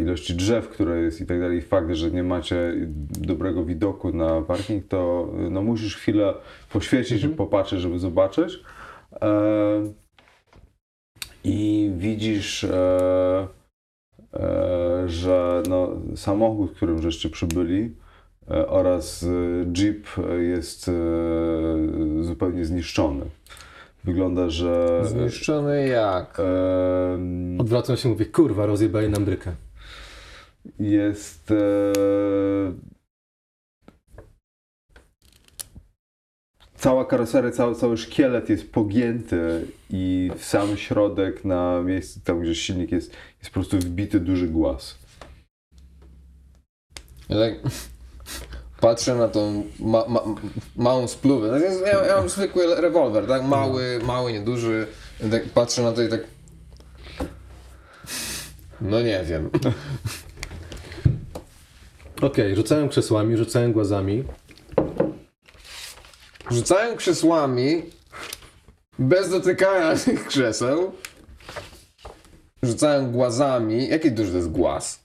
ilości 0.00 0.34
drzew, 0.34 0.68
które 0.68 1.00
jest 1.00 1.20
i 1.20 1.26
tak 1.26 1.40
dalej, 1.40 1.62
fakt, 1.62 1.90
że 1.90 2.10
nie 2.10 2.22
macie 2.22 2.74
dobrego 3.10 3.64
widoku 3.64 4.12
na 4.12 4.42
parking, 4.42 4.86
to 4.88 5.28
e, 5.38 5.50
no, 5.50 5.62
musisz 5.62 5.96
chwilę 5.96 6.34
poświecić 6.72 7.24
i 7.24 7.28
popatrzeć, 7.28 7.80
żeby 7.80 7.98
zobaczyć. 7.98 8.60
E, 9.22 9.92
I 11.44 11.90
widzisz, 11.96 12.64
e, 12.64 13.48
e, 14.34 15.02
że 15.06 15.62
no, 15.68 15.88
samochód, 16.16 16.72
którym 16.76 17.02
żeście 17.02 17.30
przybyli, 17.30 17.94
e, 18.50 18.68
oraz 18.68 19.22
e, 19.22 19.26
Jeep 19.72 20.06
e, 20.18 20.34
jest 20.42 20.88
e, 20.88 20.92
zupełnie 22.24 22.64
zniszczony. 22.64 23.24
Wygląda, 24.04 24.50
że. 24.50 25.00
Zniszczony 25.04 25.88
jak? 25.88 26.40
em, 26.40 27.60
Odwracam 27.60 27.96
się 27.96 28.08
i 28.08 28.12
mówię, 28.12 28.26
kurwa, 28.26 28.66
rozjebali 28.66 29.08
nam 29.08 29.24
brykę. 29.24 29.52
Jest. 30.80 31.50
E, 31.50 31.54
cała 36.76 37.04
karoseria, 37.04 37.50
cały, 37.50 37.74
cały 37.74 37.96
szkielet 37.96 38.48
jest 38.48 38.72
pogięty 38.72 39.66
i 39.90 40.30
w 40.36 40.44
sam 40.44 40.76
środek, 40.76 41.44
na 41.44 41.82
miejscu, 41.82 42.20
tam 42.24 42.40
gdzie 42.40 42.54
silnik 42.54 42.92
jest, 42.92 43.10
jest 43.38 43.50
po 43.50 43.52
prostu 43.54 43.78
wbity 43.78 44.20
duży 44.20 44.48
głaz. 44.48 44.98
Ja 47.28 47.36
tak 47.38 47.54
patrzę 48.80 49.14
na 49.14 49.28
tą 49.28 49.64
ma, 49.80 50.04
ma, 50.08 50.20
małą 50.76 51.08
spluwę. 51.08 51.60
Jest- 51.60 51.80
Ja, 51.80 52.06
ja 52.06 52.16
mam 52.16 52.28
zwykły 52.28 52.80
rewolwer, 52.80 53.26
tak? 53.26 53.42
Mały, 53.44 54.00
mały, 54.06 54.32
nieduży. 54.32 54.86
Tak 55.30 55.44
patrzę 55.44 55.82
na 55.82 55.92
to 55.92 56.02
i 56.02 56.08
tak... 56.08 56.20
No 58.80 59.02
nie 59.02 59.24
wiem. 59.24 59.50
Okej, 62.22 62.56
rzucałem 62.56 62.88
krzesłami, 62.88 63.36
rzucałem 63.36 63.72
głazami. 63.72 64.24
Rzucałem 66.50 66.96
krzesłami 66.96 67.82
bez 68.98 69.30
dotykania 69.30 69.96
tych 70.04 70.26
krzeseł. 70.26 70.92
Rzucałem 72.62 73.12
głazami. 73.12 73.88
Jaki 73.88 74.12
duży 74.12 74.30
to 74.30 74.36
jest 74.36 74.50
głaz? 74.50 75.04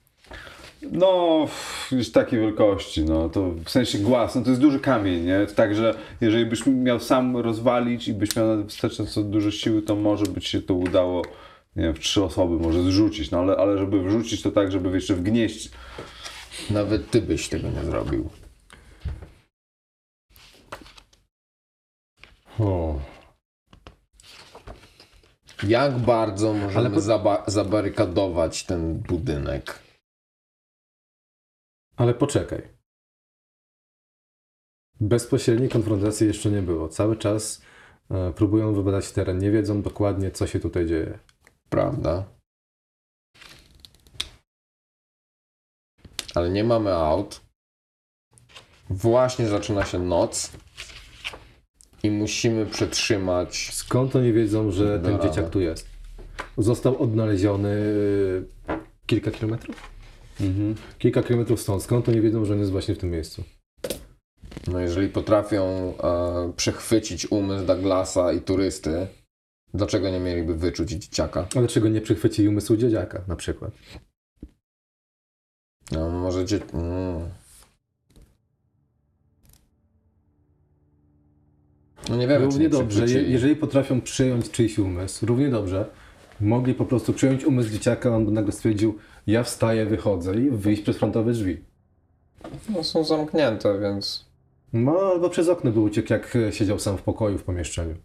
No, 0.91 1.47
już 1.91 2.11
takiej 2.11 2.39
wielkości, 2.39 3.03
no 3.03 3.29
to 3.29 3.51
w 3.65 3.69
sensie 3.69 3.97
głaz, 3.97 4.35
no 4.35 4.41
to 4.41 4.49
jest 4.49 4.61
duży 4.61 4.79
kamień, 4.79 5.25
nie? 5.25 5.47
Także 5.55 5.93
jeżeli 6.21 6.45
byś 6.45 6.65
miał 6.65 6.99
sam 6.99 7.37
rozwalić 7.37 8.07
i 8.07 8.13
byś 8.13 8.35
miał 8.35 8.63
wystarczająco 8.63 9.23
dużo 9.23 9.51
siły, 9.51 9.81
to 9.81 9.95
może 9.95 10.25
by 10.25 10.41
ci 10.41 10.49
się 10.49 10.61
to 10.61 10.73
udało, 10.73 11.21
nie 11.75 11.83
wiem, 11.83 11.93
w 11.93 11.99
trzy 11.99 12.23
osoby 12.23 12.55
może 12.55 12.83
zrzucić, 12.83 13.31
no 13.31 13.39
ale, 13.39 13.57
ale 13.57 13.77
żeby 13.77 14.03
wrzucić 14.03 14.41
to 14.41 14.51
tak, 14.51 14.71
żeby 14.71 14.95
jeszcze 14.95 15.15
wgnieść. 15.15 15.71
Nawet 16.69 17.11
ty 17.11 17.21
byś 17.21 17.49
tego 17.49 17.69
nie 17.69 17.83
zrobił. 17.83 18.29
O. 22.59 22.99
Jak 25.67 25.99
bardzo 25.99 26.53
możemy 26.53 26.89
po- 26.89 27.01
zaba- 27.01 27.43
zabarykadować 27.47 28.63
ten 28.63 28.99
budynek? 28.99 29.79
Ale 31.97 32.13
poczekaj. 32.13 32.75
Bezpośredniej 34.99 35.69
konfrontacji 35.69 36.27
jeszcze 36.27 36.51
nie 36.51 36.61
było. 36.61 36.89
Cały 36.89 37.17
czas 37.17 37.61
e, 38.11 38.33
próbują 38.33 38.73
wybadać 38.73 39.11
teren, 39.11 39.37
nie 39.37 39.51
wiedzą 39.51 39.81
dokładnie, 39.81 40.31
co 40.31 40.47
się 40.47 40.59
tutaj 40.59 40.85
dzieje. 40.85 41.19
Prawda? 41.69 42.34
Ale 46.35 46.49
nie 46.49 46.63
mamy 46.63 46.93
aut. 46.93 47.41
Właśnie 48.89 49.47
zaczyna 49.47 49.85
się 49.85 49.99
noc. 49.99 50.51
I 52.03 52.11
musimy 52.11 52.65
przetrzymać. 52.65 53.69
Skąd 53.73 54.15
oni 54.15 54.33
wiedzą, 54.33 54.71
że 54.71 54.99
ten 54.99 55.21
dzieciak 55.21 55.49
tu 55.49 55.59
jest? 55.59 55.87
Został 56.57 57.03
odnaleziony 57.03 57.69
e, 58.69 58.79
kilka 59.05 59.31
kilometrów? 59.31 59.89
Mhm. 60.41 60.75
Kilka 60.97 61.23
kilometrów 61.23 61.61
stąd. 61.61 61.83
Skąd 61.83 62.09
oni 62.09 62.21
wiedzą, 62.21 62.45
że 62.45 62.53
on 62.53 62.59
jest 62.59 62.71
właśnie 62.71 62.95
w 62.95 62.97
tym 62.97 63.09
miejscu? 63.09 63.43
No 64.67 64.79
jeżeli 64.79 65.09
potrafią 65.09 65.93
e, 66.03 66.53
przechwycić 66.55 67.31
umysł 67.31 67.65
Douglasa 67.65 68.33
i 68.33 68.41
turysty, 68.41 69.07
dlaczego 69.73 70.09
nie 70.09 70.19
mieliby 70.19 70.55
wyczuć 70.55 70.89
dzieciaka? 70.89 71.47
A 71.55 71.59
dlaczego 71.59 71.89
nie 71.89 72.01
przychwycili 72.01 72.49
umysłu 72.49 72.77
dzieciaka 72.77 73.21
na 73.27 73.35
przykład? 73.35 73.71
No 75.91 76.09
może 76.09 76.39
mm. 76.73 77.29
No 82.09 82.15
nie 82.15 82.27
wiemy, 82.27 82.39
czy 82.39 82.45
Równie 82.45 82.59
nie 82.59 82.69
dobrze, 82.69 83.05
je, 83.05 83.21
jeżeli 83.21 83.55
potrafią 83.55 84.01
przyjąć 84.01 84.51
czyjś 84.51 84.79
umysł, 84.79 85.25
równie 85.25 85.49
dobrze 85.49 85.89
mogli 86.41 86.73
po 86.73 86.85
prostu 86.85 87.13
przyjąć 87.13 87.45
umysł 87.45 87.69
dzieciaka, 87.69 88.15
on 88.15 88.25
by 88.25 88.31
nagle 88.31 88.51
stwierdził, 88.51 88.97
ja 89.27 89.43
wstaję, 89.43 89.85
wychodzę 89.85 90.35
i 90.35 90.49
wyjść 90.49 90.81
przez 90.81 90.97
frontowe 90.97 91.31
drzwi. 91.31 91.57
No, 92.69 92.83
są 92.83 93.03
zamknięte, 93.03 93.79
więc... 93.79 94.25
No, 94.73 94.99
albo 94.99 95.29
przez 95.29 95.49
okno 95.49 95.71
by 95.71 95.79
uciekł, 95.79 96.13
jak 96.13 96.35
e, 96.35 96.51
siedział 96.51 96.79
sam 96.79 96.97
w 96.97 97.01
pokoju, 97.01 97.37
w 97.37 97.43
pomieszczeniu. 97.43 97.95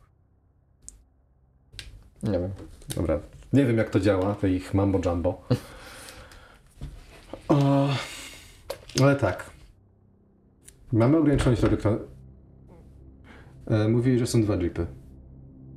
Nie 2.23 2.39
wiem. 2.39 2.51
Dobra, 2.97 3.21
nie 3.53 3.65
wiem 3.65 3.79
jak 3.79 3.91
to 3.91 4.01
działa, 4.01 4.35
to 4.35 4.47
ich 4.47 4.75
mambo 4.75 5.01
jumbo. 5.05 5.43
O, 7.51 7.89
ale 9.03 9.17
tak. 9.17 9.51
Mamy 10.93 11.17
ograniczony 11.19 11.57
środek. 11.57 11.81
E, 13.67 13.89
mówili, 13.89 14.19
że 14.19 14.27
są 14.27 14.43
dwa 14.43 14.57
jeepy. 14.57 14.87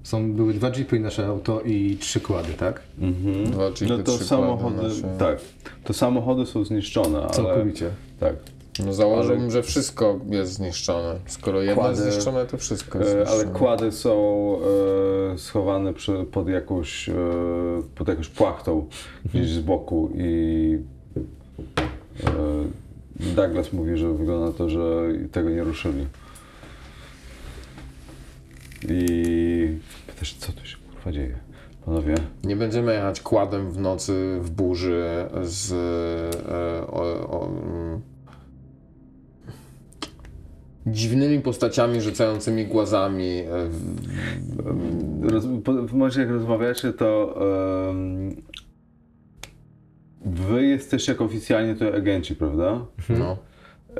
Są, 0.03 0.34
były 0.34 0.53
dwa 0.53 0.69
jeepy 0.78 0.97
i 0.97 0.99
nasze 0.99 1.26
auto 1.28 1.61
i 1.61 1.97
trzy 1.99 2.19
kłady, 2.21 2.53
tak? 2.53 2.82
Mhm. 2.99 3.51
Dwa 3.51 3.63
jeepy, 3.63 3.86
No 3.88 3.97
to 3.97 4.15
trzy 4.17 4.26
samochody, 4.26 4.76
kłady 4.80 4.88
nasze. 5.01 5.17
tak, 5.19 5.39
to 5.84 5.93
samochody 5.93 6.45
są 6.45 6.63
zniszczone, 6.65 7.21
ale 7.21 7.30
Całkowicie. 7.30 7.89
tak. 8.19 8.36
No 8.86 8.93
założyłbym, 8.93 9.51
że 9.51 9.63
wszystko 9.63 10.19
jest 10.30 10.51
zniszczone. 10.53 11.19
Skoro 11.26 11.61
jedno 11.61 11.89
jest 11.89 12.01
Kłady- 12.01 12.11
zniszczone, 12.11 12.45
to 12.45 12.57
wszystko 12.57 12.99
jest 12.99 13.11
E, 13.11 13.13
zniszczone. 13.15 13.41
Ale 13.43 13.51
kłady 13.59 13.91
są 13.91 14.13
e, 15.34 15.38
schowane 15.38 15.93
przy, 15.93 16.26
pod, 16.32 16.47
jakąś, 16.49 17.09
e, 17.09 17.13
pod 17.95 18.07
jakąś 18.07 18.28
płachtą 18.30 18.88
gdzieś 19.26 19.49
z 19.49 19.59
boku 19.59 20.11
i 20.15 20.80
Douglas 23.36 23.74
mówi, 23.74 23.97
że 23.97 24.14
wygląda 24.14 24.45
na 24.45 24.51
to, 24.51 24.70
że 24.70 25.07
tego 25.32 25.49
nie 25.49 25.64
ruszyli. 25.64 26.05
I 28.89 29.78
pytasz, 30.07 30.34
co 30.34 30.51
tu 30.51 30.66
się 30.66 30.78
kurwa 30.78 31.11
dzieje? 31.11 31.36
Panowie, 31.86 32.16
Nie 32.43 32.55
będziemy 32.55 32.93
jechać 32.93 33.22
kładem 33.22 33.72
w 33.72 33.78
nocy, 33.80 34.38
w 34.41 34.49
burzy 34.51 35.03
z... 35.41 35.72
E, 35.72 36.88
o, 36.88 37.01
o, 37.41 37.47
mm, 37.47 38.01
dziwnymi 40.88 41.39
postaciami 41.41 42.01
rzucającymi 42.01 42.66
głazami. 42.66 43.30
e, 43.30 43.45
w- 43.70 45.61
po, 45.64 45.74
w 45.74 45.93
momencie 45.93 46.20
jak 46.22 46.30
rozmawiacie, 46.30 46.93
to 46.93 47.36
wy 50.26 50.65
jesteście 50.67 51.11
jako 51.11 51.26
oficjalnie 51.26 51.76
to 51.76 51.95
agenci, 51.95 52.36
prawda? 52.36 52.86
No. 53.09 53.38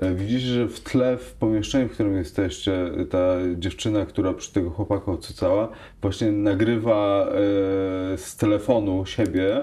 E, 0.02 0.16
Widzicie, 0.16 0.48
że 0.48 0.68
w 0.68 0.80
tle, 0.80 1.18
w 1.18 1.34
pomieszczeniu, 1.34 1.90
w 1.90 1.92
którym 1.92 2.18
jesteście, 2.18 2.92
ta 3.10 3.36
dziewczyna, 3.58 4.06
która 4.06 4.34
przy 4.34 4.54
tego 4.54 4.70
chłopaka 4.70 5.12
odcucała, 5.12 5.70
właśnie 6.02 6.32
nagrywa 6.32 7.28
e, 7.28 8.18
z 8.18 8.36
telefonu 8.38 9.06
siebie. 9.06 9.62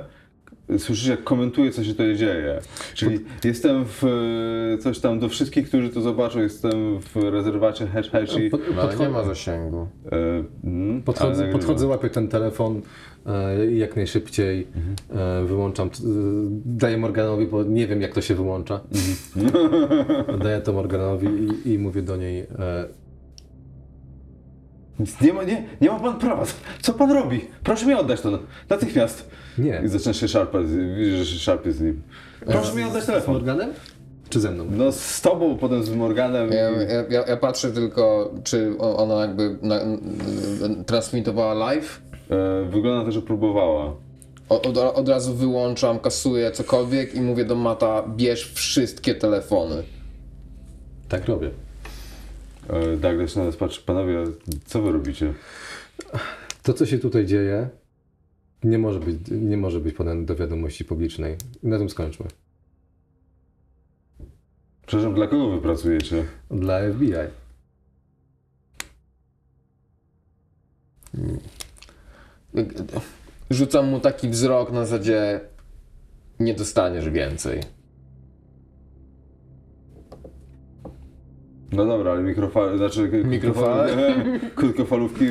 Słyszycie, 0.78 1.10
jak 1.10 1.24
komentuje, 1.24 1.70
co 1.70 1.84
się 1.84 1.90
tutaj 1.90 2.16
dzieje. 2.16 2.58
Czyli 2.94 3.18
jestem 3.44 3.84
w 3.84 4.04
e, 4.04 4.78
coś 4.78 4.98
tam 4.98 5.20
do 5.20 5.28
wszystkich, 5.28 5.68
którzy 5.68 5.88
to 5.90 6.00
zobaczą, 6.00 6.40
jestem 6.40 7.00
w 7.00 7.16
rezerwacie 7.16 7.86
Hedge 7.86 8.10
Hedge 8.10 8.36
i... 8.36 8.50
Pod, 8.50 8.60
No, 8.76 8.82
ale 8.82 8.96
nie 8.96 9.08
ma 9.08 9.24
zasięgu. 9.24 9.88
E, 10.12 10.44
mm, 10.64 11.02
podchodzę, 11.02 11.48
podchodzę, 11.48 11.86
łapię 11.86 12.10
ten 12.10 12.28
telefon 12.28 12.82
e, 13.26 13.66
i 13.66 13.78
jak 13.78 13.96
najszybciej, 13.96 14.66
e, 15.10 15.44
wyłączam, 15.44 15.88
e, 15.88 15.90
daję 16.64 16.98
Morganowi, 16.98 17.46
bo 17.46 17.62
nie 17.62 17.86
wiem 17.86 18.02
jak 18.02 18.14
to 18.14 18.20
się 18.20 18.34
wyłącza. 18.34 18.80
daję 20.44 20.60
to 20.60 20.72
Morganowi 20.72 21.26
i, 21.64 21.72
i 21.72 21.78
mówię 21.78 22.02
do 22.02 22.16
niej, 22.16 22.46
e, 25.22 25.24
Nie 25.24 25.32
ma, 25.32 25.42
nie, 25.42 25.64
nie 25.80 25.90
ma 25.90 26.00
pan 26.00 26.18
prawa. 26.18 26.44
Co 26.82 26.92
pan 26.92 27.10
robi? 27.12 27.40
Proszę 27.64 27.86
mi 27.86 27.94
oddać 27.94 28.20
to 28.20 28.38
natychmiast. 28.70 29.30
nie. 29.58 29.82
I 29.84 29.88
zaczyna 29.88 30.12
się 30.14 30.28
szarpać, 30.28 30.66
widzisz, 30.98 31.14
że 31.18 31.26
się 31.26 31.38
szarpie 31.38 31.72
z 31.72 31.80
nim. 31.80 32.02
Proszę 32.46 32.74
mi 32.74 32.82
oddać 32.84 33.02
Z 33.02 33.06
telefon. 33.06 33.34
Morganem? 33.34 33.70
Czy 34.28 34.40
ze 34.40 34.50
mną? 34.50 34.64
No 34.70 34.92
z 34.92 35.20
tobą, 35.20 35.58
potem 35.58 35.82
z 35.84 35.90
Morganem. 35.90 36.52
Ja, 36.52 36.70
ja, 36.70 37.04
ja, 37.10 37.24
ja 37.28 37.36
patrzę 37.36 37.70
tylko, 37.70 38.34
czy 38.44 38.74
ona 38.78 39.14
jakby 39.20 39.56
na, 39.62 39.80
transmitowała 40.86 41.54
live. 41.54 42.00
E, 42.30 42.64
wygląda 42.70 42.98
na 42.98 43.04
to, 43.04 43.12
że 43.12 43.22
próbowała. 43.22 43.92
O- 44.48 44.62
Od, 44.62 44.78
od 44.78 45.08
razu 45.08 45.34
wyłączam, 45.34 45.98
kasuję 45.98 46.50
cokolwiek 46.50 47.14
i 47.14 47.20
mówię 47.20 47.44
do 47.44 47.54
Mata, 47.54 48.02
bierz 48.16 48.52
wszystkie 48.54 49.14
telefony. 49.14 49.82
Tak 51.08 51.26
robię. 51.26 51.50
E, 52.70 52.96
Douglas 52.96 53.36
na 53.36 53.44
nas 53.44 53.56
patrzy, 53.56 53.82
panowie, 53.82 54.24
co 54.64 54.82
wy 54.82 54.92
robicie? 54.92 55.34
To, 56.62 56.74
co 56.74 56.86
się 56.86 56.98
tutaj 56.98 57.26
dzieje, 57.26 57.68
nie 58.64 58.78
może 58.78 59.00
być, 59.00 59.16
nie 59.30 59.56
może 59.56 59.80
być 59.80 59.94
podane 59.94 60.24
do 60.24 60.36
wiadomości 60.36 60.84
publicznej. 60.84 61.36
Na 61.62 61.78
tym 61.78 61.90
skończmy. 61.90 62.26
Przepraszam, 64.86 65.14
dla 65.14 65.26
kogo 65.26 65.50
wy 65.50 65.62
pracujecie? 65.62 66.24
Dla 66.50 66.80
FBI. 66.92 67.12
Rzucam 73.50 73.88
mu 73.88 74.00
taki 74.00 74.28
wzrok 74.28 74.72
na 74.72 74.86
zasadzie, 74.86 75.40
nie 76.40 76.54
dostaniesz 76.54 77.10
więcej. 77.10 77.60
No 81.72 81.86
dobra, 81.86 82.12
ale 82.12 82.22
mikrofal... 82.22 82.76
Znaczy... 82.78 83.10
Mikrofale? 83.24 83.92
krótkofal- 83.92 84.40
Krótkofalówki... 84.56 85.24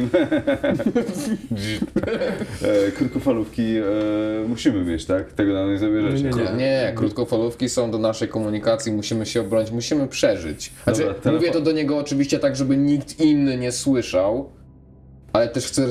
e, 2.88 2.92
krótkofalówki 2.92 3.62
e, 3.78 3.84
musimy 4.48 4.84
mieć, 4.86 5.06
tak? 5.06 5.34
Tego 5.34 5.54
nam 5.54 5.70
nie 5.70 5.78
zabierzecie. 5.78 6.24
Nie, 6.24 6.30
nie, 6.30 6.44
Nie, 6.44 6.52
nie, 6.58 6.94
krótkofalówki 6.96 7.70
są 7.70 7.92
do 7.92 7.98
naszej 7.98 8.28
komunikacji, 8.28 8.92
musimy 8.92 9.26
się 9.26 9.42
obronić, 9.42 9.72
musimy 9.72 10.08
przeżyć. 10.08 10.72
Znaczy, 10.84 11.00
Dobra, 11.00 11.14
telefon- 11.16 11.34
mówię 11.34 11.52
to 11.52 11.62
do 11.62 11.72
niego 11.72 11.98
oczywiście 11.98 12.40
tak, 12.40 12.56
żeby 12.56 12.78
nikt 12.78 13.20
inny 13.20 13.58
nie 13.58 13.72
słyszał, 13.72 14.50
ale 15.34 15.48
też 15.48 15.66
chcę, 15.68 15.88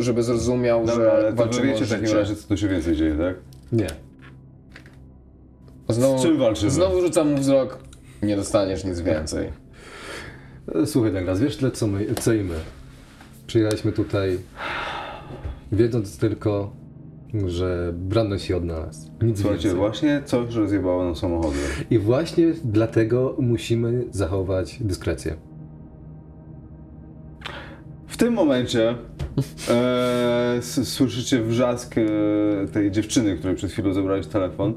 żeby- 0.00 0.22
zrozumiał, 0.22 0.86
Dobra, 0.86 1.04
że 1.04 1.12
ale 1.12 1.32
walczymy 1.32 1.66
wiecie 1.66 1.84
o 1.84 1.86
w 1.86 1.90
takim 1.90 2.06
życie. 2.06 2.18
razie, 2.18 2.36
co 2.36 2.48
tu 2.48 2.56
się 2.56 2.68
więcej 2.68 2.96
dzieje, 2.96 3.14
tak? 3.18 3.34
Nie. 3.72 3.86
Znowu, 5.88 6.18
Z 6.18 6.22
czym 6.22 6.38
walczymy? 6.38 6.70
Znowu 6.70 7.00
rzucam 7.00 7.30
mu 7.30 7.38
wzrok, 7.38 7.78
nie 8.22 8.36
dostaniesz 8.36 8.84
nic 8.84 9.00
więcej. 9.00 9.63
Słuchaj, 10.86 11.12
Douglas, 11.12 11.40
wiesz 11.40 11.56
tyle, 11.56 11.70
co, 11.70 11.86
my, 11.86 12.14
co 12.14 12.32
i 12.32 12.44
my. 12.44 12.54
Przyjechaliśmy 13.46 13.92
tutaj, 13.92 14.38
wiedząc 15.72 16.18
tylko, 16.18 16.72
że 17.46 17.92
Brandon 17.96 18.38
się 18.38 18.56
odnalazł. 18.56 19.10
Nic 19.22 19.40
Słuchajcie, 19.40 19.62
więcej. 19.62 19.78
właśnie 19.78 20.22
coś 20.24 20.54
rozjebało 20.54 21.04
nam 21.04 21.16
samochody. 21.16 21.58
I 21.90 21.98
właśnie 21.98 22.52
dlatego 22.64 23.36
musimy 23.38 24.04
zachować 24.10 24.76
dyskrecję. 24.80 25.36
W 28.06 28.16
tym 28.16 28.34
momencie 28.34 28.94
e, 29.70 30.58
słyszycie 30.62 31.42
wrzask 31.42 31.94
e, 31.98 32.02
tej 32.72 32.90
dziewczyny, 32.90 33.36
której 33.36 33.56
przed 33.56 33.70
chwilą 33.70 33.92
zabrałeś 33.92 34.26
telefon 34.26 34.74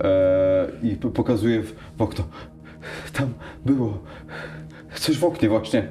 e, 0.00 0.70
i 0.82 0.96
pokazuje 0.96 1.62
w, 1.62 1.74
w 1.98 2.02
okno. 2.02 2.24
Tam 3.12 3.28
było 3.66 3.98
coś 4.94 5.18
w 5.18 5.24
oknie 5.24 5.48
właśnie. 5.48 5.88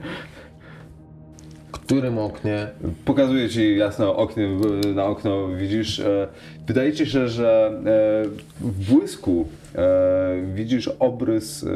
Którym 1.71 2.17
oknie? 2.17 2.67
Pokazuje 3.05 3.49
ci 3.49 3.77
jasno 3.77 4.15
oknie, 4.15 4.47
w- 4.47 4.95
na 4.95 5.05
okno, 5.05 5.47
widzisz. 5.47 5.99
E, 5.99 6.27
wydaje 6.67 6.93
ci 6.93 7.05
się, 7.05 7.27
że 7.27 7.71
e, 7.85 8.29
w 8.61 8.91
błysku 8.93 9.47
e, 9.75 10.41
widzisz 10.53 10.87
obrys 10.99 11.63
e, 11.63 11.67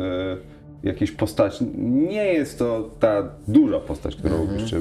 jakiejś 0.83 1.11
postaci. 1.11 1.65
Nie 1.77 2.25
jest 2.33 2.59
to 2.59 2.89
ta 2.99 3.29
duża 3.47 3.79
postać, 3.79 4.15
którą 4.15 4.47
byście 4.47 4.77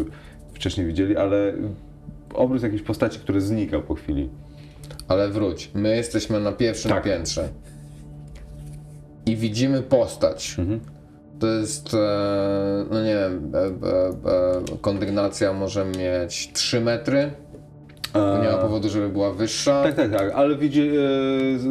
wcześniej 0.55 0.87
widzieli, 0.87 1.17
ale 1.17 1.53
obrys 2.35 2.63
jakiejś 2.63 2.83
postaci, 2.83 3.19
który 3.19 3.41
znika 3.41 3.81
po 3.81 3.95
chwili. 3.95 4.29
Ale 5.09 5.29
wróć, 5.29 5.71
my 5.75 5.97
jesteśmy 5.97 6.41
na 6.41 6.53
pierwszym 6.53 6.91
Tak. 6.91 7.05
piętrze. 7.05 7.49
I 9.27 9.37
widzimy 9.37 9.83
postać. 9.83 10.57
Mhm. 10.59 10.81
To 11.43 11.47
jest, 11.47 11.95
e, 11.95 12.85
no 12.91 13.05
nie 13.05 13.15
wiem, 13.15 13.53
e, 13.55 13.59
e, 13.59 14.79
kondygnacja 14.81 15.53
może 15.53 15.85
mieć 15.85 16.53
3 16.53 16.81
metry. 16.81 17.31
Nie 18.15 18.51
ma 18.51 18.59
powodu, 18.59 18.89
żeby 18.89 19.09
była 19.09 19.33
wyższa. 19.33 19.83
Tak, 19.83 19.95
tak, 19.95 20.11
tak, 20.11 20.33
ale 20.35 20.57
widzi, 20.57 20.91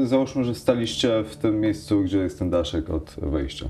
załóżmy, 0.05 0.43
że 0.43 0.55
staliście 0.55 1.23
w 1.23 1.35
tym 1.35 1.59
miejscu, 1.59 2.03
gdzie 2.03 2.17
jest 2.17 2.39
ten 2.39 2.49
daszek 2.49 2.89
od 2.89 3.15
wejścia. 3.17 3.65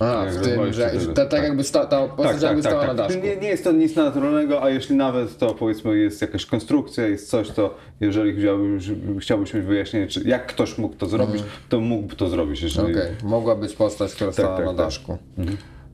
A, 0.00 0.24
w 0.26 0.42
tym, 0.42 0.72
że, 0.72 0.90
ta, 0.90 1.14
tak 1.14 1.30
Tak. 1.30 1.42
jakby 1.42 1.64
sta, 1.64 1.86
ta 1.86 2.08
postać 2.08 2.42
jakby 2.42 2.62
stała 2.62 2.86
na 2.86 2.94
daszku. 2.94 3.22
Nie, 3.22 3.36
nie 3.36 3.48
jest 3.48 3.64
to 3.64 3.72
nic 3.72 3.96
naturalnego, 3.96 4.62
a 4.62 4.70
jeśli 4.70 4.96
nawet 4.96 5.38
to 5.38 5.54
powiedzmy 5.54 5.98
jest 5.98 6.22
jakaś 6.22 6.46
konstrukcja, 6.46 7.06
jest 7.06 7.30
coś, 7.30 7.50
to 7.50 7.74
jeżeli 8.00 8.40
chciałbyś, 8.40 8.90
chciałbyś 9.20 9.54
mieć 9.54 9.64
wyjaśnienie, 9.64 10.06
czy 10.06 10.28
jak 10.28 10.46
ktoś 10.46 10.78
mógł 10.78 10.96
to 10.96 11.06
zrobić, 11.06 11.42
to 11.68 11.80
mógłby 11.80 12.16
to 12.16 12.28
zrobić. 12.28 12.62
Jeżeli... 12.62 12.94
Okej, 12.94 13.10
mogła 13.24 13.56
być 13.56 13.72
postać, 13.72 14.14
która 14.14 14.32
stała 14.32 14.56
tak, 14.56 14.66
na 14.66 14.74
tak. 14.74 14.86
daszku. 14.86 15.18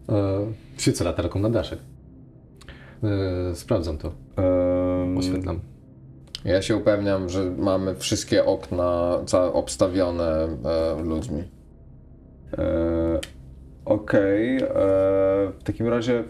E, 0.09 0.47
świecę 0.79 1.05
latarką 1.05 1.39
na 1.41 1.51
daszek. 1.51 1.79
E, 3.51 3.55
sprawdzam 3.55 3.99
to, 3.99 4.13
Em, 4.37 5.19
oświetlam. 5.19 5.61
Ja 6.45 6.63
się 6.63 6.77
upewniam, 6.77 7.29
że 7.29 7.45
mamy 7.59 7.95
wszystkie 7.95 8.45
okna 8.45 9.19
obstawione 9.53 10.49
e, 10.65 11.03
ludźmi. 11.03 11.43
E, 12.59 13.21
Okej, 13.87 14.57
e, 14.57 14.63
w 15.59 15.63
takim 15.65 15.89
razie 15.89 16.25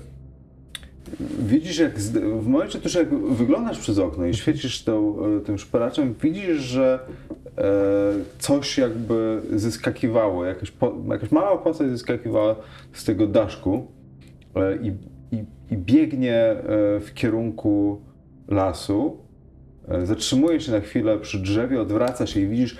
widzisz, 1.39 1.79
jak 1.79 1.99
w 1.99 2.47
momencie 2.47 2.79
też 2.79 2.95
jak 2.95 3.15
wyglądasz 3.15 3.79
przez 3.79 3.99
okno 3.99 4.27
i 4.27 4.35
świecisz 4.35 4.85
tą, 4.85 5.17
e, 5.25 5.41
tym 5.41 5.59
szperaczem, 5.59 6.15
widzisz, 6.23 6.59
że 6.59 6.99
e, 7.59 7.63
coś 8.39 8.79
jakby 8.79 9.41
zyskakiwało, 9.55 10.45
jakaś, 10.45 10.71
po, 10.71 10.93
jakaś 11.11 11.31
mała 11.31 11.59
postać 11.59 11.89
zyskakiwała 11.91 12.57
z 12.93 13.05
tego 13.05 13.27
daszku 13.27 13.87
e, 14.55 14.77
i, 14.77 14.89
i, 15.37 15.45
i 15.71 15.77
biegnie 15.77 16.37
e, 16.37 16.57
w 17.01 17.11
kierunku 17.15 18.01
lasu. 18.49 19.17
E, 19.89 20.07
Zatrzymuje 20.07 20.61
się 20.61 20.73
na 20.73 20.81
chwilę 20.81 21.19
przy 21.19 21.39
drzewie, 21.39 21.81
odwraca 21.81 22.27
się 22.27 22.41
i 22.41 22.49
widzisz 22.49 22.77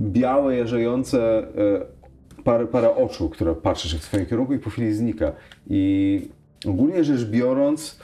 białe, 0.00 0.56
jarzejące 0.56 1.46
parę, 2.46 2.66
parę 2.66 2.96
oczu, 2.96 3.28
które 3.28 3.54
patrzy 3.54 3.88
się 3.88 3.98
w 3.98 4.00
twoim 4.00 4.26
kierunku 4.26 4.54
i 4.54 4.58
po 4.58 4.70
chwili 4.70 4.94
znika. 4.94 5.32
I 5.66 6.20
ogólnie 6.66 7.04
rzecz 7.04 7.24
biorąc, 7.24 8.00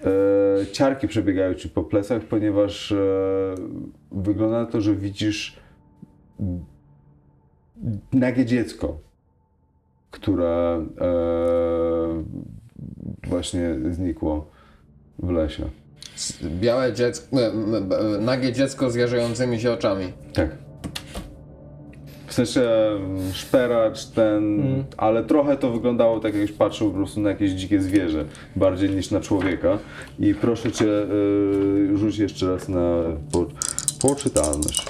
e, 0.00 0.66
ciarki 0.72 1.08
przebiegają 1.08 1.54
ci 1.54 1.68
po 1.68 1.82
plecach, 1.82 2.22
ponieważ 2.22 2.92
e, 2.92 2.96
wygląda 4.12 4.60
na 4.60 4.66
to, 4.66 4.80
że 4.80 4.94
widzisz 4.94 5.56
nagie 8.12 8.46
dziecko, 8.46 8.98
które 10.10 10.86
e, 11.00 12.24
właśnie 13.28 13.74
znikło 13.90 14.50
w 15.18 15.30
lesie. 15.30 15.64
Białe 16.60 16.92
dziecko, 16.92 17.40
e, 17.40 17.46
e, 17.46 18.20
nagie 18.20 18.52
dziecko 18.52 18.90
z 18.90 18.94
jarzejącymi 18.94 19.60
się 19.60 19.72
oczami. 19.72 20.12
Tak. 20.32 20.69
W 22.30 22.34
sensie 22.34 22.60
mm, 22.62 23.32
szperacz 23.32 24.06
ten, 24.06 24.62
ale 24.96 25.24
trochę 25.24 25.56
to 25.56 25.70
wyglądało 25.70 26.20
tak 26.20 26.34
jakbyś 26.34 26.52
patrzył 26.52 26.90
po 26.90 26.96
prostu 26.96 27.20
na 27.20 27.30
jakieś 27.30 27.50
dzikie 27.50 27.80
zwierzę, 27.80 28.24
bardziej 28.56 28.90
niż 28.90 29.10
na 29.10 29.20
człowieka. 29.20 29.78
I 30.18 30.34
proszę 30.34 30.72
cię, 30.72 30.86
y, 30.86 31.96
rzuć 31.98 32.18
jeszcze 32.18 32.46
raz 32.50 32.68
na 32.68 33.02
po, 33.32 33.46
poczytalność. 34.00 34.86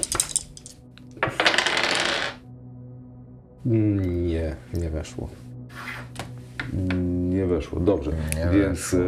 Mm, 3.66 4.26
Nie, 4.26 4.56
nie 4.74 4.90
weszło. 4.90 5.28
Nie 7.30 7.46
weszło, 7.46 7.80
dobrze. 7.80 8.12
Nie 8.36 8.60
Więc 8.60 8.94
y, 8.94 8.98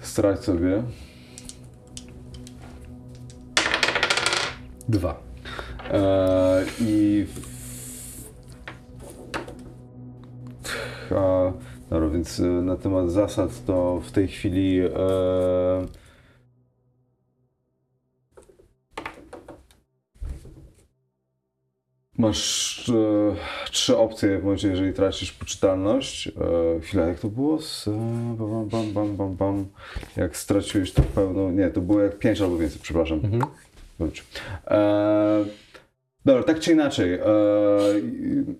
strać 0.00 0.44
sobie. 0.44 0.82
Dwa. 4.88 5.31
E, 5.92 6.64
I. 6.80 7.26
A, 11.16 11.52
dobra, 11.90 12.08
więc 12.08 12.40
e, 12.40 12.42
na 12.42 12.76
temat 12.76 13.10
zasad 13.10 13.64
to 13.64 14.00
w 14.00 14.12
tej 14.12 14.28
chwili. 14.28 14.80
E, 14.80 14.90
masz 22.18 22.88
e, 22.88 23.36
trzy 23.70 23.96
opcje 23.96 24.38
w 24.38 24.44
momencie, 24.44 24.68
jeżeli 24.68 24.92
tracisz 24.92 25.32
poczytalność. 25.32 26.28
E, 26.28 26.80
chwila, 26.80 27.06
jak 27.06 27.20
to 27.20 27.28
było? 27.28 27.62
Z, 27.62 27.88
bam, 28.38 28.68
bam, 28.68 28.92
bam, 28.92 29.16
bam, 29.16 29.34
bam. 29.36 29.66
Jak 30.16 30.36
straciłeś 30.36 30.92
to 30.92 31.02
pełną. 31.02 31.50
Nie, 31.50 31.70
to 31.70 31.80
było 31.80 32.00
jak 32.00 32.18
pięć 32.18 32.40
albo 32.40 32.58
więcej, 32.58 32.80
przepraszam. 32.82 33.20
Wróć. 33.98 34.24
E, 34.66 35.44
dobra, 36.24 36.42
tak 36.42 36.60
czy 36.60 36.72
inaczej, 36.72 37.14
e, 37.14 37.24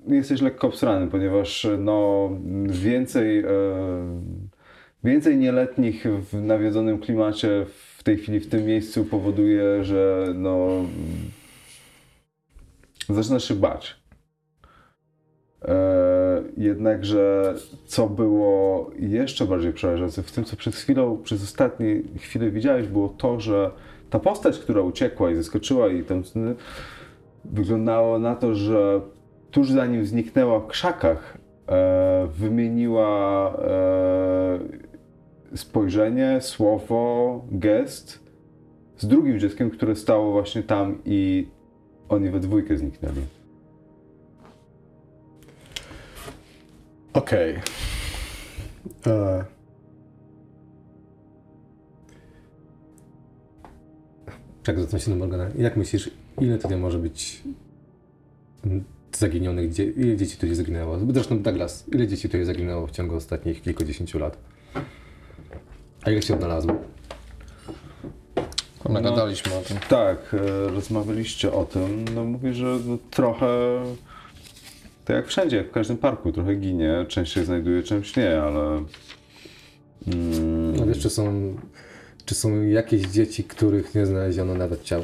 jesteś 0.09 0.41
lekko 0.41 0.67
obsrany, 0.67 1.07
ponieważ 1.07 1.67
no, 1.79 2.31
więcej, 2.67 3.39
e, 3.39 3.45
więcej 5.05 5.37
nieletnich 5.37 6.05
w 6.05 6.43
nawiedzonym 6.43 6.99
klimacie 6.99 7.67
w 7.99 8.03
tej 8.03 8.17
chwili 8.17 8.41
w 8.41 8.49
tym 8.49 8.67
miejscu 8.67 9.05
powoduje, 9.05 9.85
że 9.85 10.27
no, 10.35 10.69
zaczynasz 13.09 13.49
się 13.49 13.55
bać. 13.55 14.03
E, 15.65 16.43
jednakże, 16.57 17.55
co 17.87 18.09
było 18.09 18.91
jeszcze 18.99 19.47
bardziej 19.47 19.73
przerażające 19.73 20.23
w 20.23 20.33
tym, 20.33 20.45
co 20.45 20.57
przed 20.57 20.75
chwilą, 20.75 21.23
przez 21.23 21.43
ostatnie 21.43 22.03
chwile 22.19 22.51
widziałeś, 22.51 22.87
było 22.87 23.09
to, 23.09 23.41
że 23.41 23.71
ta 24.11 24.19
postać, 24.19 24.59
która 24.59 24.81
uciekła 24.81 25.31
i 25.31 25.35
zeskoczyła 25.35 25.89
i 25.89 26.03
tam 26.03 26.23
wyglądało 27.45 28.19
na 28.19 28.37
to, 28.37 28.55
że 28.55 29.01
tuż 29.51 29.71
zanim 29.71 30.07
zniknęła 30.07 30.61
w 30.61 30.67
krzakach, 30.67 31.39
e, 31.69 32.27
wymieniła 32.27 33.53
e, 33.59 34.59
spojrzenie, 35.57 36.41
słowo, 36.41 37.45
gest 37.51 38.23
z 38.97 39.07
drugim 39.07 39.39
dzieckiem, 39.39 39.71
które 39.71 39.97
stało 39.97 40.33
właśnie 40.33 40.63
tam 40.63 40.99
i 41.05 41.49
oni 42.09 42.31
we 42.31 42.41
dwójkę 42.41 42.77
zniknęli. 42.77 43.21
Okej. 47.13 47.57
E. 49.07 49.45
Tak, 54.63 54.79
zwracam 54.79 55.01
się 55.01 55.11
do 55.11 55.17
Morgana. 55.17 55.47
Jak 55.59 55.77
myślisz, 55.77 56.11
ile 56.41 56.59
tutaj 56.59 56.77
może 56.79 56.99
być 56.99 57.43
zaginionych 59.13 59.73
dzie- 59.73 59.85
ile 59.91 60.17
dzieci 60.17 60.37
tutaj 60.37 60.55
zaginęło? 60.55 60.99
Zresztą 61.13 61.43
Douglas, 61.43 61.85
ile 61.93 62.09
dzieci 62.09 62.29
tutaj 62.29 62.45
zaginęło 62.45 62.87
w 62.87 62.91
ciągu 62.91 63.15
ostatnich 63.17 63.63
kilkudziesięciu 63.63 64.19
lat? 64.19 64.39
A 66.03 66.11
ile 66.11 66.23
się 66.23 66.35
odnalazło? 66.35 66.75
Nagadaliśmy 68.91 69.55
o 69.55 69.61
tym. 69.61 69.77
Tak, 69.89 70.35
e, 70.35 70.69
rozmawialiście 70.71 71.53
o 71.53 71.65
tym. 71.65 72.05
No 72.15 72.25
mówię, 72.25 72.55
że 72.55 72.79
no, 72.87 72.99
trochę 73.11 73.47
to 75.05 75.13
jak 75.13 75.27
wszędzie, 75.27 75.57
jak 75.57 75.69
w 75.69 75.73
każdym 75.73 75.97
parku, 75.97 76.33
trochę 76.33 76.55
ginie, 76.55 77.07
część 77.09 77.33
się 77.33 77.45
znajduje, 77.45 77.83
część 77.83 78.17
nie, 78.17 78.43
ale 78.43 78.85
mm, 80.07 80.77
No 80.77 80.87
wiesz, 80.87 80.99
czy 80.99 81.11
są, 81.11 81.57
czy 82.25 82.35
są 82.35 82.63
jakieś 82.63 83.03
dzieci, 83.03 83.45
których 83.45 83.95
nie 83.95 84.07
znaleziono 84.07 84.55
nawet 84.55 84.83
ciał? 84.83 85.03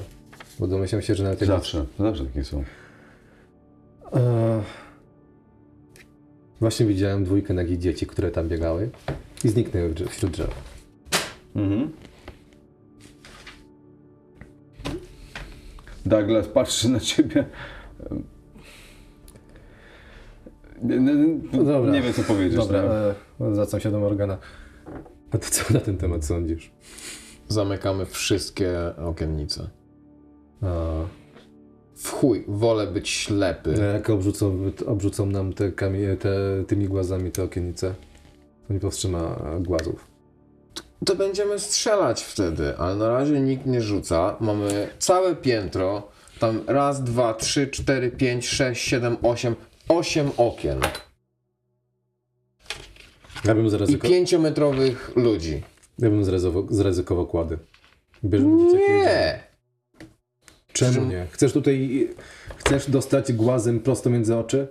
Bo 0.58 0.66
domyślam 0.66 1.02
się, 1.02 1.14
że 1.14 1.24
nawet 1.24 1.40
jak... 1.40 1.48
zawsze, 1.48 1.86
zawsze 1.98 2.26
takie 2.26 2.44
są. 2.44 2.64
E, 4.12 4.62
Właśnie 6.60 6.86
widziałem 6.86 7.24
dwójkę 7.24 7.54
nagich 7.54 7.78
dzieci, 7.78 8.06
które 8.06 8.30
tam 8.30 8.48
biegały 8.48 8.90
i 9.44 9.48
zniknęły 9.48 9.94
wśród 10.08 10.32
drzew. 10.32 10.50
Mhm. 11.56 11.92
Douglas 16.06 16.48
patrzy 16.48 16.88
na 16.88 17.00
ciebie. 17.00 17.44
No 21.52 21.64
dobra. 21.64 21.92
nie 21.92 22.02
wiem, 22.02 22.12
co 22.12 22.22
powiedzieć. 22.22 22.56
Dobra, 22.56 22.82
no. 23.38 23.46
e, 23.46 23.54
zwracam 23.54 23.80
się 23.80 23.90
do 23.90 24.00
Morgana. 24.00 24.38
A 25.30 25.38
ty 25.38 25.50
co 25.50 25.74
na 25.74 25.80
ten 25.80 25.96
temat 25.96 26.24
sądzisz? 26.24 26.70
Zamykamy 27.48 28.06
wszystkie 28.06 28.96
okiennice. 28.96 29.68
W 31.94 32.10
chuj, 32.10 32.44
wolę 32.48 32.86
być 32.86 33.08
ślepy. 33.08 33.74
a 33.82 33.84
jak 33.84 34.10
obrzucą, 34.10 34.58
obrzucą 34.86 35.26
nam 35.26 35.52
te, 35.52 35.72
kamie, 35.72 36.16
te 36.16 36.30
tymi 36.66 36.88
głazami 36.88 37.30
te 37.32 37.42
okiennice, 37.42 37.94
to 38.68 38.72
nie 38.74 38.80
powstrzyma 38.80 39.36
głazów. 39.60 40.06
To 41.06 41.16
będziemy 41.16 41.58
strzelać 41.58 42.22
wtedy, 42.22 42.76
ale 42.78 42.96
na 42.96 43.08
razie 43.08 43.40
nikt 43.40 43.66
nie 43.66 43.82
rzuca. 43.82 44.36
Mamy 44.40 44.88
całe 44.98 45.36
piętro. 45.36 46.08
Tam 46.38 46.60
raz, 46.66 47.04
dwa, 47.04 47.34
trzy, 47.34 47.66
cztery, 47.68 48.10
pięć, 48.10 48.48
sześć, 48.48 48.88
siedem, 48.88 49.16
osiem. 49.22 49.54
Osiem 49.88 50.30
okien. 50.36 50.80
Ja 53.44 53.54
bym, 53.54 53.66
I 53.66 53.70
zaryzyko, 53.70 54.08
pięciometrowych 54.08 55.12
ludzi. 55.16 55.62
ja 55.98 56.10
bym 56.10 56.24
zaryzykował, 56.24 56.66
zaryzykował 56.70 57.26
kłady. 57.26 57.58
Bierzemy 58.24 58.58
dzieciaki 58.64 58.92
i. 58.92 58.94
Nie! 58.94 59.47
Czemu 60.78 61.06
nie? 61.06 61.26
Chcesz 61.30 61.52
tutaj, 61.52 62.08
chcesz 62.56 62.90
dostać 62.90 63.32
głazem 63.32 63.80
prosto 63.80 64.10
między 64.10 64.36
oczy? 64.36 64.66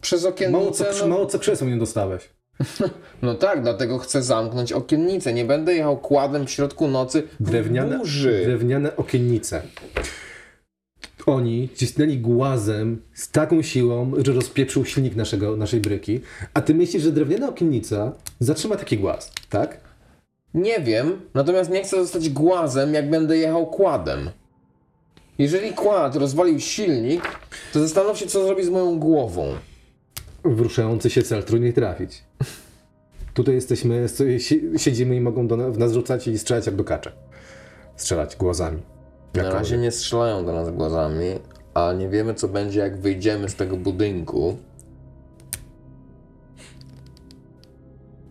Przez 0.00 0.22
Mało 0.22 0.34
okiennicę. 0.34 0.84
co, 0.94 1.06
no, 1.06 1.14
mało 1.14 1.26
co 1.26 1.38
krzesło 1.38 1.68
nie 1.68 1.76
dostałeś. 1.76 2.28
no 3.22 3.34
tak, 3.34 3.62
dlatego 3.62 3.98
chcę 3.98 4.22
zamknąć 4.22 4.72
okiennicę. 4.72 5.32
Nie 5.32 5.44
będę 5.44 5.74
jechał 5.74 5.98
kładem 5.98 6.46
w 6.46 6.50
środku 6.50 6.88
nocy 6.88 7.22
w 7.40 7.50
Drewniane, 7.50 7.98
burzy. 7.98 8.42
drewniane 8.44 8.96
okiennice. 8.96 9.62
oni 11.26 11.68
cisnęli 11.74 12.18
głazem 12.18 13.02
z 13.14 13.30
taką 13.30 13.62
siłą, 13.62 14.12
że 14.26 14.32
rozpieprzył 14.32 14.84
silnik 14.84 15.16
naszego, 15.16 15.56
naszej 15.56 15.80
bryki, 15.80 16.20
a 16.54 16.60
ty 16.60 16.74
myślisz, 16.74 17.02
że 17.02 17.12
drewniana 17.12 17.48
okiennica 17.48 18.12
zatrzyma 18.40 18.76
taki 18.76 18.98
głaz, 18.98 19.32
tak? 19.50 19.80
Nie 20.54 20.80
wiem, 20.80 21.20
natomiast 21.34 21.70
nie 21.70 21.82
chcę 21.82 21.96
zostać 21.96 22.28
głazem, 22.30 22.94
jak 22.94 23.10
będę 23.10 23.36
jechał 23.36 23.66
kładem. 23.66 24.30
Jeżeli 25.38 25.72
kład 25.72 26.16
rozwalił 26.16 26.60
silnik, 26.60 27.22
to 27.72 27.80
zastanów 27.80 28.18
się, 28.18 28.26
co 28.26 28.46
zrobi 28.46 28.64
z 28.64 28.68
moją 28.68 28.98
głową. 28.98 29.54
W 30.44 30.60
ruszający 30.60 31.10
się 31.10 31.22
cel 31.22 31.42
trudniej 31.44 31.72
trafić. 31.72 32.24
Tutaj 33.34 33.54
jesteśmy, 33.54 34.06
si- 34.38 34.62
siedzimy 34.76 35.16
i 35.16 35.20
mogą 35.20 35.46
do, 35.46 35.72
w 35.72 35.78
nas 35.78 35.92
rzucać 35.92 36.28
i 36.28 36.38
strzelać 36.38 36.66
jak 36.66 36.76
do 36.76 36.84
kaczek. 36.84 37.12
Strzelać 37.96 38.36
głazami. 38.36 38.82
Na 39.34 39.50
razie 39.50 39.78
nie 39.78 39.90
strzelają 39.90 40.46
do 40.46 40.52
nas 40.52 40.70
głazami, 40.70 41.26
a 41.74 41.92
nie 41.92 42.08
wiemy, 42.08 42.34
co 42.34 42.48
będzie, 42.48 42.80
jak 42.80 43.00
wyjdziemy 43.00 43.48
z 43.48 43.54
tego 43.54 43.76
budynku. 43.76 44.56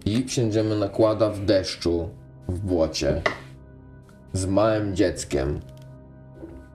I 0.05 0.23
wsiądziemy 0.25 0.77
na 0.79 0.89
kłada 0.89 1.29
w 1.29 1.45
deszczu, 1.45 2.09
w 2.47 2.59
błocie, 2.59 3.21
z 4.33 4.45
małym 4.45 4.95
dzieckiem. 4.95 5.59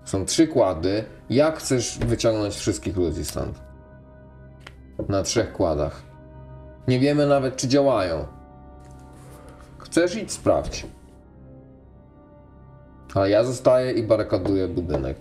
Są 0.07 0.25
trzy 0.25 0.49
kłady. 0.49 1.05
Jak 1.31 1.59
chcesz 1.59 1.99
wyciągnąć 1.99 2.55
wszystkich 2.55 2.97
ludzi 2.97 3.25
stąd? 3.25 3.63
Na 5.09 5.23
trzech 5.23 5.53
kładach. 5.53 6.03
Nie 6.89 7.01
wiemy 7.01 7.27
nawet, 7.27 7.57
czy 7.57 7.69
działają. 7.69 8.27
Chcesz 9.79 10.15
iść 10.17 10.31
sprawdź. 10.33 10.87
A 13.15 13.27
ja 13.29 13.45
zostaję 13.45 13.93
i 13.93 14.03
barykaduję 14.03 14.69
budynek. 14.69 15.17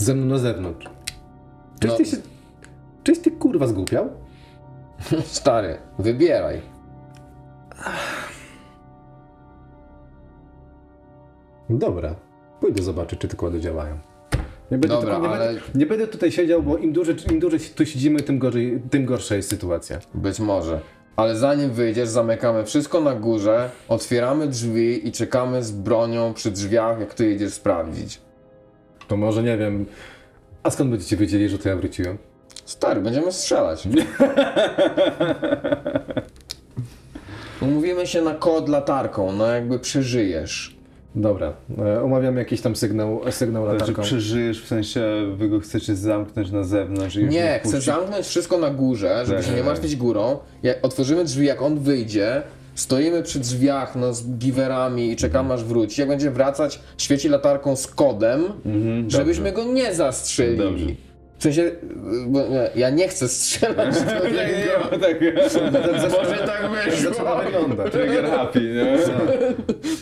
Ze 0.00 0.14
mną 0.14 0.26
na 0.26 0.38
zewnątrz. 0.38 0.86
Czyś 1.80 1.90
No. 1.90 1.96
ty 1.96 2.04
się... 2.04 2.16
Czyś 3.04 3.18
ty 3.18 3.30
kurwa 3.30 3.66
zgłupiał? 3.66 4.10
Stary, 5.24 5.78
wybieraj. 5.98 6.62
Dobra. 11.70 12.14
Pójdę 12.60 12.82
zobaczyć, 12.82 13.20
czy 13.20 13.28
te 13.28 13.36
kłady 13.36 13.60
działają. 13.60 13.98
Nie 14.70 14.78
będę, 14.78 14.88
Dobra, 14.88 15.14
tylko, 15.14 15.28
nie, 15.28 15.34
ale- 15.34 15.46
będę, 15.46 15.60
nie 15.74 15.86
będę 15.86 16.06
tutaj 16.06 16.32
siedział, 16.32 16.62
bo 16.62 16.78
im 16.78 16.92
dłużej, 16.92 17.14
im 17.30 17.40
dłużej 17.40 17.60
tu 17.60 17.86
siedzimy, 17.86 18.20
tym, 18.20 18.38
gorzej, 18.38 18.82
tym 18.90 19.04
gorsza 19.04 19.34
jest 19.36 19.50
sytuacja. 19.50 19.98
Być 20.14 20.40
może. 20.40 20.80
Ale 21.16 21.36
zanim 21.36 21.70
wyjdziesz, 21.70 22.08
zamykamy 22.08 22.64
wszystko 22.64 23.00
na 23.00 23.14
górze, 23.14 23.70
otwieramy 23.88 24.46
drzwi 24.48 25.08
i 25.08 25.12
czekamy 25.12 25.62
z 25.64 25.72
bronią 25.72 26.34
przy 26.34 26.50
drzwiach, 26.50 27.00
jak 27.00 27.14
ty 27.14 27.28
jedziesz 27.30 27.52
sprawdzić. 27.52 28.20
To 29.08 29.16
może 29.16 29.42
nie 29.42 29.56
wiem. 29.58 29.86
A 30.62 30.70
skąd 30.70 30.90
będziecie 30.90 31.16
wiedzieli, 31.16 31.48
że 31.48 31.58
to 31.58 31.68
ja 31.68 31.76
wróciłem? 31.76 32.18
Stary, 32.64 33.00
będziemy 33.00 33.32
strzelać. 33.32 33.88
Umówimy 37.60 38.06
się 38.06 38.22
na 38.22 38.34
kod 38.34 38.68
latarką, 38.68 39.32
no 39.32 39.46
jakby 39.46 39.78
przeżyjesz. 39.78 40.79
Dobra, 41.14 41.52
e, 41.78 42.02
umawiam 42.04 42.36
jakiś 42.36 42.60
tam 42.60 42.76
sygnał, 42.76 43.20
sygnał 43.30 43.64
Znaczy 43.64 43.78
latarką. 43.80 44.02
przeżyjesz, 44.02 44.62
w 44.62 44.66
sensie 44.68 45.02
wy 45.36 45.48
go 45.48 45.60
chcecie 45.60 45.94
zamknąć 45.96 46.50
na 46.50 46.64
zewnątrz 46.64 47.16
i 47.16 47.24
Nie, 47.24 47.60
chcę 47.64 47.80
zamknąć 47.80 48.26
wszystko 48.26 48.58
na 48.58 48.70
górze, 48.70 49.22
żeby 49.26 49.36
Tak, 49.38 49.44
się 49.46 49.50
nie 49.52 49.56
tak. 49.58 49.66
martwić 49.66 49.96
górą. 49.96 50.38
Jak 50.62 50.78
otworzymy 50.84 51.24
drzwi, 51.24 51.46
jak 51.46 51.62
on 51.62 51.78
wyjdzie, 51.78 52.42
stoimy 52.74 53.22
przy 53.22 53.40
drzwiach 53.40 53.96
no, 53.96 54.14
z 54.14 54.26
giwerami 54.30 55.10
i 55.10 55.16
czekamy 55.16 55.54
aż 55.54 55.64
wróci. 55.64 56.00
Jak 56.00 56.08
będzie 56.08 56.30
wracać, 56.30 56.80
świeci 56.98 57.28
latarką 57.28 57.76
z 57.76 57.86
kodem, 57.86 58.44
Mhm, 58.66 59.10
żebyśmy 59.10 59.52
go 59.52 59.64
nie 59.64 59.94
zastrzelili. 59.94 60.58
Dobrze. 60.58 60.86
W 61.40 61.42
sensie, 61.42 61.70
ja 62.74 62.90
nie 62.90 63.08
chcę 63.08 63.28
strzelać 63.28 63.94
do 64.02 64.28
niego. 64.30 64.98
tak, 65.00 65.20
Może 66.18 66.46
tak 66.46 66.70
wyszło. 66.70 67.10
Zaczyna 67.14 67.36
wyglądać. 67.36 67.92
trigger 67.92 68.24
happy, 68.30 68.60
nie? 68.60 68.96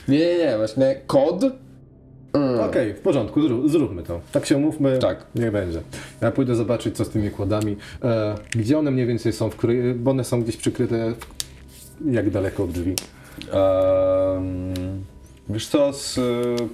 Nie, 0.08 0.18
nie, 0.18 0.38
nie, 0.38 0.56
właśnie 0.56 1.00
kod. 1.06 1.44
Okej, 2.68 2.94
w 2.94 3.00
porządku, 3.00 3.42
zrób, 3.42 3.70
zróbmy 3.70 4.02
to. 4.02 4.20
Tak 4.32 4.46
się 4.46 4.56
umówmy. 4.56 4.98
Tak. 4.98 5.26
Niech 5.34 5.50
będzie. 5.52 5.80
Ja 6.20 6.30
pójdę 6.30 6.54
zobaczyć, 6.54 6.96
co 6.96 7.04
z 7.04 7.08
tymi 7.08 7.30
kładami. 7.30 7.76
E, 8.04 8.34
gdzie 8.50 8.78
one 8.78 8.90
mniej 8.90 9.06
więcej 9.06 9.32
są, 9.32 9.50
w 9.50 9.56
której, 9.56 9.94
bo 9.94 10.10
one 10.10 10.24
są 10.24 10.42
gdzieś 10.42 10.56
przykryte, 10.56 11.12
w, 11.68 12.12
jak 12.12 12.30
daleko 12.30 12.64
od 12.64 12.70
drzwi. 12.70 12.94
Um, 13.52 14.74
wiesz 15.48 15.66
co, 15.66 15.92
z, 15.92 16.18
y, 16.18 16.22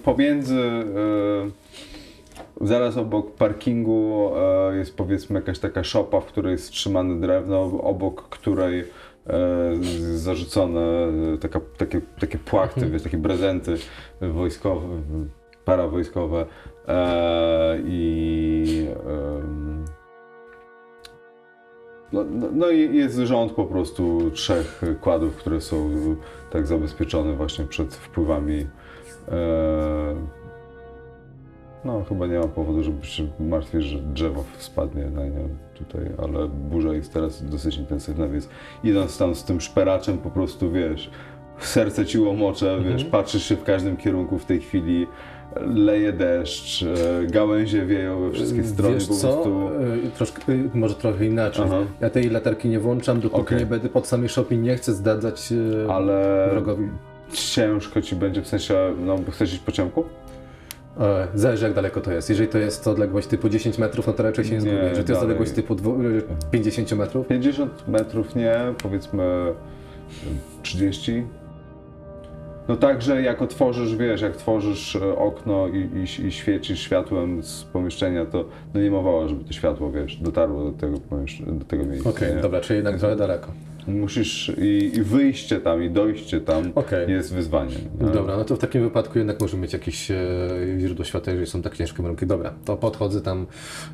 pomiędzy 0.05 0.55
y, 0.59 1.51
zaraz 2.61 2.97
obok 2.97 3.35
parkingu 3.35 4.31
y, 4.73 4.77
jest 4.77 4.97
powiedzmy 4.97 5.41
jakaś 5.41 5.59
taka 5.59 5.85
szopa, 5.85 6.21
w 6.21 6.27
której 6.27 6.53
jest 6.53 6.71
trzymane 6.71 7.21
drewno, 7.21 7.63
obok 7.83 8.29
której 8.29 8.85
jest 9.81 10.23
zarzucone 10.23 11.09
y, 11.35 11.39
taka, 11.39 11.61
takie, 11.77 12.01
takie 12.21 12.39
płachty, 12.39 12.87
wiesz, 12.87 13.03
takie 13.03 13.19
prezenty 13.19 13.77
wojskowe, 14.21 14.87
parawojskowe 15.65 16.47
e, 16.89 17.79
i 17.85 18.87
no, 22.13 22.25
no, 22.25 22.49
no 22.53 22.71
i 22.71 22.97
jest 22.97 23.19
rząd 23.19 23.53
po 23.53 23.65
prostu 23.65 24.31
trzech 24.31 24.83
kładów, 25.01 25.37
które 25.37 25.61
są 25.61 25.91
tak 26.51 26.67
zabezpieczone 26.67 27.33
właśnie 27.33 27.65
przed 27.65 27.95
wpływami. 27.95 28.67
E, 29.29 30.44
no 31.85 32.05
chyba 32.09 32.27
nie 32.27 32.39
ma 32.39 32.49
powodu, 32.49 32.83
żeby 32.83 33.07
się 33.07 33.27
martwić, 33.41 33.85
że 33.85 33.99
drzewo 33.99 34.45
spadnie 34.59 35.05
na 35.05 35.27
nią 35.27 35.49
tutaj, 35.75 36.11
ale 36.19 36.49
burza 36.49 36.93
jest 36.93 37.13
teraz 37.13 37.45
dosyć 37.45 37.77
intensywna, 37.77 38.29
więc 38.29 38.49
idąc 38.85 39.19
tam 39.19 39.35
z 39.35 39.45
tym 39.45 39.61
szperaczem 39.61 40.19
po 40.19 40.31
prostu 40.31 40.73
wiesz, 40.73 41.11
serce 41.59 42.07
ci 42.07 42.19
łomocze, 42.19 42.79
wiesz, 42.85 43.05
patrzysz 43.05 43.45
się 43.45 43.57
w 43.57 43.65
każdym 43.65 43.97
kierunku 43.97 44.39
w 44.39 44.45
tej 44.45 44.61
chwili, 44.61 45.07
leje 45.61 46.13
deszcz, 46.13 46.83
e, 46.83 47.27
gałęzie 47.27 47.87
wieją 47.87 48.21
we 48.21 48.33
wszystkie 48.33 48.65
strony 48.65 48.95
Wiesz 48.95 49.09
po 49.09 49.15
co? 49.15 49.33
prostu. 49.33 49.69
E, 50.07 50.11
troszkę, 50.11 50.53
e, 50.53 50.57
może 50.75 50.95
trochę 50.95 51.27
inaczej. 51.27 51.65
Aha. 51.67 51.79
Ja 52.01 52.11
tej 52.11 52.31
latarki 52.31 52.69
nie 52.69 52.81
włączam, 52.81 53.21
dopóki 53.21 53.43
Okej. 53.43 53.59
nie 53.59 53.67
będę 53.67 53.89
pod 53.89 54.07
samej 54.07 54.29
szopie, 54.29 54.57
nie 54.57 54.77
chcę 54.77 54.93
zdadzać 54.93 55.53
Ale 55.89 56.49
wrogowi. 56.53 56.89
ciężko 57.33 58.03
ci 58.03 58.17
będzie, 58.17 58.43
w 58.43 58.47
sensie, 58.49 58.75
no 59.01 59.17
chcesz 59.31 59.53
iść 59.53 59.63
po 59.63 59.73
ciemku? 59.73 60.01
E, 60.01 60.24
zależy 61.35 61.65
jak 61.65 61.75
daleko 61.75 62.01
to 62.01 62.13
jest. 62.13 62.29
Jeżeli 62.31 62.49
to 62.49 62.59
jest 62.59 62.89
odległość 62.89 63.27
typu 63.29 63.49
10 63.49 63.79
metrów, 63.79 64.07
no 64.07 64.13
to 64.13 64.23
raczej 64.23 64.45
się 64.45 64.55
nie 64.55 64.61
zgubię. 64.61 64.77
Jeżeli 64.77 65.07
to 65.07 65.13
jest 65.13 65.23
odległość 65.23 65.53
typu 65.53 65.75
dwu- 65.75 66.01
e, 66.01 66.51
50 66.51 66.93
metrów, 66.93 67.27
50 67.27 67.89
metrów 67.89 68.35
nie, 68.35 68.57
powiedzmy 68.83 69.53
30. 70.63 71.25
No 72.69 72.77
także 72.77 73.23
jak 73.23 73.43
otworzysz, 73.43 73.97
wiesz, 73.97 74.21
jak 74.21 74.37
tworzysz 74.37 74.97
e, 74.97 75.19
okno 75.19 75.69
i, 75.69 75.79
i, 75.99 76.27
i 76.27 76.33
świecisz 76.33 76.81
światłem 76.81 77.43
z 77.43 77.65
pomieszczenia, 77.65 78.27
to 78.27 78.45
no 78.75 78.81
nie 78.81 78.91
mowa, 78.91 79.29
żeby 79.29 79.45
to 79.45 79.53
światło, 79.53 79.91
wiesz, 79.93 80.17
dotarło 80.17 80.65
do 80.65 80.73
tego, 80.73 80.97
do 81.47 81.65
tego 81.65 81.85
miejsca. 81.85 82.11
okej, 82.11 82.35
nie? 82.35 82.41
dobra, 82.43 82.61
czyli 82.61 82.77
jednak 82.77 82.99
trochę 82.99 83.17
daleko. 83.17 83.49
Musisz 83.87 84.53
i, 84.59 84.91
i 84.95 85.03
wyjście 85.03 85.61
tam, 85.61 85.83
i 85.83 85.91
dojście 85.91 86.41
tam 86.41 86.73
Okej. 86.75 87.11
jest 87.11 87.35
wyzwaniem. 87.35 87.81
nie? 88.01 88.11
Dobra, 88.11 88.37
no 88.37 88.45
to 88.45 88.57
w 88.57 88.59
takim 88.59 88.83
wypadku 88.83 89.19
jednak 89.19 89.41
możemy 89.41 89.63
mieć 89.63 89.73
jakieś 89.73 90.11
e, 90.11 90.17
źródło 90.79 91.05
światła, 91.05 91.31
jeżeli 91.31 91.51
są 91.51 91.63
tak 91.63 91.77
ciężkie 91.77 92.03
warunki. 92.03 92.27
Dobra, 92.27 92.55
to 92.65 92.77
podchodzę 92.77 93.21
tam 93.21 93.47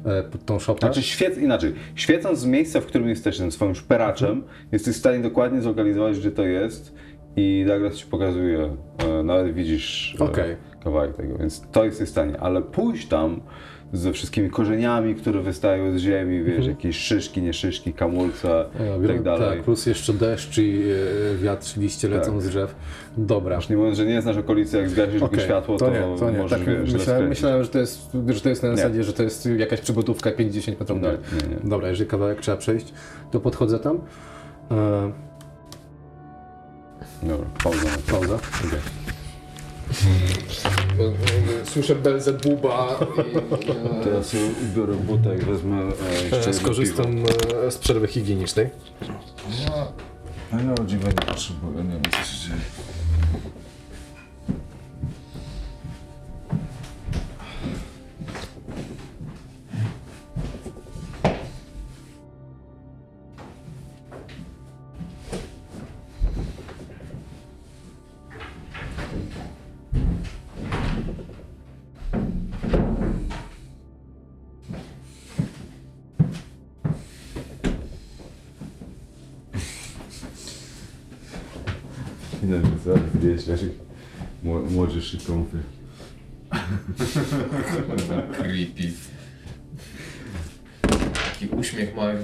e, 0.04 0.22
pod 0.22 0.44
tą 0.44 0.58
szopę. 0.58 0.80
Znaczy 0.80 1.02
świec, 1.02 1.38
inaczej, 1.38 1.74
świecąc 1.94 2.38
z 2.38 2.46
miejsca, 2.46 2.80
w 2.80 2.86
którym 2.86 3.08
jesteś, 3.08 3.38
tym 3.38 3.52
swoim 3.52 3.74
szperaczem, 3.74 4.42
jesteś 4.72 4.94
w 4.94 4.98
stanie 4.98 5.18
dokładnie 5.18 5.62
zlokalizować, 5.62 6.18
gdzie 6.18 6.30
to 6.30 6.44
jest 6.44 6.94
i 7.36 7.64
Douglas 7.68 7.94
ci 7.94 8.06
pokazuje, 8.06 8.76
e, 8.98 9.22
nawet 9.22 9.54
widzisz 9.54 10.16
e, 10.20 10.24
Okej. 10.24 10.56
kawałek 10.84 11.16
tego, 11.16 11.38
więc 11.38 11.62
to 11.72 11.84
jesteś 11.84 12.08
w 12.08 12.12
stanie, 12.12 12.40
ale 12.40 12.62
pójść 12.62 13.08
tam 13.08 13.40
ze 13.92 14.12
wszystkimi 14.12 14.50
korzeniami, 14.50 15.14
które 15.14 15.40
wystają 15.40 15.98
z 15.98 16.00
ziemi, 16.02 16.42
wiesz, 16.44 16.66
jakieś 16.66 16.96
szyszki, 16.98 17.42
nie 17.42 17.52
szyszki, 17.52 17.92
kamulce 17.92 18.64
E, 18.80 19.04
i 19.04 19.08
tak 19.08 19.22
dalej. 19.22 19.48
Tak, 19.56 19.62
plus 19.64 19.86
jeszcze 19.86 20.12
deszcz 20.12 20.58
i 20.58 20.82
e, 21.34 21.38
wiatr, 21.38 21.78
liście 21.78 22.08
lecą 22.08 22.32
Tak. 22.32 22.42
z 22.42 22.48
drzew. 22.48 22.74
Dobra. 23.18 23.56
Już 23.56 23.68
nie 23.68 23.76
mówiąc, 23.76 23.96
że 23.96 24.06
nie 24.06 24.22
znasz 24.22 24.36
okolicy, 24.36 24.76
jak 24.76 24.90
zgasisz 24.90 25.22
Okej, 25.22 25.40
światło, 25.40 25.76
to, 25.76 25.84
to 25.86 25.90
nie, 25.92 26.18
to 26.18 26.30
nie. 26.30 26.38
możesz, 26.38 26.58
Tak, 26.58 26.68
wiesz, 26.68 26.92
myślałem, 26.92 27.28
myślałem, 27.28 27.62
że 27.64 27.68
to 27.68 27.78
jest, 27.78 28.10
że 28.28 28.40
to 28.40 28.48
jest 28.48 28.62
na 28.62 28.68
Nie. 28.68 28.76
zasadzie, 28.76 29.04
że 29.04 29.12
to 29.12 29.22
jest 29.22 29.46
jakaś 29.56 29.80
przybudówka 29.80 30.30
50 30.32 30.80
metrów 30.80 31.00
dalej. 31.00 31.18
nie, 31.32 31.54
nie. 31.54 31.70
Dobra, 31.70 31.88
jeżeli 31.88 32.10
kawałek 32.10 32.40
trzeba 32.40 32.56
przejść, 32.56 32.92
to 33.30 33.40
podchodzę 33.40 33.78
tam. 33.78 34.00
E, 34.70 35.12
Dobra, 37.22 37.46
pauza. 37.64 37.88
pauza. 38.10 38.34
Okay. 38.34 39.09
Słyszę 41.64 41.94
Belzebuba 41.94 43.00
i... 44.00 44.04
Teraz 44.04 44.34
ubiorę 44.72 44.94
buta 44.94 45.34
i 45.34 45.38
wezmę 45.38 45.82
E, 46.48 46.52
skorzystam 46.54 47.24
e, 47.66 47.70
z 47.70 47.78
przerwy 47.78 48.06
higienicznej. 48.06 48.68
No 50.52 50.60
ja 50.60 50.82
o 50.82 50.84
dziwo 50.84 51.08
nie 51.08 51.14
potrzebuję, 51.14 51.84
nie 51.84 51.90
wiem 51.90 52.02
co 52.10 52.24
się 52.24 52.48
dzieje. 52.48 52.60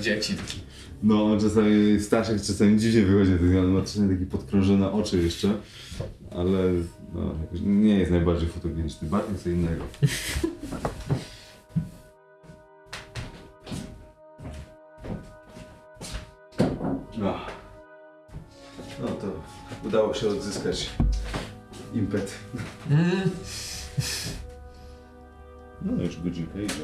Dzieci. 0.07 0.37
No, 1.03 1.37
czasami 1.41 2.01
Staszek 2.01 2.43
czasami 2.43 2.79
dziwnie 2.79 3.03
wychodzi, 3.03 3.45
ma 3.67 3.81
czasami 3.81 4.15
takie 4.15 4.31
podkrążone 4.31 4.93
oczy 4.93 5.23
jeszcze, 5.23 5.53
ale 6.31 6.73
no, 7.15 7.35
nie 7.65 7.99
jest 7.99 8.11
najbardziej 8.11 8.49
fotogeniczny, 8.49 9.09
bardziej 9.09 9.39
co 9.39 9.49
innego. 9.49 9.85
No. 17.19 17.35
no 19.01 19.07
to 19.09 19.43
udało 19.85 20.15
się 20.15 20.29
odzyskać 20.29 20.91
impet. 21.95 22.35
No 25.83 26.03
już 26.03 26.21
godzinka 26.23 26.61
idzie. 26.61 26.75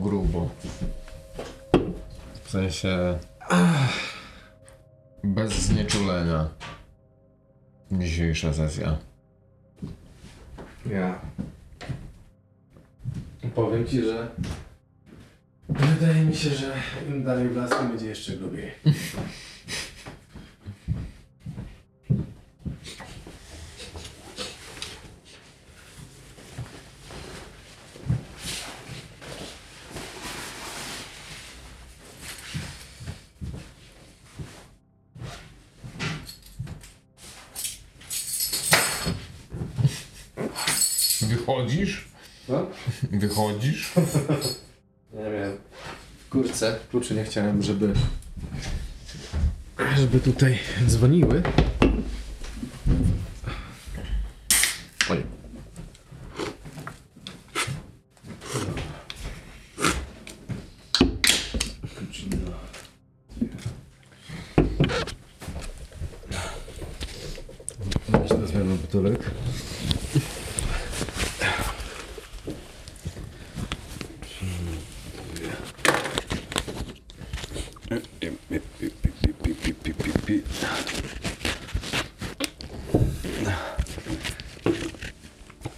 Grubo. 0.00 0.50
W 2.44 2.50
sensie... 2.50 3.18
Bez 5.24 5.52
znieczulenia. 5.52 6.48
Dzisiejsza 7.92 8.52
sesja. 8.52 8.98
Ja. 10.86 11.20
Powiem 13.54 13.86
ci, 13.86 14.02
że. 14.02 14.28
Wydaje 15.68 16.24
mi 16.24 16.36
się, 16.36 16.50
że 16.50 16.74
im 17.08 17.24
dalej 17.24 17.48
w 17.48 17.56
las, 17.56 17.70
będzie 17.70 18.06
jeszcze 18.06 18.36
grubiej. 18.36 18.70
Wychodzisz? 41.30 42.08
Co? 42.46 42.66
Wychodzisz? 43.12 43.79
Nie 45.12 45.30
wiem. 45.30 45.58
W 46.18 46.28
kurce 46.28 46.78
kluczy 46.90 47.14
nie 47.14 47.24
chciałem, 47.24 47.62
żeby. 47.62 47.92
żeby 49.96 50.20
tutaj 50.20 50.58
dzwoniły. 50.86 51.42
Oj. 55.10 55.22
Myślę, 68.22 68.40
że 68.40 68.46
zmiana 68.46 68.74
butelek. 68.74 69.30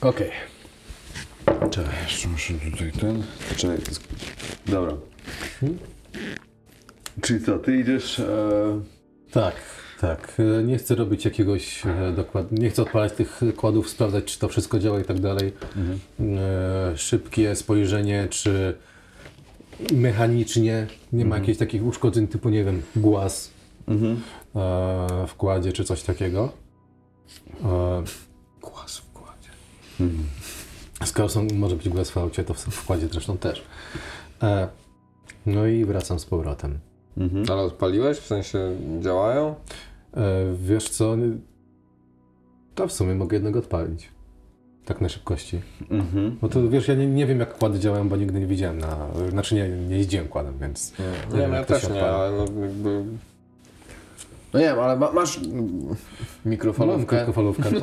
Okej. 0.01 0.31
Czekaj, 1.71 1.95
jeszcze 2.05 2.29
muszę 2.29 2.55
tutaj 2.55 2.93
ten... 2.93 3.23
Czekaj, 3.57 3.79
to 3.79 3.89
jest... 3.89 4.09
Dobra. 4.67 4.93
Czyli 7.23 7.45
co, 7.45 7.52
ty 7.65 7.77
idziesz... 7.77 8.21
E... 8.21 8.81
Tak, 9.33 9.55
tak. 10.01 10.35
E, 10.59 10.63
Nie 10.63 10.79
chcę 10.79 10.95
robić 10.95 11.25
jakiegoś 11.25 11.87
e, 11.87 12.13
dokładnie. 12.17 12.59
Nie 12.63 12.71
chcę 12.71 12.83
odpalać 12.83 13.13
tych 13.13 13.41
kładów, 13.57 13.89
sprawdzać, 13.91 14.25
czy 14.25 14.39
to 14.39 14.49
wszystko 14.49 14.79
działa 14.79 15.01
i 15.01 15.05
tak 15.05 15.21
dalej. 15.21 15.53
E, 16.21 16.97
Szybkie 16.97 17.57
spojrzenie, 17.57 18.27
czy 18.31 18.77
mechanicznie 19.93 20.87
nie 21.13 21.25
ma 21.25 21.39
jakichś 21.39 21.59
takich 21.59 21.85
uszkodzeń 21.87 22.29
typu, 22.29 22.49
nie 22.49 22.65
wiem, 22.65 22.83
głaz 22.97 23.51
Mhm. 23.89 24.21
e, 24.57 25.27
w 25.27 25.35
kładzie, 25.35 25.73
czy 25.73 25.85
coś 25.85 26.03
takiego. 26.03 26.53
E, 27.65 28.03
Głaz 28.61 28.99
w 28.99 29.13
kładzie. 29.13 29.49
Skoro 31.05 31.29
są, 31.29 31.47
może 31.55 31.77
być 31.77 31.89
głaz 31.89 32.11
w 32.11 32.17
aucie, 32.19 32.45
to 32.45 32.55
w 32.55 32.59
w 32.59 32.87
kładzie 32.87 33.09
zresztą 33.09 33.39
też. 33.39 33.63
E, 34.43 34.69
No 35.47 35.67
i 35.67 35.85
wracam 35.85 36.19
z 36.19 36.25
powrotem. 36.27 36.79
Mhm. 37.17 37.45
Ale 37.51 37.63
odpaliłeś? 37.63 38.19
W 38.19 38.27
sensie 38.27 38.59
działają? 39.01 39.55
E, 40.17 40.23
wiesz 40.55 40.89
co? 40.89 41.17
To 42.75 42.87
w 42.89 42.93
sumie 42.93 43.15
mogę 43.15 43.37
jednego 43.37 43.59
odpalić. 43.59 44.09
Tak 44.85 45.01
na 45.01 45.09
szybkości. 45.09 45.61
Mhm. 45.91 46.37
Bo 46.41 46.49
to 46.49 46.69
wiesz, 46.69 46.89
ja 46.89 46.95
nie, 46.95 47.07
nie 47.07 47.27
wiem 47.27 47.41
jak 47.41 47.59
kłady 47.59 47.79
działają, 47.79 48.09
bo 48.09 48.17
nigdy 48.17 48.41
nie 48.41 48.47
widziałem 48.47 48.79
na. 48.79 48.97
Znaczy 49.31 49.55
nie, 49.55 49.69
nie 49.69 49.97
jeździłem 49.97 50.29
kładem, 50.29 50.55
więc. 50.61 50.99
Nie, 50.99 51.05
Nie 51.05 51.11
nie 51.13 51.41
wiem, 51.41 51.51
no 51.51 51.55
ja 51.55 51.59
jak 51.59 51.67
to 51.67 51.75
też 51.75 51.83
się 51.83 51.89
nie, 51.95 52.05
ale 52.05 52.33
no 52.37 52.61
jakby... 52.61 53.05
No 54.55 54.61
nie 54.61 54.67
wiem, 54.67 54.79
ale 54.81 54.97
ma, 54.97 55.13
masz 55.13 55.41
Mam 55.41 55.69
mikrofalówkę. 56.47 57.17
krótkofalówkę. 57.17 57.63
tak. 57.63 57.73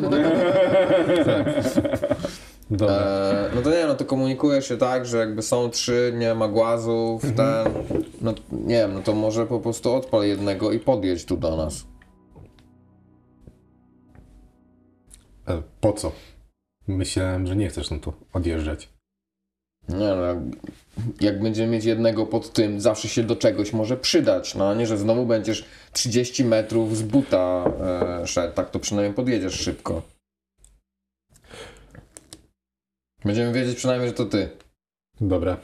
E, 2.72 3.50
no 3.56 3.62
to 3.62 3.70
nie, 3.70 3.88
no 3.88 3.96
to 3.96 4.06
komunikujesz 4.06 4.68
się 4.68 4.78
tak, 4.78 5.06
że 5.06 5.18
jakby 5.18 5.42
są 5.42 5.70
trzy, 5.70 6.14
nie 6.18 6.36
ma 6.36 6.48
głazów, 6.48 7.22
ten, 7.22 7.74
no 8.22 8.34
nie 8.52 8.76
wiem, 8.76 8.94
no 8.94 9.02
to 9.02 9.14
może 9.14 9.46
po 9.46 9.60
prostu 9.60 9.94
odpal 9.94 10.24
jednego 10.24 10.72
i 10.72 10.80
podjedź 10.80 11.26
tu 11.26 11.38
do 11.38 11.58
nas. 11.58 11.86
E, 15.48 15.62
po 15.82 15.94
co? 15.94 16.12
Myślałem, 16.88 17.48
że 17.48 17.56
nie 17.56 17.70
chcesz 17.70 17.92
no 17.92 18.00
tu 18.00 18.14
odjeżdżać. 18.34 18.90
Nie 19.90 19.98
no, 19.98 20.22
jak, 20.24 20.38
jak 21.22 21.42
będziemy 21.42 21.72
mieć 21.72 21.86
jednego 21.86 22.26
pod 22.26 22.54
tym, 22.54 22.82
zawsze 22.82 23.08
się 23.08 23.24
do 23.24 23.36
czegoś 23.36 23.74
może 23.74 23.98
przydać, 23.98 24.56
no 24.56 24.70
a 24.70 24.74
nie, 24.74 24.88
że 24.88 24.98
znowu 24.98 25.26
będziesz 25.26 25.66
30 25.94 26.46
metrów 26.46 26.98
z 26.98 27.02
buta 27.02 27.66
e, 28.22 28.28
szedł, 28.28 28.54
tak 28.54 28.70
to 28.70 28.80
przynajmniej 28.80 29.14
podjedziesz 29.14 29.54
szybko. 29.54 30.02
Będziemy 33.26 33.54
wiedzieć 33.54 33.78
przynajmniej, 33.78 34.10
że 34.10 34.16
to 34.16 34.26
ty. 34.26 34.50
Dobra. 35.22 35.58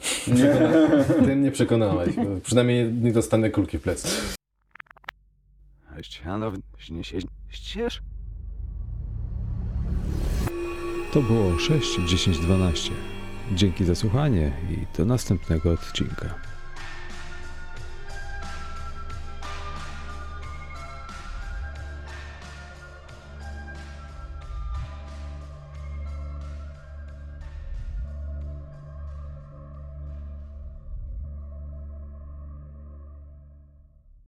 Ty 1.24 1.36
mnie 1.36 1.50
przekonałeś. 1.50 2.14
Przynajmniej 2.42 2.92
nie 2.92 3.12
dostanę 3.12 3.50
kulki 3.50 3.78
w 3.78 3.82
plecy. 3.82 4.08
Ścież. 7.48 8.02
To 11.12 11.22
było 11.22 11.58
6, 11.58 11.98
10, 12.06 12.38
12. 12.38 12.92
Dzięki 13.54 13.84
za 13.84 13.94
słuchanie 13.94 14.52
i 14.70 14.96
do 14.98 15.04
następnego 15.04 15.70
odcinka. 15.72 16.45